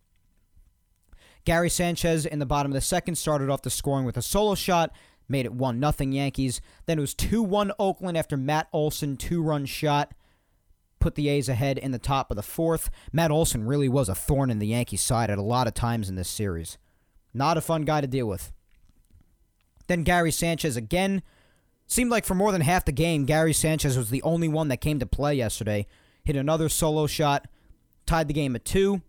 Gary 1.44 1.70
Sanchez 1.70 2.24
in 2.24 2.38
the 2.38 2.46
bottom 2.46 2.72
of 2.72 2.74
the 2.74 2.80
second 2.80 3.16
started 3.16 3.50
off 3.50 3.62
the 3.62 3.70
scoring 3.70 4.04
with 4.04 4.16
a 4.16 4.22
solo 4.22 4.54
shot, 4.54 4.92
made 5.28 5.46
it 5.46 5.52
1 5.52 5.80
nothing 5.80 6.12
Yankees. 6.12 6.60
Then 6.86 6.98
it 6.98 7.00
was 7.02 7.14
2 7.14 7.42
1 7.42 7.72
Oakland 7.78 8.16
after 8.16 8.36
Matt 8.36 8.68
Olson 8.72 9.16
two 9.16 9.42
run 9.42 9.66
shot 9.66 10.12
put 11.02 11.16
the 11.16 11.28
A's 11.28 11.48
ahead 11.48 11.76
in 11.76 11.90
the 11.90 11.98
top 11.98 12.30
of 12.30 12.36
the 12.36 12.42
fourth. 12.42 12.88
Matt 13.12 13.30
Olson 13.30 13.66
really 13.66 13.88
was 13.88 14.08
a 14.08 14.14
thorn 14.14 14.50
in 14.50 14.60
the 14.60 14.68
Yankees 14.68 15.02
side 15.02 15.28
at 15.30 15.38
a 15.38 15.42
lot 15.42 15.66
of 15.66 15.74
times 15.74 16.08
in 16.08 16.14
this 16.14 16.28
series. 16.28 16.78
Not 17.34 17.58
a 17.58 17.60
fun 17.60 17.82
guy 17.82 18.00
to 18.00 18.06
deal 18.06 18.26
with. 18.26 18.52
Then 19.88 20.04
Gary 20.04 20.30
Sanchez 20.30 20.76
again. 20.76 21.22
Seemed 21.88 22.10
like 22.10 22.24
for 22.24 22.34
more 22.34 22.52
than 22.52 22.62
half 22.62 22.86
the 22.86 22.92
game, 22.92 23.26
Gary 23.26 23.52
Sanchez 23.52 23.98
was 23.98 24.08
the 24.08 24.22
only 24.22 24.48
one 24.48 24.68
that 24.68 24.80
came 24.80 24.98
to 25.00 25.06
play 25.06 25.34
yesterday. 25.34 25.86
Hit 26.24 26.36
another 26.36 26.68
solo 26.68 27.06
shot, 27.06 27.48
tied 28.06 28.28
the 28.28 28.34
game 28.34 28.54
at 28.54 28.64
two. 28.64 29.02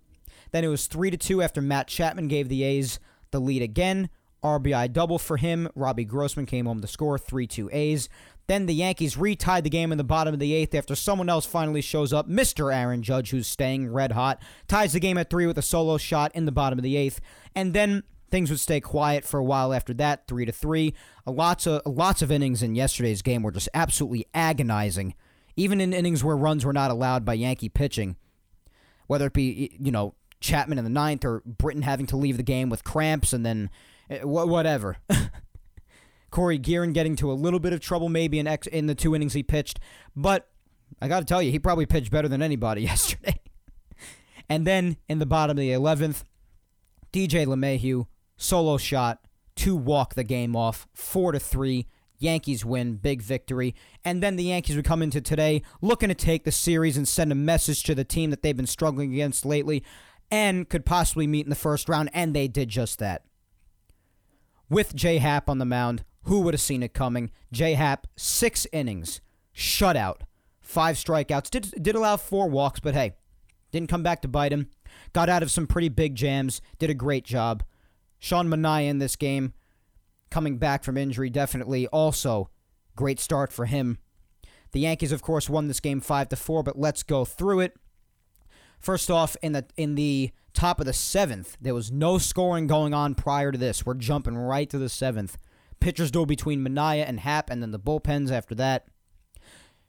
Then 0.54 0.64
it 0.64 0.70
was 0.70 0.88
three 0.88 1.12
to 1.12 1.18
two 1.18 1.42
after 1.42 1.62
Matt 1.62 1.88
Chapman 1.88 2.30
gave 2.30 2.48
the 2.48 2.64
A's 2.64 3.00
the 3.32 3.42
lead 3.42 3.62
again. 3.62 4.10
RBI 4.44 4.94
double 4.94 5.20
for 5.20 5.38
him. 5.38 5.70
Robbie 5.76 6.06
Grossman 6.06 6.46
came 6.46 6.66
home 6.66 6.82
to 6.82 6.88
score 6.88 7.18
3 7.18 7.48
2 7.48 7.70
A's. 7.72 8.10
Then 8.48 8.66
the 8.66 8.76
Yankees 8.76 9.16
retied 9.16 9.64
the 9.64 9.70
game 9.70 9.92
in 9.92 9.98
the 9.98 10.04
bottom 10.04 10.34
of 10.34 10.40
the 10.40 10.54
eighth 10.54 10.76
after 10.76 10.96
someone 10.96 11.30
else 11.30 11.46
finally 11.46 11.80
shows 11.82 12.12
up. 12.12 12.28
Mr. 12.28 12.76
Aaron 12.76 13.02
Judge, 13.02 13.32
who's 13.32 13.48
staying 13.48 13.92
red 13.92 14.12
hot, 14.12 14.42
ties 14.68 14.94
the 14.94 15.00
game 15.00 15.18
at 15.18 15.30
three 15.30 15.46
with 15.46 15.58
a 15.58 15.62
solo 15.62 15.98
shot 15.98 16.32
in 16.36 16.46
the 16.46 16.52
bottom 16.52 16.78
of 16.78 16.84
the 16.84 16.98
eighth. 16.98 17.22
And 17.56 17.74
then 17.74 18.04
things 18.32 18.50
would 18.50 18.60
stay 18.60 18.82
quiet 18.82 19.24
for 19.24 19.40
a 19.40 19.44
while 19.44 19.72
after 19.72 19.94
that, 19.94 20.28
three 20.28 20.46
to 20.46 20.52
three. 20.52 20.94
Lots 21.26 21.66
of 21.68 21.84
lots 21.86 22.22
of 22.22 22.32
innings 22.32 22.62
in 22.62 22.76
yesterday's 22.76 23.22
game 23.22 23.44
were 23.44 23.52
just 23.52 23.70
absolutely 23.74 24.26
agonizing, 24.34 25.16
even 25.56 25.80
in 25.80 25.94
innings 25.94 26.22
where 26.22 26.36
runs 26.36 26.66
were 26.66 26.74
not 26.74 26.92
allowed 26.92 27.24
by 27.24 27.36
Yankee 27.36 27.70
pitching. 27.70 28.18
Whether 29.08 29.28
it 29.28 29.34
be 29.34 29.78
you 29.80 29.92
know 29.92 30.16
Chapman 30.44 30.78
in 30.78 30.84
the 30.84 30.90
ninth 30.90 31.24
or 31.24 31.42
Britton 31.46 31.82
having 31.82 32.06
to 32.08 32.18
leave 32.18 32.38
the 32.38 32.44
game 32.44 32.70
with 32.70 32.84
cramps 32.84 33.34
and 33.34 33.46
then 33.46 33.70
eh, 34.10 34.20
whatever. 34.24 34.98
Cory 36.32 36.60
Gearrin 36.60 36.94
getting 36.94 37.16
to 37.18 37.32
a 37.32 37.34
little 37.34 37.60
bit 37.60 37.74
of 37.74 37.80
trouble 37.80 38.10
maybe 38.10 38.40
in 38.40 38.46
X 38.46 38.68
in 38.68 38.88
the 38.88 38.96
two 38.96 39.16
innings 39.16 39.34
he 39.34 39.42
pitched, 39.42 39.80
but 40.16 40.50
I 41.02 41.08
got 41.08 41.20
to 41.20 41.26
tell 41.26 41.42
you, 41.42 41.50
he 41.50 41.60
probably 41.60 41.86
pitched 41.86 42.12
better 42.12 42.28
than 42.28 42.42
anybody 42.42 42.82
yesterday. 42.84 43.40
and 44.50 44.68
then 44.68 44.98
in 45.08 45.20
the 45.20 45.26
bottom 45.26 45.58
of 45.58 45.62
the 45.62 45.70
11th, 45.70 46.24
DJ 47.14 47.46
LeMahieu 47.46 48.08
solo 48.36 48.78
shot 48.78 49.20
to 49.56 49.76
walk 49.76 50.16
the 50.16 50.24
game 50.24 50.56
off, 50.56 50.88
four 50.94 51.32
to 51.32 51.40
three. 51.40 51.88
Yankees 52.20 52.64
win, 52.64 52.96
big 52.96 53.22
victory. 53.22 53.76
And 54.06 54.24
then 54.24 54.38
the 54.38 54.46
Yankees 54.46 54.78
would 54.78 54.86
come 54.86 55.02
into 55.02 55.20
today 55.20 55.62
looking 55.82 56.08
to 56.08 56.16
take 56.16 56.46
the 56.46 56.54
series 56.54 56.96
and 56.96 57.06
send 57.06 57.34
a 57.34 57.36
message 57.36 57.84
to 57.84 57.94
the 57.94 58.06
team 58.06 58.30
that 58.30 58.42
they've 58.42 58.56
been 58.56 58.66
struggling 58.66 59.12
against 59.12 59.46
lately 59.46 59.84
and 60.32 60.68
could 60.68 60.86
possibly 60.86 61.28
meet 61.28 61.46
in 61.46 61.50
the 61.50 61.56
first 61.56 61.88
round, 61.90 62.10
and 62.14 62.34
they 62.34 62.48
did 62.48 62.70
just 62.70 63.00
that. 63.00 63.24
With 64.70 64.96
J 64.96 65.18
Happ 65.18 65.50
on 65.50 65.60
the 65.60 65.66
mound, 65.66 66.04
who 66.24 66.42
would 66.42 66.54
have 66.54 66.62
seen 66.62 66.84
it 66.84 66.94
coming? 66.94 67.32
J 67.52 67.74
Happ, 67.74 68.08
six 68.16 68.66
innings, 68.72 69.22
shutout, 69.56 70.22
five 70.62 70.96
strikeouts. 70.96 71.50
Did 71.50 71.74
did 71.84 71.96
allow 71.96 72.18
four 72.18 72.50
walks, 72.50 72.80
but 72.80 72.94
hey, 72.94 73.14
didn't 73.72 73.90
come 73.90 74.04
back 74.04 74.22
to 74.22 74.28
bite 74.28 74.54
him. 74.54 74.70
Got 75.12 75.30
out 75.30 75.44
of 75.44 75.52
some 75.52 75.68
pretty 75.68 75.90
big 75.90 76.16
jams. 76.16 76.62
Did 76.80 76.90
a 76.90 76.96
great 76.96 77.26
job. 77.26 77.64
Sean 78.20 78.48
Manaea 78.48 78.88
in 78.88 79.00
this 79.00 79.16
game, 79.16 79.54
coming 80.32 80.58
back 80.58 80.84
from 80.84 80.98
injury, 80.98 81.30
definitely 81.30 81.88
also 81.88 82.50
great 82.96 83.20
start 83.20 83.52
for 83.52 83.66
him. 83.66 83.98
The 84.72 84.80
Yankees, 84.80 85.12
of 85.12 85.22
course, 85.22 85.50
won 85.50 85.68
this 85.68 85.80
game 85.80 86.00
five 86.00 86.30
to 86.30 86.36
four, 86.36 86.64
but 86.64 86.80
let's 86.80 87.04
go 87.04 87.26
through 87.26 87.60
it. 87.60 87.76
First 88.84 89.10
off, 89.10 89.38
in 89.42 89.54
the 89.54 89.66
in 89.78 89.96
the 89.96 90.32
top 90.54 90.82
of 90.82 90.86
the 90.86 90.92
seventh, 90.92 91.56
there 91.62 91.74
was 91.74 91.90
no 91.90 92.18
scoring 92.18 92.68
going 92.68 92.94
on 92.94 93.16
prior 93.16 93.50
to 93.50 93.58
this. 93.58 93.86
We're 93.86 93.94
jumping 93.94 94.38
right 94.38 94.70
to 94.70 94.78
the 94.78 94.90
seventh. 94.90 95.38
Pitchers 95.80 96.12
duel 96.12 96.26
between 96.26 96.60
Manaea 96.60 97.08
and 97.08 97.22
Happ, 97.22 97.50
and 97.50 97.62
then 97.62 97.72
the 97.72 97.80
bullpens 97.80 98.30
after 98.30 98.54
that. 98.56 98.88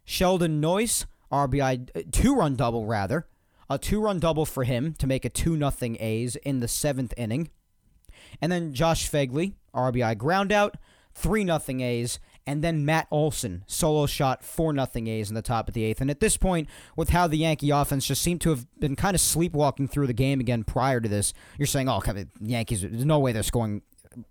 Sheldon 0.04 0.61
Neuse, 0.61 1.07
RBI, 1.33 2.12
two 2.12 2.37
run 2.37 2.54
double, 2.54 2.87
rather. 2.87 3.26
A 3.68 3.78
two 3.78 4.00
run 4.00 4.20
double 4.20 4.46
for 4.46 4.62
him 4.62 4.94
to 5.00 5.09
make 5.09 5.24
a 5.24 5.28
two 5.28 5.57
nothing 5.57 5.96
A's 5.98 6.37
in 6.37 6.61
the 6.61 6.68
seventh 6.68 7.12
inning. 7.16 7.50
And 8.40 8.52
then 8.52 8.74
Josh 8.74 9.11
Phegley 9.11 9.54
RBI 9.74 10.16
ground 10.18 10.52
out, 10.52 10.76
three 11.12 11.42
nothing 11.42 11.80
A's. 11.80 12.20
And 12.46 12.62
then 12.62 12.85
Matt 12.85 13.07
Olson, 13.11 13.64
solo 13.66 14.04
shot, 14.04 14.44
4 14.44 14.74
0 14.74 14.87
A's 15.09 15.30
in 15.30 15.35
the 15.35 15.40
top 15.40 15.66
of 15.66 15.74
the 15.74 15.83
eighth. 15.83 16.02
And 16.02 16.11
at 16.11 16.20
this 16.20 16.37
point, 16.37 16.68
with 16.94 17.09
how 17.09 17.26
the 17.26 17.38
Yankee 17.38 17.70
offense 17.70 18.07
just 18.07 18.20
seemed 18.20 18.42
to 18.42 18.50
have 18.50 18.66
been 18.78 18.96
kind 18.96 19.14
of 19.14 19.20
sleepwalking 19.22 19.88
through 19.88 20.09
the 20.09 20.12
game 20.12 20.40
again 20.40 20.62
prior 20.62 21.00
to 21.00 21.09
this, 21.09 21.33
you're 21.59 21.66
saying, 21.66 21.88
oh, 21.88 22.02
Yankees, 22.40 22.83
there's 22.83 23.04
no 23.07 23.18
way 23.18 23.33
they're 23.33 23.42
scoring 23.42 23.80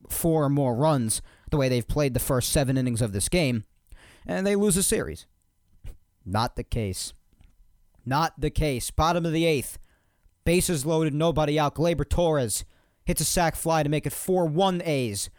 four 0.09 0.43
or 0.43 0.49
more 0.49 0.75
runs 0.75 1.21
the 1.49 1.57
way 1.57 1.69
they've 1.69 1.87
played 1.87 2.13
the 2.13 2.19
first 2.19 2.51
seven 2.51 2.77
innings 2.77 3.01
of 3.01 3.13
this 3.13 3.29
game, 3.29 3.63
and 4.25 4.45
they 4.45 4.55
lose 4.55 4.77
a 4.77 4.83
series. 4.83 5.25
Not 6.25 6.55
the 6.55 6.63
case. 6.63 7.13
Not 8.05 8.39
the 8.39 8.49
case. 8.49 8.91
Bottom 8.91 9.25
of 9.25 9.33
the 9.33 9.45
eighth. 9.45 9.77
Bases 10.45 10.85
loaded, 10.85 11.13
nobody 11.13 11.59
out. 11.59 11.75
Gleyber 11.75 12.07
Torres 12.07 12.65
hits 13.05 13.21
a 13.21 13.25
sac 13.25 13.55
fly 13.55 13.83
to 13.83 13.89
make 13.89 14.05
it 14.05 14.13
4 14.13 14.45
1 14.45 14.81
A's. 14.83 15.29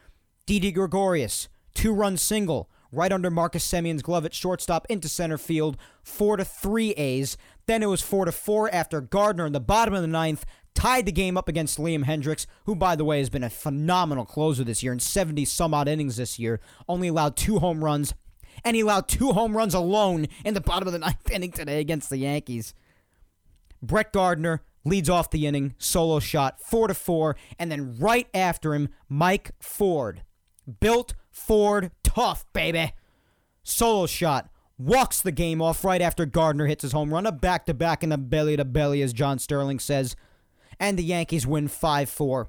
Didi 0.46 0.72
Gregorius, 0.72 1.48
two 1.74 1.92
run 1.92 2.16
single, 2.16 2.70
right 2.92 3.12
under 3.12 3.30
Marcus 3.30 3.66
Semien's 3.66 4.02
glove 4.02 4.24
at 4.24 4.34
shortstop 4.34 4.86
into 4.88 5.08
center 5.08 5.38
field, 5.38 5.76
4 6.02 6.38
to 6.38 6.44
3 6.44 6.90
A's. 6.92 7.36
Then 7.66 7.82
it 7.82 7.86
was 7.86 8.02
4 8.02 8.26
to 8.26 8.32
4 8.32 8.72
after 8.72 9.00
Gardner 9.00 9.46
in 9.46 9.52
the 9.52 9.60
bottom 9.60 9.94
of 9.94 10.02
the 10.02 10.08
ninth 10.08 10.44
tied 10.74 11.06
the 11.06 11.12
game 11.12 11.36
up 11.36 11.48
against 11.48 11.78
Liam 11.78 12.04
Hendriks, 12.04 12.46
who, 12.66 12.74
by 12.74 12.96
the 12.96 13.04
way, 13.04 13.18
has 13.18 13.30
been 13.30 13.44
a 13.44 13.50
phenomenal 13.50 14.24
closer 14.24 14.64
this 14.64 14.82
year 14.82 14.92
in 14.92 15.00
70 15.00 15.44
some 15.44 15.72
odd 15.72 15.88
innings 15.88 16.16
this 16.16 16.38
year. 16.38 16.60
Only 16.88 17.08
allowed 17.08 17.36
two 17.36 17.58
home 17.60 17.84
runs, 17.84 18.14
and 18.64 18.76
he 18.76 18.82
allowed 18.82 19.08
two 19.08 19.32
home 19.32 19.56
runs 19.56 19.74
alone 19.74 20.26
in 20.44 20.54
the 20.54 20.60
bottom 20.60 20.88
of 20.88 20.92
the 20.92 20.98
ninth 20.98 21.30
inning 21.30 21.52
today 21.52 21.80
against 21.80 22.10
the 22.10 22.18
Yankees. 22.18 22.74
Brett 23.82 24.12
Gardner 24.12 24.62
leads 24.84 25.08
off 25.08 25.30
the 25.30 25.46
inning, 25.46 25.74
solo 25.78 26.18
shot, 26.18 26.60
four 26.60 26.88
to 26.88 26.94
four, 26.94 27.36
and 27.58 27.70
then 27.70 27.96
right 27.98 28.28
after 28.34 28.74
him, 28.74 28.88
Mike 29.08 29.52
Ford. 29.60 30.22
Built 30.80 31.14
Ford 31.34 31.90
tough, 32.02 32.46
baby. 32.54 32.92
Solo 33.62 34.06
shot, 34.06 34.48
walks 34.78 35.20
the 35.20 35.32
game 35.32 35.60
off 35.60 35.84
right 35.84 36.00
after 36.00 36.24
Gardner 36.24 36.66
hits 36.66 36.82
his 36.82 36.92
home 36.92 37.12
run, 37.12 37.26
a 37.26 37.32
back 37.32 37.66
to 37.66 37.74
back 37.74 38.02
in 38.02 38.08
the 38.08 38.18
belly 38.18 38.56
to 38.56 38.64
belly, 38.64 39.02
as 39.02 39.12
John 39.12 39.38
Sterling 39.38 39.78
says 39.78 40.16
and 40.80 40.98
the 40.98 41.04
Yankees 41.04 41.46
win 41.46 41.68
5 41.68 42.08
4. 42.08 42.48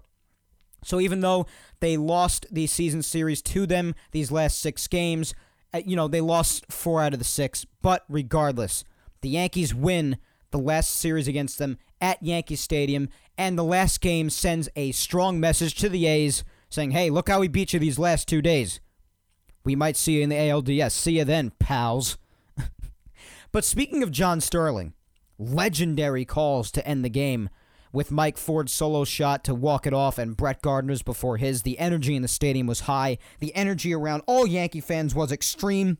So 0.83 0.99
even 0.99 1.21
though 1.21 1.47
they 1.79 1.97
lost 1.97 2.45
the 2.51 2.67
season 2.67 3.01
series 3.01 3.41
to 3.43 3.65
them 3.65 3.95
these 4.11 4.31
last 4.31 4.59
six 4.59 4.87
games, 4.87 5.33
uh, 5.73 5.81
you 5.85 5.95
know, 5.95 6.07
they 6.07 6.21
lost 6.21 6.71
four 6.71 7.01
out 7.01 7.13
of 7.13 7.19
the 7.19 7.25
six. 7.25 7.65
But 7.81 8.05
regardless, 8.07 8.83
the 9.21 9.29
Yankees 9.29 9.73
win 9.73 10.17
the 10.51 10.59
last 10.59 10.91
series 10.91 11.27
against 11.27 11.57
them 11.57 11.77
at 11.99 12.21
Yankee 12.21 12.55
Stadium, 12.55 13.09
and 13.37 13.57
the 13.57 13.63
last 13.63 13.99
game 13.99 14.29
sends 14.29 14.69
a 14.75 14.91
strong 14.91 15.39
message 15.39 15.75
to 15.75 15.89
the 15.89 16.05
A's 16.05 16.43
saying, 16.69 16.91
hey, 16.91 17.09
look 17.09 17.29
how 17.29 17.39
we 17.39 17.47
beat 17.47 17.73
you 17.73 17.79
these 17.79 17.99
last 17.99 18.27
two 18.27 18.41
days. 18.41 18.79
We 19.63 19.75
might 19.75 19.97
see 19.97 20.17
you 20.17 20.21
in 20.21 20.29
the 20.29 20.35
ALDS. 20.35 20.91
See 20.91 21.17
you 21.17 21.25
then, 21.25 21.51
pals. 21.59 22.17
but 23.51 23.65
speaking 23.65 24.03
of 24.03 24.11
John 24.11 24.39
Sterling, 24.39 24.93
legendary 25.37 26.25
calls 26.25 26.71
to 26.71 26.87
end 26.87 27.03
the 27.03 27.09
game 27.09 27.49
with 27.91 28.11
Mike 28.11 28.37
Ford's 28.37 28.73
solo 28.73 29.05
shot 29.05 29.43
to 29.45 29.55
walk 29.55 29.87
it 29.87 29.93
off 29.93 30.17
and 30.17 30.35
Brett 30.35 30.61
Gardner's 30.61 31.01
before 31.01 31.37
his. 31.37 31.61
The 31.61 31.79
energy 31.79 32.15
in 32.15 32.21
the 32.21 32.27
stadium 32.27 32.67
was 32.67 32.81
high. 32.81 33.17
The 33.39 33.55
energy 33.55 33.93
around 33.93 34.21
all 34.27 34.45
Yankee 34.45 34.81
fans 34.81 35.15
was 35.15 35.31
extreme. 35.31 35.97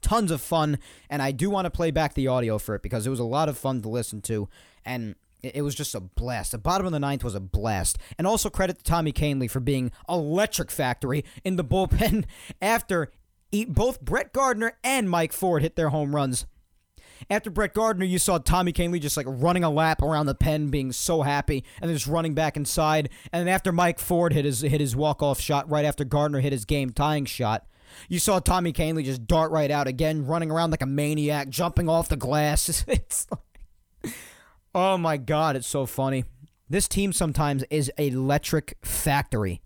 Tons 0.00 0.30
of 0.30 0.40
fun, 0.40 0.78
and 1.10 1.20
I 1.20 1.32
do 1.32 1.50
want 1.50 1.64
to 1.66 1.72
play 1.72 1.90
back 1.90 2.14
the 2.14 2.28
audio 2.28 2.56
for 2.56 2.76
it 2.76 2.82
because 2.82 3.04
it 3.04 3.10
was 3.10 3.18
a 3.18 3.24
lot 3.24 3.48
of 3.48 3.58
fun 3.58 3.82
to 3.82 3.88
listen 3.88 4.22
to, 4.22 4.48
and 4.84 5.16
it 5.42 5.62
was 5.62 5.74
just 5.74 5.94
a 5.94 6.00
blast. 6.00 6.52
The 6.52 6.58
bottom 6.58 6.86
of 6.86 6.92
the 6.92 7.00
ninth 7.00 7.24
was 7.24 7.34
a 7.34 7.40
blast. 7.40 7.98
And 8.16 8.26
also 8.26 8.50
credit 8.50 8.78
to 8.78 8.84
Tommy 8.84 9.12
Kahnle 9.12 9.50
for 9.50 9.60
being 9.60 9.92
electric 10.08 10.70
factory 10.70 11.24
in 11.44 11.56
the 11.56 11.64
bullpen 11.64 12.24
after 12.62 13.12
both 13.68 14.00
Brett 14.00 14.32
Gardner 14.32 14.76
and 14.84 15.08
Mike 15.08 15.32
Ford 15.32 15.62
hit 15.62 15.76
their 15.76 15.88
home 15.88 16.14
runs 16.14 16.46
after 17.30 17.50
Brett 17.50 17.74
Gardner, 17.74 18.04
you 18.04 18.18
saw 18.18 18.38
Tommy 18.38 18.72
Kahnle 18.72 19.00
just 19.00 19.16
like 19.16 19.26
running 19.28 19.64
a 19.64 19.70
lap 19.70 20.02
around 20.02 20.26
the 20.26 20.34
pen, 20.34 20.68
being 20.68 20.92
so 20.92 21.22
happy, 21.22 21.64
and 21.80 21.90
just 21.90 22.06
running 22.06 22.34
back 22.34 22.56
inside. 22.56 23.10
And 23.32 23.46
then 23.46 23.54
after 23.54 23.72
Mike 23.72 23.98
Ford 23.98 24.32
hit 24.32 24.44
his 24.44 24.60
hit 24.60 24.80
his 24.80 24.96
walk 24.96 25.22
off 25.22 25.40
shot, 25.40 25.68
right 25.68 25.84
after 25.84 26.04
Gardner 26.04 26.40
hit 26.40 26.52
his 26.52 26.64
game 26.64 26.90
tying 26.90 27.24
shot, 27.24 27.66
you 28.08 28.18
saw 28.18 28.38
Tommy 28.38 28.72
Kahnle 28.72 29.04
just 29.04 29.26
dart 29.26 29.50
right 29.50 29.70
out 29.70 29.88
again, 29.88 30.26
running 30.26 30.50
around 30.50 30.70
like 30.70 30.82
a 30.82 30.86
maniac, 30.86 31.48
jumping 31.48 31.88
off 31.88 32.08
the 32.08 32.16
glass. 32.16 32.84
It's 32.88 33.26
like, 33.30 34.14
oh 34.78 34.96
my 34.96 35.16
god, 35.16 35.56
it's 35.56 35.66
so 35.66 35.86
funny. 35.86 36.24
This 36.68 36.86
team 36.86 37.12
sometimes 37.12 37.64
is 37.70 37.90
electric 37.98 38.76
factory. 38.82 39.60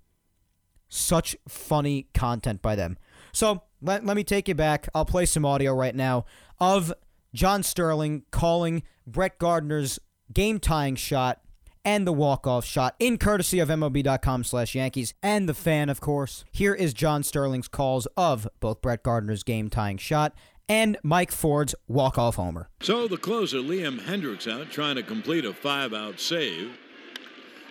Such 0.89 1.37
funny 1.47 2.07
content 2.15 2.63
by 2.63 2.77
them. 2.77 2.97
So 3.33 3.63
let, 3.83 4.07
let 4.07 4.17
me 4.17 4.25
take 4.25 4.49
you 4.49 4.55
back. 4.55 4.89
I'll 4.95 5.05
play 5.05 5.27
some 5.27 5.45
audio 5.45 5.75
right 5.75 5.95
now 5.95 6.25
of 6.59 6.93
John 7.35 7.63
Sterling 7.63 8.23
calling 8.31 8.83
Brett 9.07 9.39
Gardner's 9.39 9.99
game 10.33 10.59
tying 10.59 10.97
shot 10.97 11.41
and 11.85 12.07
the 12.07 12.13
walk-off 12.13 12.65
shot 12.65 12.95
in 12.99 13.19
courtesy 13.19 13.59
of 13.59 13.69
MLB.com 13.69 14.45
slash 14.45 14.75
Yankees 14.75 15.15
and 15.23 15.49
the 15.49 15.55
fan, 15.55 15.89
of 15.89 16.01
course. 16.01 16.45
Here 16.53 16.75
is 16.75 16.95
John 16.95 17.23
Sterling's 17.23 17.69
calls 17.69 18.07
of 18.17 18.49
both 18.61 18.81
Brett 18.81 19.03
Gardner's 19.03 19.43
game-tying 19.43 19.99
shot 19.99 20.35
and 20.73 20.97
Mike 21.03 21.31
Ford's 21.31 21.75
walk-off 21.87 22.37
homer. 22.37 22.71
So 22.81 23.07
the 23.07 23.19
closer, 23.19 23.59
Liam 23.59 24.01
Hendriks 24.01 24.51
out, 24.51 24.71
trying 24.71 24.97
to 24.97 25.03
complete 25.03 25.45
a 25.45 25.53
five-out 25.53 26.19
save. 26.19 26.71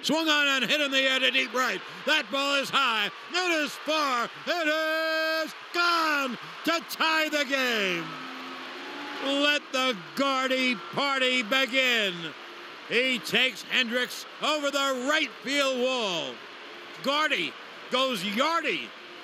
Swung 0.04 0.30
on 0.30 0.48
and 0.62 0.70
hit 0.70 0.80
in 0.80 0.92
the 0.92 1.00
air 1.00 1.20
to 1.20 1.32
deep 1.32 1.52
right. 1.52 1.82
That 2.06 2.30
ball 2.32 2.62
is 2.62 2.70
high. 2.70 3.08
It 3.32 3.52
is 3.64 3.72
far. 3.72 4.30
It 4.46 4.68
is 4.68 5.54
gone 5.74 6.38
to 6.66 6.80
tie 6.92 7.30
the 7.30 7.44
game. 7.46 8.06
Let 9.26 9.64
the 9.72 9.98
Gardy 10.16 10.76
party 10.94 11.42
begin. 11.42 12.14
He 12.88 13.18
takes 13.18 13.64
Hendriks 13.64 14.26
over 14.44 14.70
the 14.70 15.08
right 15.10 15.30
field 15.44 15.82
wall. 15.82 16.36
Gardy 17.02 17.52
goes 17.90 18.22
yardy. 18.24 18.82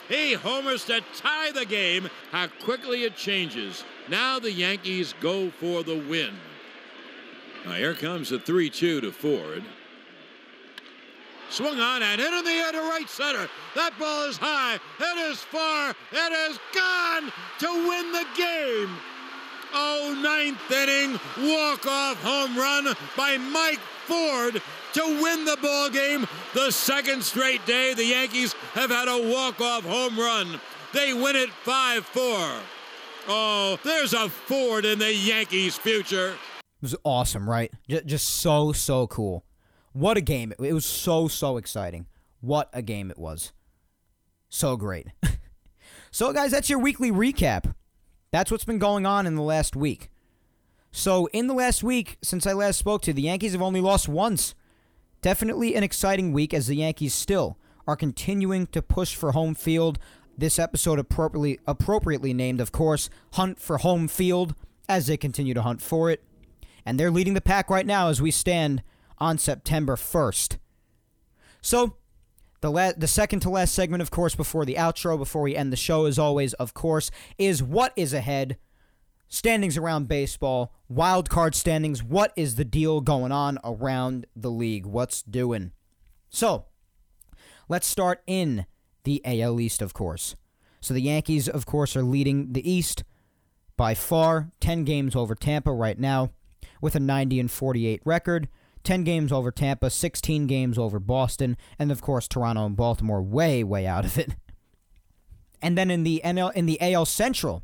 He 0.07 0.33
homers 0.33 0.85
to 0.85 1.01
tie 1.15 1.51
the 1.51 1.65
game. 1.65 2.09
How 2.31 2.47
quickly 2.47 3.03
it 3.03 3.15
changes. 3.15 3.83
Now 4.09 4.39
the 4.39 4.51
Yankees 4.51 5.13
go 5.19 5.49
for 5.49 5.83
the 5.83 5.97
win. 5.97 6.33
Now 7.65 7.73
here 7.73 7.93
comes 7.93 8.29
the 8.29 8.39
3 8.39 8.69
2 8.69 9.01
to 9.01 9.11
Ford. 9.11 9.63
Swung 11.49 11.79
on 11.79 12.03
and 12.03 12.19
hit 12.19 12.33
in 12.33 12.43
the 12.43 12.51
air 12.51 12.71
to 12.73 12.79
right 12.79 13.09
center. 13.09 13.49
That 13.75 13.97
ball 13.97 14.27
is 14.27 14.37
high. 14.37 14.75
It 14.75 15.17
is 15.31 15.39
far. 15.39 15.91
It 16.11 16.51
is 16.51 16.59
gone 16.75 17.31
to 17.59 17.87
win 17.87 18.11
the 18.11 18.25
game. 18.35 18.89
Oh, 19.73 20.17
ninth 20.21 20.71
inning 20.71 21.19
walk-off 21.37 22.21
home 22.21 22.57
run 22.57 22.95
by 23.15 23.37
Mike 23.37 23.79
Ford 24.05 24.61
to 24.97 25.21
win 25.21 25.45
the 25.45 25.57
ball 25.61 25.89
game. 25.89 26.25
The 26.55 26.71
second 26.71 27.23
straight 27.23 27.63
day 27.67 27.93
the 27.93 28.05
Yankees 28.05 28.53
have 28.73 28.89
had 28.89 29.07
a 29.07 29.29
walk-off 29.31 29.83
home 29.83 30.17
run. 30.17 30.59
They 30.91 31.13
win 31.13 31.35
it 31.35 31.49
5-4. 31.63 32.59
Oh, 33.27 33.77
there's 33.83 34.13
a 34.13 34.27
Ford 34.27 34.85
in 34.85 34.97
the 34.97 35.13
Yankees' 35.13 35.77
future. 35.77 36.29
It 36.29 36.81
was 36.81 36.95
awesome, 37.03 37.47
right? 37.47 37.71
Just 37.87 38.27
so, 38.27 38.71
so 38.71 39.05
cool. 39.05 39.45
What 39.93 40.17
a 40.17 40.21
game. 40.21 40.53
It 40.59 40.73
was 40.73 40.85
so, 40.85 41.27
so 41.27 41.57
exciting. 41.57 42.07
What 42.41 42.69
a 42.73 42.81
game 42.81 43.11
it 43.11 43.19
was. 43.19 43.51
So 44.49 44.77
great. 44.77 45.07
so, 46.11 46.33
guys, 46.33 46.51
that's 46.51 46.69
your 46.69 46.79
weekly 46.79 47.11
recap. 47.11 47.75
That's 48.31 48.49
what's 48.49 48.65
been 48.65 48.79
going 48.79 49.05
on 49.05 49.27
in 49.27 49.35
the 49.35 49.41
last 49.43 49.75
week. 49.75 50.09
So, 50.91 51.27
in 51.27 51.47
the 51.47 51.53
last 51.53 51.83
week, 51.83 52.17
since 52.23 52.47
I 52.47 52.53
last 52.53 52.79
spoke 52.79 53.03
to 53.03 53.11
you, 53.11 53.13
the 53.13 53.23
Yankees 53.23 53.51
have 53.51 53.61
only 53.61 53.81
lost 53.81 54.07
once. 54.07 54.55
Definitely 55.21 55.75
an 55.75 55.83
exciting 55.83 56.31
week 56.31 56.53
as 56.53 56.67
the 56.67 56.75
Yankees 56.75 57.13
still 57.13 57.57
are 57.87 57.95
continuing 57.95 58.67
to 58.67 58.81
push 58.81 59.15
for 59.15 59.31
home 59.31 59.55
field. 59.55 59.97
This 60.37 60.59
episode 60.59 60.99
appropriately 60.99 61.59
appropriately 61.65 62.33
named, 62.33 62.61
of 62.61 62.71
course, 62.71 63.09
Hunt 63.33 63.59
for 63.59 63.79
Home 63.79 64.07
Field 64.07 64.53
as 64.87 65.07
they 65.07 65.17
continue 65.17 65.53
to 65.53 65.63
hunt 65.63 65.81
for 65.81 66.11
it. 66.11 66.23
And 66.85 66.99
they're 66.99 67.11
leading 67.11 67.33
the 67.33 67.41
pack 67.41 67.69
right 67.69 67.85
now 67.85 68.09
as 68.09 68.21
we 68.21 68.31
stand 68.31 68.83
on 69.17 69.37
September 69.37 69.95
1st. 69.95 70.57
So, 71.61 71.95
the 72.61 72.71
la- 72.71 72.93
the 72.95 73.07
second 73.07 73.41
to 73.41 73.49
last 73.49 73.73
segment, 73.73 74.01
of 74.01 74.11
course, 74.11 74.35
before 74.35 74.65
the 74.65 74.75
outro, 74.75 75.17
before 75.17 75.41
we 75.41 75.55
end 75.55 75.73
the 75.73 75.77
show, 75.77 76.05
as 76.05 76.17
always, 76.17 76.53
of 76.53 76.73
course, 76.73 77.11
is 77.37 77.61
what 77.61 77.93
is 77.95 78.13
ahead. 78.13 78.57
Standings 79.29 79.77
around 79.77 80.07
baseball, 80.07 80.73
wild 80.87 81.29
card 81.29 81.53
standings. 81.53 82.01
What 82.01 82.31
is 82.35 82.55
the 82.55 82.65
deal 82.65 83.01
going 83.01 83.31
on 83.31 83.59
around 83.63 84.25
the 84.35 84.49
league? 84.49 84.85
What's 84.85 85.21
doing? 85.21 85.71
So, 86.29 86.65
let's 87.67 87.87
start 87.87 88.23
in 88.25 88.65
the 89.03 89.21
AL 89.25 89.59
East, 89.59 89.81
of 89.81 89.93
course. 89.93 90.35
So 90.79 90.93
the 90.93 91.01
Yankees, 91.01 91.49
of 91.49 91.65
course, 91.65 91.95
are 91.95 92.03
leading 92.03 92.53
the 92.53 92.69
East 92.69 93.03
by 93.75 93.93
far, 93.93 94.51
10 94.61 94.83
games 94.85 95.15
over 95.15 95.35
Tampa 95.35 95.71
right 95.73 95.99
now, 95.99 96.31
with 96.81 96.95
a 96.95 96.99
90 96.99 97.39
and 97.39 97.51
48 97.51 98.01
record. 98.05 98.47
10 98.83 99.03
games 99.03 99.33
over 99.33 99.51
Tampa, 99.51 99.89
16 99.89 100.47
games 100.47 100.77
over 100.77 100.97
Boston, 100.97 101.57
and 101.77 101.91
of 101.91 102.01
course 102.01 102.25
Toronto 102.25 102.65
and 102.65 102.77
Baltimore 102.77 103.21
way 103.21 103.61
way 103.61 103.85
out 103.85 104.05
of 104.05 104.17
it. 104.17 104.35
And 105.61 105.77
then 105.77 105.91
in 105.91 106.03
the 106.03 106.21
NL 106.23 106.53
in 106.53 106.67
the 106.67 106.79
AL 106.79 107.05
Central, 107.05 107.63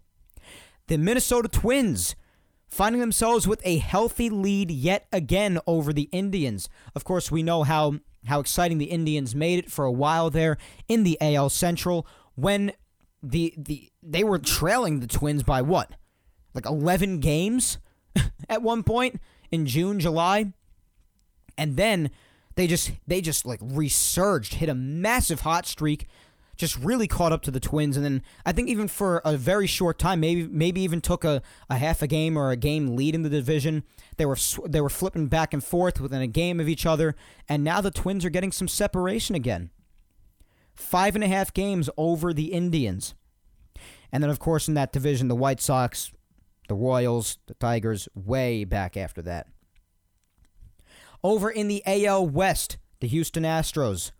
the 0.87 0.97
Minnesota 0.97 1.47
Twins 1.47 2.15
finding 2.67 2.99
themselves 2.99 3.47
with 3.47 3.61
a 3.63 3.77
healthy 3.77 4.29
lead 4.29 4.71
yet 4.71 5.07
again 5.11 5.59
over 5.67 5.93
the 5.93 6.09
Indians. 6.11 6.69
Of 6.95 7.03
course, 7.03 7.31
we 7.31 7.43
know 7.43 7.63
how 7.63 7.99
how 8.25 8.39
exciting 8.39 8.77
the 8.77 8.85
Indians 8.85 9.35
made 9.35 9.59
it 9.59 9.71
for 9.71 9.85
a 9.85 9.91
while 9.91 10.29
there 10.29 10.57
in 10.87 11.03
the 11.03 11.17
AL 11.21 11.49
Central 11.49 12.07
when 12.35 12.71
the 13.21 13.53
the 13.57 13.91
they 14.01 14.23
were 14.23 14.39
trailing 14.39 14.99
the 14.99 15.07
Twins 15.07 15.43
by 15.43 15.61
what? 15.61 15.91
Like 16.53 16.65
11 16.65 17.19
games 17.19 17.77
at 18.49 18.61
one 18.61 18.83
point 18.83 19.19
in 19.51 19.65
June, 19.65 19.99
July. 19.99 20.53
And 21.57 21.77
then 21.77 22.09
they 22.55 22.67
just 22.67 22.91
they 23.07 23.21
just 23.21 23.45
like 23.45 23.59
resurged, 23.61 24.55
hit 24.55 24.69
a 24.69 24.75
massive 24.75 25.41
hot 25.41 25.65
streak, 25.65 26.07
just 26.55 26.77
really 26.77 27.07
caught 27.07 27.31
up 27.31 27.41
to 27.43 27.51
the 27.51 27.59
Twins, 27.59 27.97
and 27.97 28.05
then 28.05 28.21
I 28.45 28.51
think 28.51 28.69
even 28.69 28.87
for 28.87 29.21
a 29.25 29.35
very 29.37 29.67
short 29.67 29.97
time, 29.97 30.19
maybe 30.19 30.47
maybe 30.47 30.81
even 30.81 31.01
took 31.01 31.23
a, 31.23 31.41
a 31.69 31.77
half 31.77 32.01
a 32.01 32.07
game 32.07 32.37
or 32.37 32.51
a 32.51 32.55
game 32.55 32.95
lead 32.95 33.15
in 33.15 33.23
the 33.23 33.29
division. 33.29 33.83
They 34.17 34.25
were 34.25 34.37
they 34.67 34.81
were 34.81 34.89
flipping 34.89 35.27
back 35.27 35.53
and 35.53 35.63
forth 35.63 35.99
within 35.99 36.21
a 36.21 36.27
game 36.27 36.59
of 36.59 36.69
each 36.69 36.85
other, 36.85 37.15
and 37.49 37.63
now 37.63 37.81
the 37.81 37.91
Twins 37.91 38.23
are 38.23 38.29
getting 38.29 38.51
some 38.51 38.67
separation 38.67 39.35
again. 39.35 39.71
Five 40.75 41.15
and 41.15 41.23
a 41.23 41.27
half 41.27 41.53
games 41.53 41.89
over 41.97 42.33
the 42.33 42.53
Indians, 42.53 43.15
and 44.11 44.21
then 44.21 44.29
of 44.29 44.39
course 44.39 44.67
in 44.67 44.75
that 44.75 44.93
division, 44.93 45.27
the 45.27 45.35
White 45.35 45.61
Sox, 45.61 46.11
the 46.67 46.75
Royals, 46.75 47.39
the 47.47 47.55
Tigers, 47.55 48.07
way 48.13 48.63
back 48.63 48.95
after 48.95 49.21
that. 49.23 49.47
Over 51.23 51.49
in 51.49 51.67
the 51.67 51.81
AL 51.85 52.27
West, 52.27 52.77
the 52.99 53.07
Houston 53.07 53.43
Astros, 53.43 54.11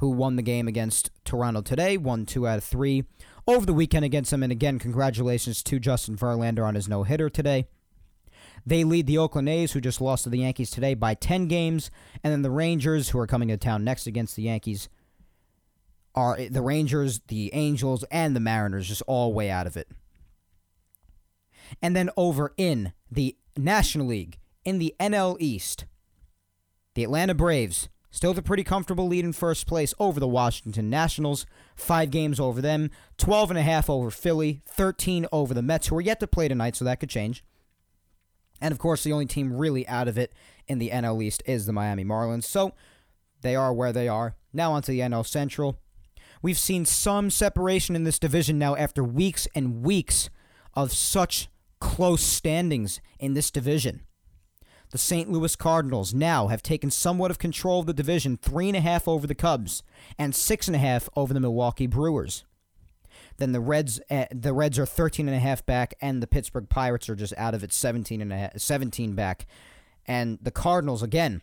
who 0.00 0.08
won 0.10 0.36
the 0.36 0.42
game 0.42 0.66
against 0.66 1.10
Toronto 1.26 1.60
today, 1.60 1.98
won 1.98 2.24
two 2.24 2.48
out 2.48 2.56
of 2.58 2.64
three 2.64 3.04
over 3.46 3.66
the 3.66 3.74
weekend 3.74 4.04
against 4.04 4.30
them. 4.30 4.42
And 4.42 4.50
again, 4.50 4.78
congratulations 4.78 5.62
to 5.64 5.78
Justin 5.78 6.16
Verlander 6.16 6.66
on 6.66 6.74
his 6.74 6.88
no 6.88 7.02
hitter 7.02 7.28
today. 7.28 7.68
They 8.64 8.82
lead 8.82 9.06
the 9.06 9.18
Oakland 9.18 9.48
A's, 9.50 9.72
who 9.72 9.80
just 9.80 10.00
lost 10.00 10.24
to 10.24 10.30
the 10.30 10.38
Yankees 10.38 10.70
today 10.70 10.94
by 10.94 11.12
10 11.14 11.48
games. 11.48 11.90
And 12.24 12.32
then 12.32 12.40
the 12.40 12.50
Rangers, 12.50 13.10
who 13.10 13.18
are 13.18 13.26
coming 13.26 13.48
to 13.48 13.58
town 13.58 13.84
next 13.84 14.06
against 14.06 14.36
the 14.36 14.42
Yankees, 14.42 14.88
are 16.14 16.38
the 16.48 16.62
Rangers, 16.62 17.20
the 17.28 17.52
Angels, 17.52 18.02
and 18.10 18.34
the 18.34 18.40
Mariners 18.40 18.88
just 18.88 19.02
all 19.06 19.34
way 19.34 19.50
out 19.50 19.66
of 19.66 19.76
it. 19.76 19.88
And 21.82 21.94
then 21.94 22.08
over 22.16 22.54
in 22.56 22.94
the 23.10 23.36
National 23.54 24.06
League, 24.06 24.38
in 24.64 24.78
the 24.78 24.94
NL 24.98 25.36
East, 25.38 25.84
the 26.94 27.04
Atlanta 27.04 27.34
Braves 27.34 27.90
still 28.10 28.36
a 28.36 28.42
pretty 28.42 28.64
comfortable 28.64 29.06
lead 29.06 29.24
in 29.24 29.32
first 29.32 29.66
place 29.66 29.94
over 29.98 30.20
the 30.20 30.28
Washington 30.28 30.90
Nationals. 30.90 31.46
Five 31.76 32.10
games 32.10 32.40
over 32.40 32.60
them, 32.60 32.90
12 33.18 33.50
and 33.50 33.58
a 33.58 33.62
half 33.62 33.88
over 33.88 34.10
Philly, 34.10 34.62
13 34.66 35.26
over 35.32 35.54
the 35.54 35.62
Mets, 35.62 35.88
who 35.88 35.96
are 35.96 36.00
yet 36.00 36.20
to 36.20 36.26
play 36.26 36.48
tonight, 36.48 36.76
so 36.76 36.84
that 36.84 37.00
could 37.00 37.10
change. 37.10 37.44
And 38.60 38.72
of 38.72 38.78
course, 38.78 39.04
the 39.04 39.12
only 39.12 39.26
team 39.26 39.52
really 39.52 39.86
out 39.88 40.08
of 40.08 40.18
it 40.18 40.32
in 40.68 40.78
the 40.78 40.90
NL 40.90 41.22
East 41.22 41.42
is 41.46 41.66
the 41.66 41.72
Miami 41.72 42.04
Marlins. 42.04 42.44
So 42.44 42.72
they 43.40 43.56
are 43.56 43.72
where 43.72 43.92
they 43.92 44.08
are. 44.08 44.36
Now 44.52 44.72
onto 44.72 44.92
the 44.92 45.00
NL 45.00 45.26
Central. 45.26 45.78
We've 46.42 46.58
seen 46.58 46.84
some 46.84 47.30
separation 47.30 47.94
in 47.96 48.04
this 48.04 48.18
division 48.18 48.58
now 48.58 48.76
after 48.76 49.04
weeks 49.04 49.46
and 49.54 49.82
weeks 49.82 50.30
of 50.74 50.92
such 50.92 51.48
close 51.80 52.22
standings 52.22 53.00
in 53.18 53.34
this 53.34 53.50
division. 53.50 54.02
The 54.90 54.98
St. 54.98 55.30
Louis 55.30 55.54
Cardinals 55.54 56.12
now 56.12 56.48
have 56.48 56.62
taken 56.62 56.90
somewhat 56.90 57.30
of 57.30 57.38
control 57.38 57.80
of 57.80 57.86
the 57.86 57.92
division, 57.92 58.36
three 58.36 58.68
and 58.68 58.76
a 58.76 58.80
half 58.80 59.06
over 59.06 59.26
the 59.26 59.34
Cubs 59.34 59.82
and 60.18 60.34
six 60.34 60.66
and 60.66 60.74
a 60.74 60.80
half 60.80 61.08
over 61.14 61.32
the 61.32 61.40
Milwaukee 61.40 61.86
Brewers. 61.86 62.44
Then 63.36 63.52
the 63.52 63.60
Reds, 63.60 64.00
uh, 64.10 64.26
the 64.32 64.52
Reds 64.52 64.78
are 64.78 64.86
13 64.86 65.28
and 65.28 65.36
a 65.36 65.40
half 65.40 65.64
back, 65.64 65.94
and 66.00 66.22
the 66.22 66.26
Pittsburgh 66.26 66.68
Pirates 66.68 67.08
are 67.08 67.14
just 67.14 67.34
out 67.36 67.54
of 67.54 67.62
it, 67.62 67.72
17 67.72 68.20
and 68.20 68.32
a 68.32 68.36
half, 68.36 68.58
17 68.58 69.14
back. 69.14 69.46
And 70.06 70.38
the 70.42 70.50
Cardinals 70.50 71.02
again, 71.02 71.40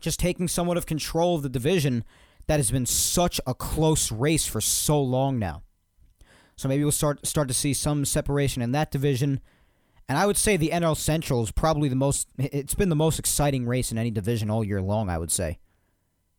just 0.00 0.18
taking 0.18 0.48
somewhat 0.48 0.76
of 0.76 0.86
control 0.86 1.36
of 1.36 1.42
the 1.42 1.48
division 1.48 2.04
that 2.46 2.58
has 2.58 2.70
been 2.70 2.86
such 2.86 3.40
a 3.46 3.54
close 3.54 4.10
race 4.10 4.46
for 4.46 4.60
so 4.60 5.00
long 5.00 5.38
now. 5.38 5.62
So 6.56 6.68
maybe 6.68 6.82
we'll 6.82 6.92
start 6.92 7.26
start 7.26 7.48
to 7.48 7.54
see 7.54 7.74
some 7.74 8.04
separation 8.04 8.62
in 8.62 8.72
that 8.72 8.90
division. 8.90 9.40
And 10.08 10.18
I 10.18 10.26
would 10.26 10.36
say 10.36 10.56
the 10.56 10.70
NL 10.70 10.96
Central 10.96 11.42
is 11.42 11.50
probably 11.50 11.88
the 11.88 11.96
most. 11.96 12.28
It's 12.38 12.74
been 12.74 12.90
the 12.90 12.96
most 12.96 13.18
exciting 13.18 13.66
race 13.66 13.90
in 13.90 13.98
any 13.98 14.10
division 14.10 14.50
all 14.50 14.62
year 14.64 14.82
long. 14.82 15.08
I 15.08 15.18
would 15.18 15.30
say. 15.30 15.58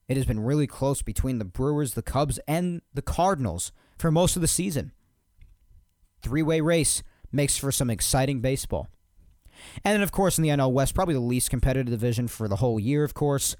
it 0.07 0.17
has 0.17 0.25
been 0.25 0.39
really 0.39 0.67
close 0.67 1.01
between 1.01 1.39
the 1.39 1.45
Brewers, 1.45 1.93
the 1.93 2.03
Cubs, 2.03 2.39
and 2.47 2.81
the 2.93 3.01
Cardinals 3.01 3.71
for 3.97 4.11
most 4.11 4.35
of 4.35 4.41
the 4.41 4.47
season. 4.47 4.91
Three 6.21 6.43
way 6.43 6.61
race 6.61 7.01
makes 7.31 7.57
for 7.57 7.71
some 7.71 7.89
exciting 7.89 8.39
baseball. 8.39 8.87
And 9.83 9.93
then, 9.95 10.01
of 10.01 10.11
course, 10.11 10.37
in 10.37 10.43
the 10.43 10.49
NL 10.49 10.71
West, 10.71 10.93
probably 10.93 11.13
the 11.13 11.19
least 11.21 11.49
competitive 11.49 11.89
division 11.89 12.27
for 12.27 12.47
the 12.47 12.57
whole 12.57 12.79
year, 12.79 13.03
of 13.03 13.13
course. 13.13 13.55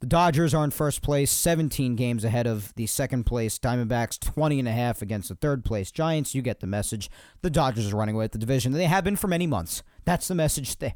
The 0.00 0.06
Dodgers 0.06 0.52
are 0.52 0.64
in 0.64 0.70
first 0.70 1.02
place, 1.02 1.30
17 1.30 1.96
games 1.96 2.24
ahead 2.24 2.46
of 2.46 2.74
the 2.74 2.86
second 2.86 3.24
place 3.24 3.58
Diamondbacks, 3.58 4.20
20 4.20 4.58
and 4.58 4.68
a 4.68 4.72
half 4.72 5.00
against 5.00 5.28
the 5.28 5.34
third 5.34 5.64
place 5.64 5.90
Giants. 5.90 6.34
You 6.34 6.42
get 6.42 6.60
the 6.60 6.66
message. 6.66 7.10
The 7.42 7.50
Dodgers 7.50 7.92
are 7.92 7.96
running 7.96 8.14
away 8.14 8.24
with 8.24 8.32
the 8.32 8.38
division. 8.38 8.72
They 8.72 8.84
have 8.84 9.04
been 9.04 9.16
for 9.16 9.28
many 9.28 9.46
months. 9.46 9.82
That's 10.04 10.28
the 10.28 10.34
message 10.34 10.76
there. 10.78 10.94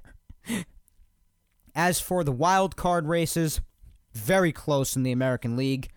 As 1.74 2.00
for 2.00 2.24
the 2.24 2.32
wild 2.32 2.76
card 2.76 3.06
races, 3.06 3.60
very 4.12 4.52
close 4.52 4.96
in 4.96 5.04
the 5.04 5.12
American 5.12 5.56
League. 5.56 5.88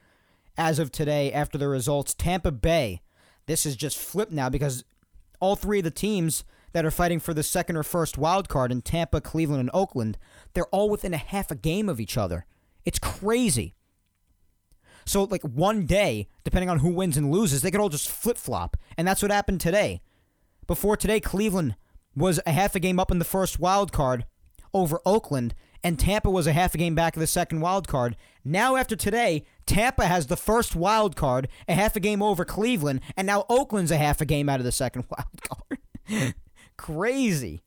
As 0.58 0.80
of 0.80 0.92
today, 0.92 1.32
after 1.32 1.58
the 1.58 1.68
results, 1.68 2.14
Tampa 2.14 2.52
Bay, 2.52 3.02
this 3.48 3.66
is 3.66 3.76
just 3.76 3.98
flipped 3.98 4.32
now 4.32 4.50
because 4.50 4.84
all 5.40 5.56
three 5.56 5.80
of 5.80 5.84
the 5.84 5.92
teams 5.92 6.44
that 6.74 6.86
are 6.86 6.92
fighting 6.92 7.20
for 7.20 7.34
the 7.34 7.44
second 7.44 7.76
or 7.76 7.84
first 7.84 8.18
wild 8.18 8.48
card 8.48 8.72
in 8.72 8.82
Tampa, 8.82 9.20
Cleveland, 9.22 9.60
and 9.60 9.72
Oakland, 9.74 10.18
they're 10.54 10.66
all 10.68 10.90
within 10.90 11.14
a 11.14 11.18
half 11.18 11.52
a 11.52 11.56
game 11.56 11.90
of 11.90 12.00
each 12.00 12.18
other. 12.18 12.46
It's 12.86 13.00
crazy. 13.00 13.76
So, 15.06 15.24
like 15.24 15.44
one 15.44 15.86
day, 15.86 16.28
depending 16.44 16.70
on 16.70 16.80
who 16.80 16.90
wins 16.90 17.18
and 17.18 17.32
loses, 17.32 17.62
they 17.62 17.72
could 17.72 17.82
all 17.82 17.90
just 17.90 18.10
flip 18.10 18.38
flop. 18.38 18.78
And 18.98 19.08
that's 19.08 19.22
what 19.22 19.32
happened 19.32 19.62
today. 19.62 20.02
Before 20.68 20.96
today, 20.96 21.20
Cleveland 21.20 21.76
was 22.16 22.40
a 22.46 22.52
half 22.52 22.76
a 22.76 22.80
game 22.80 23.00
up 23.00 23.12
in 23.12 23.20
the 23.20 23.26
first 23.26 23.60
wild 23.60 23.92
card 23.92 24.26
over 24.74 25.02
Oakland, 25.06 25.54
and 25.84 26.00
Tampa 26.00 26.30
was 26.30 26.48
a 26.48 26.54
half 26.54 26.76
a 26.76 26.78
game 26.78 26.96
back 26.96 27.16
of 27.16 27.20
the 27.20 27.28
second 27.28 27.62
wild 27.62 27.88
card. 27.88 28.16
Now, 28.46 28.76
after 28.76 28.96
today, 28.96 29.46
Tampa 29.66 30.06
has 30.06 30.28
the 30.28 30.38
first 30.38 30.76
wild 30.76 31.16
card, 31.16 31.48
a 31.68 31.74
half 31.74 31.96
a 31.96 32.00
game 32.00 32.22
over 32.22 32.46
Cleveland, 32.46 33.02
and 33.18 33.26
now 33.26 33.46
Oakland's 33.50 33.92
a 33.92 33.98
half 33.98 34.22
a 34.22 34.26
game 34.26 34.50
out 34.50 34.60
of 34.60 34.66
the 34.66 34.72
second 34.72 35.06
wild 35.10 35.80
card. 36.08 36.36
Crazy. 36.78 37.62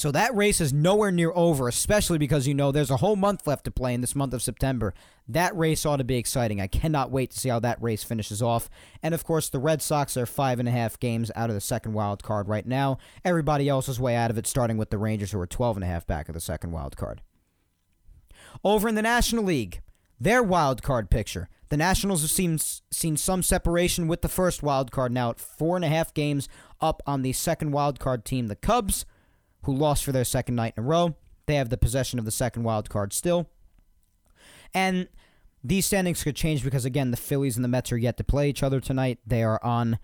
So 0.00 0.10
that 0.12 0.34
race 0.34 0.62
is 0.62 0.72
nowhere 0.72 1.12
near 1.12 1.30
over, 1.34 1.68
especially 1.68 2.16
because 2.16 2.48
you 2.48 2.54
know 2.54 2.72
there's 2.72 2.90
a 2.90 2.96
whole 2.96 3.16
month 3.16 3.46
left 3.46 3.64
to 3.64 3.70
play 3.70 3.92
in 3.92 4.00
this 4.00 4.16
month 4.16 4.32
of 4.32 4.40
September. 4.40 4.94
That 5.28 5.54
race 5.54 5.84
ought 5.84 5.98
to 5.98 6.04
be 6.04 6.16
exciting. 6.16 6.58
I 6.58 6.68
cannot 6.68 7.10
wait 7.10 7.32
to 7.32 7.38
see 7.38 7.50
how 7.50 7.60
that 7.60 7.82
race 7.82 8.02
finishes 8.02 8.40
off. 8.40 8.70
And 9.02 9.12
of 9.12 9.24
course, 9.24 9.50
the 9.50 9.58
Red 9.58 9.82
Sox 9.82 10.16
are 10.16 10.24
five 10.24 10.58
and 10.58 10.66
a 10.66 10.72
half 10.72 10.98
games 10.98 11.30
out 11.36 11.50
of 11.50 11.54
the 11.54 11.60
second 11.60 11.92
wild 11.92 12.22
card 12.22 12.48
right 12.48 12.64
now. 12.64 12.96
Everybody 13.26 13.68
else 13.68 13.90
is 13.90 14.00
way 14.00 14.16
out 14.16 14.30
of 14.30 14.38
it, 14.38 14.46
starting 14.46 14.78
with 14.78 14.88
the 14.88 14.96
Rangers, 14.96 15.32
who 15.32 15.40
are 15.40 15.46
12 15.46 15.76
and 15.76 15.84
a 15.84 15.88
half 15.88 16.06
back 16.06 16.30
of 16.30 16.34
the 16.34 16.40
second 16.40 16.72
wild 16.72 16.96
card. 16.96 17.20
Over 18.64 18.88
in 18.88 18.94
the 18.94 19.02
National 19.02 19.44
League, 19.44 19.82
their 20.18 20.42
wild 20.42 20.82
card 20.82 21.10
picture. 21.10 21.50
The 21.68 21.76
Nationals 21.76 22.22
have 22.22 22.30
seen 22.30 22.56
seen 22.56 23.18
some 23.18 23.42
separation 23.42 24.08
with 24.08 24.22
the 24.22 24.28
first 24.28 24.62
wild 24.62 24.92
card 24.92 25.12
now 25.12 25.28
at 25.28 25.38
four 25.38 25.76
and 25.76 25.84
a 25.84 25.88
half 25.88 26.14
games 26.14 26.48
up 26.80 27.02
on 27.06 27.20
the 27.20 27.34
second 27.34 27.72
wild 27.72 28.00
card 28.00 28.24
team, 28.24 28.46
the 28.46 28.56
Cubs 28.56 29.04
who 29.62 29.74
lost 29.74 30.04
for 30.04 30.12
their 30.12 30.24
second 30.24 30.54
night 30.54 30.74
in 30.76 30.84
a 30.84 30.86
row. 30.86 31.14
They 31.46 31.56
have 31.56 31.68
the 31.68 31.76
possession 31.76 32.18
of 32.18 32.24
the 32.24 32.30
second 32.30 32.62
wild 32.62 32.88
card 32.88 33.12
still. 33.12 33.48
And 34.72 35.08
these 35.62 35.86
standings 35.86 36.22
could 36.22 36.36
change 36.36 36.64
because, 36.64 36.84
again, 36.84 37.10
the 37.10 37.16
Phillies 37.16 37.56
and 37.56 37.64
the 37.64 37.68
Mets 37.68 37.92
are 37.92 37.98
yet 37.98 38.16
to 38.18 38.24
play 38.24 38.48
each 38.48 38.62
other 38.62 38.80
tonight. 38.80 39.18
They 39.26 39.42
are 39.42 39.62
on 39.62 39.98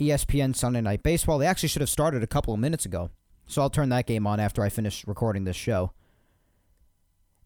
ESPN 0.00 0.54
Sunday 0.54 0.80
Night 0.80 1.02
Baseball. 1.02 1.38
They 1.38 1.46
actually 1.46 1.70
should 1.70 1.82
have 1.82 1.88
started 1.88 2.22
a 2.22 2.26
couple 2.26 2.52
of 2.52 2.60
minutes 2.60 2.84
ago. 2.84 3.10
So 3.46 3.62
I'll 3.62 3.70
turn 3.70 3.88
that 3.88 4.06
game 4.06 4.26
on 4.26 4.40
after 4.40 4.62
I 4.62 4.68
finish 4.68 5.06
recording 5.06 5.44
this 5.44 5.56
show. 5.56 5.92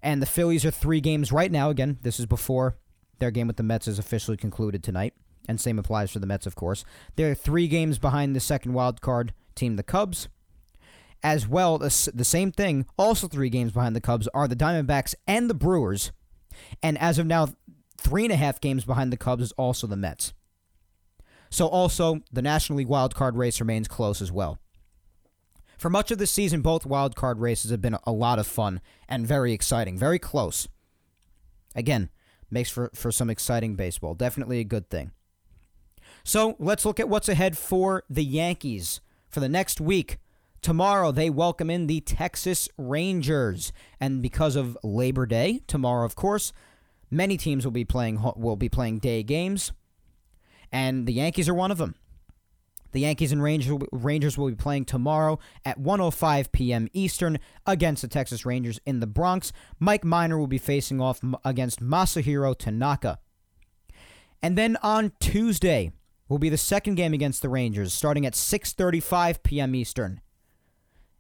And 0.03 0.21
the 0.21 0.27
Phillies 0.27 0.65
are 0.65 0.73
three 0.73 1.01
games 1.01 1.31
right 1.31 1.53
now. 1.53 1.71
Again, 1.71 1.99
this 2.03 2.19
is 2.19 2.27
before 2.27 2.77
their 3.21 3.31
game 3.31 3.47
with 3.47 3.57
the 3.57 3.63
Mets 3.63 3.87
is 3.87 4.01
officially 4.01 4.37
concluded 4.37 4.83
tonight. 4.83 5.15
And 5.49 5.61
same 5.61 5.79
applies 5.79 6.11
for 6.11 6.19
the 6.19 6.27
Mets, 6.27 6.47
of 6.47 6.57
course. 6.57 6.85
They're 7.15 7.35
three 7.35 7.69
games 7.69 7.99
behind 7.99 8.35
the 8.35 8.41
second 8.41 8.73
wild 8.73 9.01
card 9.01 9.33
team, 9.55 9.77
the 9.77 9.83
Cubs. 9.85 10.29
As 11.23 11.47
well, 11.47 11.79
the, 11.79 12.11
the 12.13 12.25
same 12.25 12.51
thing, 12.51 12.87
also 12.99 13.29
three 13.29 13.49
games 13.49 13.73
behind 13.73 13.95
the 13.95 14.01
Cubs, 14.01 14.29
are 14.35 14.49
the 14.49 14.57
Diamondbacks 14.57 15.15
and 15.27 15.49
the 15.49 15.55
Brewers. 15.55 16.11
And 16.83 16.99
as 16.99 17.19
of 17.19 17.27
now, 17.27 17.49
three 17.97 18.25
and 18.25 18.33
a 18.33 18.37
half 18.37 18.61
games 18.61 18.85
behind 18.85 19.13
the 19.13 19.17
Cubs 19.17 19.45
is 19.45 19.53
also 19.53 19.87
the 19.87 19.97
Mets. 19.97 20.33
So 21.51 21.69
also, 21.69 22.21
the 22.33 22.43
National 22.43 22.79
League 22.79 22.89
wild 22.89 23.15
card 23.15 23.37
race 23.37 23.61
remains 23.61 23.87
close 23.87 24.21
as 24.21 24.33
well. 24.33 24.59
For 25.79 25.91
much 25.91 26.11
of 26.11 26.19
the 26.19 26.27
season, 26.27 26.61
both 26.63 26.87
wild 26.87 27.15
card 27.15 27.41
races 27.41 27.71
have 27.71 27.83
been 27.83 27.99
a 28.05 28.13
lot 28.13 28.39
of 28.39 28.47
fun 28.47 28.81
and 29.09 29.27
very 29.27 29.53
exciting, 29.53 29.99
very 29.99 30.19
close. 30.19 30.69
Again, 31.75 32.11
makes 32.51 32.71
for, 32.71 32.91
for 32.95 33.11
some 33.13 33.31
exciting 33.31 33.75
baseball. 33.75 34.15
Definitely 34.15 34.61
a 34.61 34.65
good 34.65 34.91
thing. 34.91 35.13
So 36.25 36.57
let's 36.59 36.85
look 36.85 37.01
at 37.01 37.09
what's 37.09 37.29
ahead 37.29 37.59
for 37.59 38.05
the 38.09 38.25
Yankees 38.25 39.01
for 39.29 39.41
the 39.41 39.49
next 39.49 39.81
week. 39.81 40.19
Tomorrow 40.63 41.11
they 41.11 41.29
welcome 41.29 41.71
in 41.71 41.89
the 41.89 42.01
Texas 42.01 42.69
Rangers, 42.79 43.73
and 43.99 44.23
because 44.23 44.55
of 44.55 44.79
Labor 44.85 45.27
Day 45.27 45.61
tomorrow, 45.67 46.05
of 46.05 46.15
course, 46.15 46.53
many 47.11 47.37
teams 47.37 47.65
will 47.65 47.73
be 47.73 47.85
playing 47.85 48.23
will 48.37 48.55
be 48.55 48.69
playing 48.69 49.01
day 49.01 49.25
games, 49.25 49.73
and 50.71 51.05
the 51.05 51.15
Yankees 51.15 51.49
are 51.49 51.55
one 51.55 51.73
of 51.73 51.79
them. 51.79 51.97
The 52.93 53.01
Yankees 53.01 53.33
and 53.33 53.43
Rangers 53.43 53.77
Rangers 53.91 54.39
will 54.39 54.51
be 54.51 54.55
playing 54.55 54.85
tomorrow 54.85 55.41
at 55.65 55.81
1:05 55.81 56.53
p.m. 56.53 56.87
Eastern 56.93 57.41
against 57.67 58.03
the 58.03 58.09
Texas 58.09 58.47
Rangers 58.47 58.79
in 58.87 59.01
the 59.01 59.09
Bronx. 59.09 59.53
Mike 59.81 60.05
Minor 60.05 60.39
will 60.39 60.47
be 60.47 60.59
facing 60.59 61.01
off 61.01 61.21
against 61.45 61.83
Masahiro 61.83 62.57
Tanaka. 62.57 63.19
And 64.41 64.57
then 64.57 64.77
on 64.81 65.11
Tuesday 65.19 65.91
will 66.29 66.39
be 66.39 66.51
the 66.51 66.57
second 66.57 66.95
game 66.95 67.15
against 67.15 67.43
the 67.43 67.49
Rangers 67.49 67.93
starting 67.93 68.25
at 68.25 68.35
6:35 68.35 69.43
p.m. 69.43 69.75
Eastern. 69.75 70.21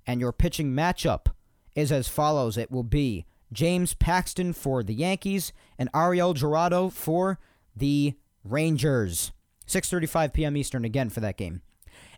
And 0.06 0.20
your 0.20 0.32
pitching 0.32 0.72
matchup 0.72 1.26
is 1.74 1.92
as 1.92 2.08
follows 2.08 2.56
it 2.56 2.70
will 2.70 2.82
be 2.82 3.26
James 3.52 3.94
Paxton 3.94 4.52
for 4.52 4.82
the 4.82 4.94
Yankees 4.94 5.52
and 5.78 5.88
Ariel 5.94 6.34
Jurado 6.34 6.92
for 6.92 7.38
the 7.76 8.14
Rangers. 8.44 9.32
6:35 9.66 10.32
p.m. 10.32 10.56
Eastern 10.56 10.84
again 10.84 11.10
for 11.10 11.20
that 11.20 11.36
game. 11.36 11.62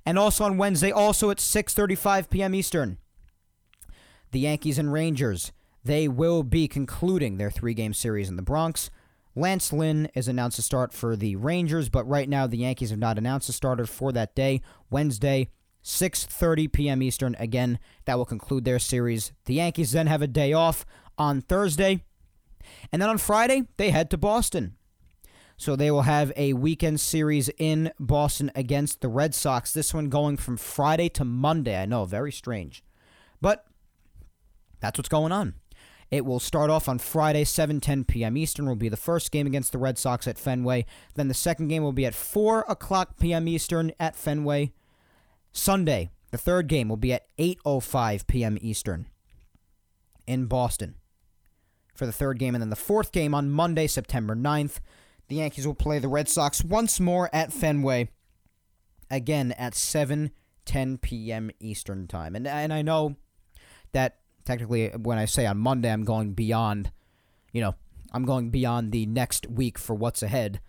And 0.06 0.18
also 0.18 0.44
on 0.44 0.58
Wednesday 0.58 0.90
also 0.90 1.30
at 1.30 1.38
6:35 1.38 2.30
p.m. 2.30 2.54
Eastern. 2.54 2.98
The 4.30 4.40
Yankees 4.40 4.78
and 4.78 4.92
Rangers, 4.92 5.52
they 5.84 6.08
will 6.08 6.42
be 6.42 6.66
concluding 6.66 7.36
their 7.36 7.50
three-game 7.50 7.94
series 7.94 8.28
in 8.28 8.36
the 8.36 8.42
Bronx. 8.42 8.90
Lance 9.36 9.72
Lynn 9.72 10.08
is 10.14 10.28
announced 10.28 10.56
to 10.56 10.62
start 10.62 10.92
for 10.92 11.16
the 11.16 11.36
Rangers, 11.36 11.88
but 11.88 12.08
right 12.08 12.28
now 12.28 12.46
the 12.46 12.58
Yankees 12.58 12.90
have 12.90 12.98
not 12.98 13.18
announced 13.18 13.48
a 13.48 13.52
starter 13.52 13.86
for 13.86 14.12
that 14.12 14.34
day, 14.34 14.60
Wednesday, 14.90 15.50
6:30 15.84 16.72
p.m. 16.72 17.02
Eastern. 17.02 17.36
Again, 17.38 17.78
that 18.06 18.16
will 18.16 18.24
conclude 18.24 18.64
their 18.64 18.78
series. 18.78 19.32
The 19.44 19.54
Yankees 19.54 19.92
then 19.92 20.06
have 20.06 20.22
a 20.22 20.26
day 20.26 20.52
off 20.52 20.86
on 21.18 21.42
Thursday, 21.42 22.02
and 22.90 23.00
then 23.00 23.10
on 23.10 23.18
Friday 23.18 23.64
they 23.76 23.90
head 23.90 24.10
to 24.10 24.18
Boston. 24.18 24.76
So 25.56 25.76
they 25.76 25.90
will 25.90 26.02
have 26.02 26.32
a 26.36 26.52
weekend 26.54 26.98
series 26.98 27.48
in 27.58 27.92
Boston 28.00 28.50
against 28.56 29.00
the 29.00 29.08
Red 29.08 29.34
Sox. 29.34 29.72
This 29.72 29.94
one 29.94 30.08
going 30.08 30.36
from 30.36 30.56
Friday 30.56 31.08
to 31.10 31.24
Monday. 31.24 31.80
I 31.80 31.86
know, 31.86 32.04
very 32.06 32.32
strange. 32.32 32.82
But 33.40 33.64
that's 34.80 34.98
what's 34.98 35.08
going 35.08 35.30
on. 35.30 35.54
It 36.10 36.24
will 36.24 36.40
start 36.40 36.70
off 36.70 36.88
on 36.88 36.98
Friday, 36.98 37.44
7:10 37.44 38.06
p.m. 38.06 38.36
Eastern. 38.36 38.66
Will 38.66 38.74
be 38.74 38.88
the 38.88 38.96
first 38.96 39.30
game 39.30 39.46
against 39.46 39.72
the 39.72 39.78
Red 39.78 39.98
Sox 39.98 40.26
at 40.26 40.38
Fenway. 40.38 40.86
Then 41.14 41.28
the 41.28 41.34
second 41.34 41.68
game 41.68 41.82
will 41.82 41.92
be 41.92 42.06
at 42.06 42.14
4 42.14 42.64
o'clock 42.68 43.18
p.m. 43.18 43.46
Eastern 43.46 43.92
at 44.00 44.16
Fenway. 44.16 44.72
Sunday, 45.54 46.10
the 46.32 46.38
third 46.38 46.66
game 46.66 46.88
will 46.88 46.96
be 46.96 47.12
at 47.12 47.28
8:05 47.38 48.26
p.m. 48.26 48.58
Eastern 48.60 49.06
in 50.26 50.46
Boston 50.46 50.96
for 51.94 52.06
the 52.06 52.12
third 52.12 52.38
game 52.38 52.54
and 52.54 52.60
then 52.60 52.70
the 52.70 52.76
fourth 52.76 53.12
game 53.12 53.34
on 53.34 53.50
Monday, 53.50 53.86
September 53.86 54.34
9th. 54.34 54.80
The 55.28 55.36
Yankees 55.36 55.66
will 55.66 55.74
play 55.74 56.00
the 56.00 56.08
Red 56.08 56.28
Sox 56.28 56.62
once 56.62 56.98
more 57.00 57.30
at 57.32 57.52
Fenway 57.52 58.10
again 59.10 59.52
at 59.52 59.74
7:10 59.74 61.00
p.m. 61.00 61.50
Eastern 61.60 62.08
time. 62.08 62.34
And 62.34 62.46
and 62.48 62.72
I 62.72 62.82
know 62.82 63.14
that 63.92 64.18
technically 64.44 64.88
when 64.88 65.18
I 65.18 65.24
say 65.24 65.46
on 65.46 65.58
Monday 65.58 65.90
I'm 65.90 66.04
going 66.04 66.34
beyond, 66.34 66.90
you 67.52 67.60
know, 67.60 67.76
I'm 68.12 68.24
going 68.24 68.50
beyond 68.50 68.90
the 68.90 69.06
next 69.06 69.48
week 69.48 69.78
for 69.78 69.94
what's 69.94 70.22
ahead, 70.22 70.60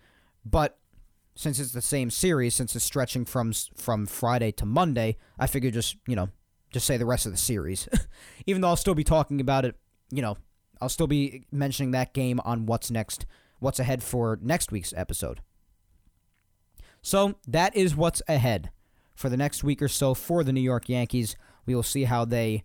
but 0.44 0.78
since 1.36 1.60
it's 1.60 1.72
the 1.72 1.82
same 1.82 2.10
series, 2.10 2.54
since 2.54 2.74
it's 2.74 2.84
stretching 2.84 3.24
from 3.24 3.52
from 3.76 4.06
Friday 4.06 4.50
to 4.52 4.66
Monday, 4.66 5.18
I 5.38 5.46
figure 5.46 5.70
just 5.70 5.96
you 6.08 6.16
know 6.16 6.30
just 6.72 6.86
say 6.86 6.96
the 6.96 7.06
rest 7.06 7.26
of 7.26 7.32
the 7.32 7.38
series, 7.38 7.88
even 8.46 8.62
though 8.62 8.68
I'll 8.68 8.76
still 8.76 8.94
be 8.94 9.04
talking 9.04 9.40
about 9.40 9.64
it. 9.64 9.76
You 10.10 10.22
know, 10.22 10.36
I'll 10.80 10.88
still 10.88 11.06
be 11.06 11.46
mentioning 11.52 11.92
that 11.92 12.14
game 12.14 12.40
on 12.44 12.66
what's 12.66 12.90
next, 12.90 13.26
what's 13.60 13.78
ahead 13.78 14.02
for 14.02 14.38
next 14.42 14.72
week's 14.72 14.92
episode. 14.96 15.40
So 17.02 17.36
that 17.46 17.76
is 17.76 17.94
what's 17.94 18.22
ahead 18.26 18.70
for 19.14 19.28
the 19.28 19.36
next 19.36 19.62
week 19.62 19.80
or 19.80 19.88
so 19.88 20.14
for 20.14 20.42
the 20.42 20.52
New 20.52 20.60
York 20.60 20.88
Yankees. 20.88 21.36
We 21.64 21.74
will 21.74 21.82
see 21.82 22.04
how 22.04 22.24
they 22.24 22.64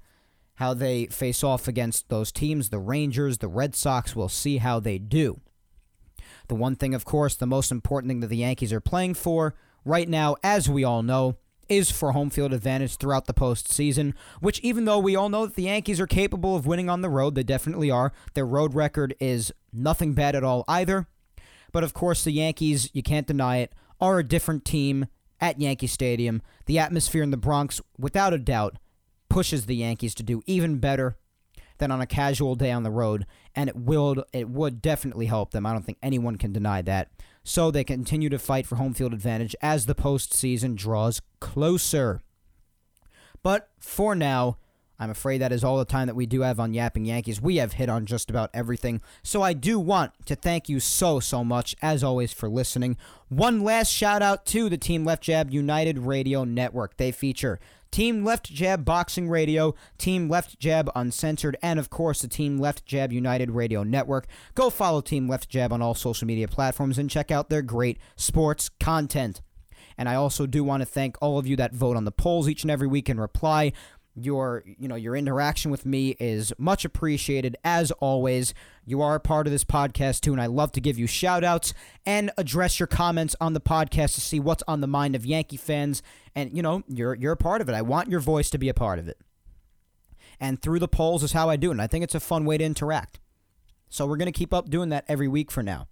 how 0.56 0.74
they 0.74 1.08
face 1.08 1.44
off 1.44 1.68
against 1.68 2.10
those 2.10 2.32
teams, 2.32 2.70
the 2.70 2.80
Rangers, 2.80 3.40
the 3.40 3.48
Red 3.48 3.76
Sox. 3.76 4.16
We'll 4.16 4.30
see 4.30 4.58
how 4.58 4.80
they 4.80 4.98
do. 4.98 5.42
The 6.52 6.56
one 6.56 6.76
thing, 6.76 6.94
of 6.94 7.06
course, 7.06 7.38
the 7.38 7.48
most 7.48 7.72
important 7.72 8.10
thing 8.10 8.20
that 8.20 8.28
the 8.28 8.36
Yankees 8.36 8.74
are 8.74 8.82
playing 8.82 9.14
for 9.14 9.56
right 9.86 10.10
now, 10.10 10.36
as 10.44 10.68
we 10.68 10.84
all 10.84 11.02
know, 11.02 11.38
is 11.70 11.90
for 11.90 12.12
home 12.12 12.30
field 12.30 12.52
advantage 12.52 12.98
throughout 12.98 13.26
the 13.26 13.34
postseason, 13.34 14.14
which, 14.42 14.60
even 14.60 14.84
though 14.84 15.00
we 15.00 15.16
all 15.16 15.30
know 15.30 15.46
that 15.46 15.56
the 15.56 15.64
Yankees 15.64 16.02
are 16.02 16.08
capable 16.08 16.58
of 16.58 16.68
winning 16.68 16.90
on 16.90 17.02
the 17.02 17.10
road, 17.10 17.36
they 17.36 17.44
definitely 17.44 17.90
are. 17.90 18.12
Their 18.34 18.46
road 18.46 18.74
record 18.74 19.16
is 19.18 19.54
nothing 19.72 20.12
bad 20.12 20.36
at 20.36 20.44
all 20.44 20.66
either. 20.68 21.08
But 21.72 21.86
of 21.86 21.94
course, 21.94 22.26
the 22.26 22.34
Yankees, 22.34 22.90
you 22.92 23.02
can't 23.02 23.28
deny 23.28 23.60
it, 23.60 23.72
are 24.02 24.20
a 24.20 24.28
different 24.28 24.66
team 24.66 25.06
at 25.40 25.62
Yankee 25.62 25.88
Stadium. 25.88 26.42
The 26.66 26.80
atmosphere 26.80 27.24
in 27.24 27.32
the 27.32 27.38
Bronx, 27.38 27.80
without 27.98 28.34
a 28.34 28.38
doubt, 28.38 28.76
pushes 29.30 29.68
the 29.68 29.78
Yankees 29.78 30.14
to 30.16 30.24
do 30.24 30.44
even 30.48 30.80
better 30.80 31.16
than 31.82 31.92
on 31.92 32.00
a 32.00 32.06
casual 32.06 32.56
day 32.56 32.72
on 32.72 32.84
the 32.84 32.92
road, 32.92 33.26
and 33.54 33.68
it 33.68 33.76
will 33.76 34.24
it 34.32 34.48
would 34.48 34.82
definitely 34.82 35.26
help 35.26 35.52
them. 35.52 35.66
I 35.66 35.74
don't 35.74 35.84
think 35.84 35.98
anyone 36.02 36.38
can 36.38 36.54
deny 36.54 36.82
that. 36.84 37.10
So 37.44 37.72
they 37.72 37.84
continue 37.84 38.30
to 38.30 38.40
fight 38.40 38.66
for 38.66 38.76
home 38.76 38.94
field 38.94 39.14
advantage 39.14 39.56
as 39.62 39.86
the 39.86 39.96
postseason 39.96 40.76
draws 40.76 41.22
closer. 41.40 42.22
But 43.44 43.70
for 43.80 44.16
now, 44.16 44.58
I'm 45.00 45.10
afraid 45.10 45.40
that 45.40 45.52
is 45.52 45.64
all 45.64 45.80
the 45.80 45.86
time 45.86 46.06
that 46.06 46.16
we 46.16 46.28
do 46.28 46.42
have 46.42 46.60
on 46.60 46.76
Yapping 46.76 47.06
Yankees. 47.06 47.42
We 47.42 47.56
have 47.56 47.74
hit 47.74 47.90
on 47.90 48.06
just 48.06 48.30
about 48.30 48.52
everything. 48.54 49.02
So 49.24 49.42
I 49.42 49.54
do 49.54 49.80
want 49.80 50.12
to 50.28 50.36
thank 50.36 50.70
you 50.70 50.80
so, 50.80 51.20
so 51.20 51.44
much, 51.44 51.76
as 51.82 52.04
always, 52.04 52.32
for 52.32 52.48
listening. 52.48 52.96
One 53.28 53.64
last 53.64 53.92
shout 53.92 54.22
out 54.22 54.46
to 54.48 54.70
the 54.70 54.78
Team 54.78 55.04
Left 55.04 55.24
Jab 55.24 55.50
United 55.50 55.98
Radio 55.98 56.44
Network. 56.44 56.98
They 56.98 57.12
feature 57.12 57.60
Team 57.92 58.24
Left 58.24 58.46
Jab 58.46 58.86
Boxing 58.86 59.28
Radio, 59.28 59.76
Team 59.98 60.30
Left 60.30 60.58
Jab 60.58 60.90
Uncensored, 60.96 61.58
and 61.62 61.78
of 61.78 61.90
course 61.90 62.22
the 62.22 62.28
Team 62.30 62.58
Left 62.58 62.86
Jab 62.86 63.12
United 63.12 63.52
Radio 63.52 63.84
Network. 63.84 64.28
Go 64.56 64.70
follow 64.70 65.02
Team 65.02 65.28
Left 65.28 65.50
Jab 65.50 65.74
on 65.74 65.82
all 65.82 65.94
social 65.94 66.26
media 66.26 66.48
platforms 66.48 66.98
and 66.98 67.10
check 67.10 67.32
out 67.32 67.50
their 67.50 67.62
great 67.62 68.00
sports 68.16 68.70
content. 68.80 69.42
And 69.98 70.08
I 70.08 70.16
also 70.16 70.48
do 70.48 70.64
want 70.64 70.82
to 70.82 70.86
thank 70.86 71.18
all 71.22 71.38
of 71.38 71.46
you 71.46 71.58
that 71.58 71.74
vote 71.74 71.98
on 71.98 72.06
the 72.06 72.12
polls 72.14 72.48
each 72.48 72.64
and 72.64 72.72
every 72.72 72.88
week 72.88 73.10
and 73.10 73.20
reply 73.20 73.74
your 74.16 74.64
you 74.66 74.88
know 74.88 74.96
your 74.96 75.16
interaction 75.16 75.72
with 75.72 75.86
me 75.86 76.16
is 76.20 76.54
much 76.58 76.84
appreciated. 76.86 77.56
As 77.64 77.92
always 77.92 78.54
you 78.86 79.02
are 79.02 79.16
a 79.16 79.20
part 79.20 79.48
of 79.48 79.52
this 79.52 79.64
podcast 79.64 80.22
too 80.22 80.32
and 80.32 80.42
i 80.42 80.48
love 80.48 80.72
to 80.74 80.82
give 80.82 80.98
you 80.98 81.08
shout 81.08 81.44
outs 81.44 81.74
and 82.06 82.32
address 82.38 82.80
your 82.80 82.88
comments 82.88 83.36
on 83.40 83.54
the 83.54 83.62
podcast 83.62 84.16
to 84.16 84.22
see 84.22 84.40
what's 84.40 84.64
on 84.68 84.82
the 84.82 84.88
mind 84.88 85.16
of 85.16 85.26
yankee 85.26 85.58
fans. 85.58 86.02
And 86.36 86.56
you 86.56 86.62
know 86.62 86.84
you're 86.88 87.16
you're 87.16 87.34
a 87.34 87.38
part 87.38 87.62
of 87.62 87.70
it. 87.70 87.76
I 87.76 87.82
want 87.82 88.10
your 88.10 88.20
voice 88.20 88.50
to 88.52 88.58
be 88.58 88.70
a 88.70 88.74
part 88.74 89.00
of 89.00 89.08
it. 89.08 89.18
And 90.40 90.62
through 90.62 90.80
the 90.80 90.88
polls 90.88 91.24
is 91.24 91.34
how 91.34 91.50
i 91.50 91.56
do 91.56 91.70
it 91.70 91.74
and 91.74 91.82
i 91.82 91.88
think 91.88 92.04
it's 92.04 92.16
a 92.16 92.20
fun 92.20 92.46
way 92.46 92.58
to 92.58 92.64
interact. 92.64 93.20
So 93.90 94.06
we're 94.06 94.18
going 94.18 94.32
to 94.32 94.38
keep 94.38 94.54
up 94.54 94.70
doing 94.70 94.90
that 94.90 95.06
every 95.08 95.28
week 95.28 95.52
for 95.52 95.64
now 95.64 95.88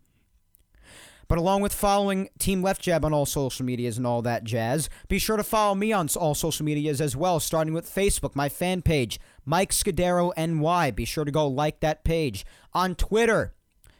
but 1.29 1.37
along 1.37 1.61
with 1.61 1.71
following 1.71 2.27
Team 2.39 2.61
Left 2.61 2.81
Jab 2.81 3.05
on 3.05 3.13
all 3.13 3.25
social 3.25 3.65
medias 3.65 3.97
and 3.97 4.05
all 4.05 4.21
that 4.23 4.43
jazz, 4.43 4.89
be 5.07 5.19
sure 5.19 5.37
to 5.37 5.43
follow 5.43 5.75
me 5.75 5.93
on 5.93 6.09
all 6.17 6.35
social 6.35 6.65
medias 6.65 6.99
as 6.99 7.15
well, 7.15 7.39
starting 7.39 7.73
with 7.73 7.85
Facebook, 7.85 8.35
my 8.35 8.49
fan 8.49 8.81
page, 8.81 9.19
Mike 9.45 9.71
Scudero 9.71 10.33
NY. 10.35 10.91
Be 10.91 11.05
sure 11.05 11.23
to 11.23 11.31
go 11.31 11.47
like 11.47 11.79
that 11.79 12.03
page. 12.03 12.45
On 12.73 12.95
Twitter, 12.95 13.53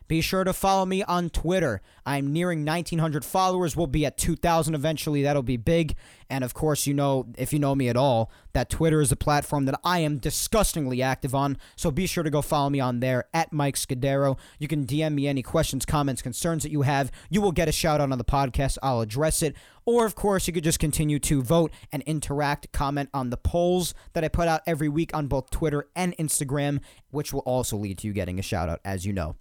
be 0.10 0.22
sure 0.22 0.44
to 0.44 0.54
follow 0.54 0.88
me 0.88 1.04
on 1.04 1.30
Twitter. 1.30 1.82
I'm 2.04 2.34
nearing 2.34 2.66
1,900 2.66 3.24
followers. 3.24 3.78
We'll 3.78 3.86
be 3.86 4.08
at 4.08 4.18
2,000 4.18 4.74
eventually. 4.74 5.22
That'll 5.22 5.44
be 5.44 5.56
big. 5.56 5.96
And 6.32 6.44
of 6.44 6.56
course, 6.56 6.88
you 6.88 6.96
know, 6.96 7.28
if 7.38 7.54
you 7.54 7.60
know 7.60 7.76
me 7.76 7.90
at 7.90 7.96
all, 7.96 8.32
that 8.54 8.72
Twitter 8.72 9.02
is 9.02 9.12
a 9.12 9.16
platform 9.16 9.66
that 9.66 9.80
I 9.84 10.00
am 10.00 10.18
disgustingly 10.18 11.04
active 11.04 11.36
on. 11.36 11.60
So 11.76 11.92
be 11.92 12.08
sure 12.08 12.24
to 12.24 12.32
go 12.32 12.42
follow 12.42 12.72
me 12.72 12.80
on 12.80 13.02
there 13.02 13.26
at 13.36 13.54
Mike 13.54 13.76
Scudero. 13.76 14.40
You 14.58 14.68
can 14.68 14.88
DM 14.88 15.14
me 15.14 15.28
any 15.28 15.44
questions, 15.44 15.86
comments, 15.86 16.24
concerns 16.24 16.64
that 16.64 16.72
you 16.72 16.82
have. 16.82 17.12
You 17.30 17.42
will 17.42 17.52
get 17.52 17.70
a 17.70 17.72
shout 17.72 18.02
out 18.02 18.12
on 18.12 18.18
the 18.18 18.26
podcast. 18.26 18.80
I'll 18.82 19.02
address 19.02 19.44
it. 19.44 19.56
Or, 19.86 20.08
of 20.08 20.16
course, 20.16 20.48
you 20.48 20.54
could 20.54 20.64
just 20.64 20.80
continue 20.80 21.20
to 21.20 21.44
vote 21.44 21.72
and 21.92 22.02
interact, 22.04 22.72
comment 22.72 23.10
on 23.14 23.30
the 23.30 23.38
polls 23.38 23.94
that 24.14 24.24
I 24.24 24.28
put 24.28 24.48
out 24.48 24.62
every 24.66 24.90
week 24.90 25.16
on 25.16 25.28
both 25.28 25.52
Twitter 25.52 25.88
and 25.96 26.18
Instagram, 26.18 26.82
which 27.12 27.32
will 27.32 27.42
also 27.42 27.78
lead 27.78 28.00
to 28.00 28.08
you 28.08 28.14
getting 28.14 28.40
a 28.40 28.44
shout 28.44 28.70
out, 28.70 28.82
as 28.84 29.06
you 29.06 29.14
know. 29.14 29.36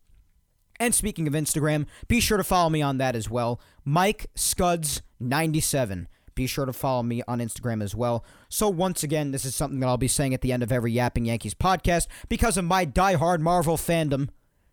And 0.81 0.95
speaking 0.95 1.27
of 1.27 1.35
Instagram, 1.35 1.87
be 2.07 2.21
sure 2.21 2.39
to 2.39 2.45
follow 2.45 2.71
me 2.71 2.83
on 2.83 2.99
that 2.99 3.17
as 3.17 3.29
well. 3.29 3.61
Mike 3.85 4.27
Scuds97. 4.37 6.07
Be 6.35 6.47
sure 6.47 6.67
to 6.67 6.73
follow 6.73 7.03
me 7.03 7.23
on 7.27 7.41
Instagram 7.41 7.83
as 7.83 7.97
well. 7.97 8.25
So, 8.49 8.69
once 8.69 9.03
again, 9.03 9.33
this 9.33 9.45
is 9.45 9.57
something 9.57 9.81
that 9.81 9.89
I'll 9.89 9.97
be 9.97 10.07
saying 10.07 10.35
at 10.35 10.41
the 10.41 10.53
end 10.53 10.63
of 10.63 10.71
every 10.71 10.93
Yapping 10.93 11.25
Yankees 11.25 11.55
podcast 11.55 12.07
because 12.29 12.57
of 12.57 12.65
my 12.65 12.85
die-hard 12.85 13.41
Marvel 13.41 13.77
fandom. 13.77 14.29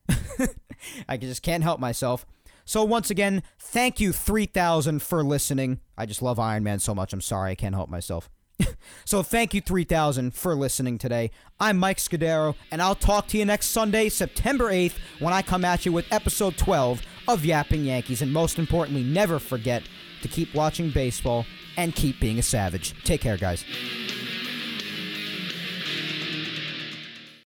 I 1.09 1.17
just 1.17 1.41
can't 1.41 1.63
help 1.63 1.79
myself. 1.79 2.23
So, 2.65 2.83
once 2.83 3.09
again, 3.09 3.41
thank 3.57 3.99
you 3.99 4.11
3000 4.11 5.01
for 5.01 5.23
listening. 5.23 5.79
I 5.97 6.05
just 6.05 6.21
love 6.21 6.37
Iron 6.37 6.63
Man 6.63 6.77
so 6.77 6.93
much. 6.93 7.13
I'm 7.13 7.21
sorry. 7.21 7.51
I 7.51 7.55
can't 7.55 7.73
help 7.73 7.89
myself. 7.89 8.29
so 9.05 9.23
thank 9.23 9.53
you 9.53 9.61
3000 9.61 10.33
for 10.33 10.55
listening 10.55 10.97
today. 10.97 11.31
I'm 11.59 11.77
Mike 11.77 11.97
Scudero 11.97 12.55
and 12.71 12.81
I'll 12.81 12.95
talk 12.95 13.27
to 13.27 13.37
you 13.37 13.45
next 13.45 13.67
Sunday, 13.67 14.09
September 14.09 14.71
8th 14.71 14.95
when 15.19 15.33
I 15.33 15.41
come 15.41 15.65
at 15.65 15.85
you 15.85 15.91
with 15.91 16.11
episode 16.11 16.57
12 16.57 17.01
of 17.27 17.45
Yapping 17.45 17.85
Yankees 17.85 18.21
and 18.21 18.31
most 18.31 18.59
importantly, 18.59 19.03
never 19.03 19.39
forget 19.39 19.83
to 20.21 20.27
keep 20.27 20.53
watching 20.53 20.89
baseball 20.91 21.45
and 21.77 21.95
keep 21.95 22.19
being 22.19 22.39
a 22.39 22.43
savage. 22.43 22.93
Take 23.03 23.21
care 23.21 23.37
guys. 23.37 23.63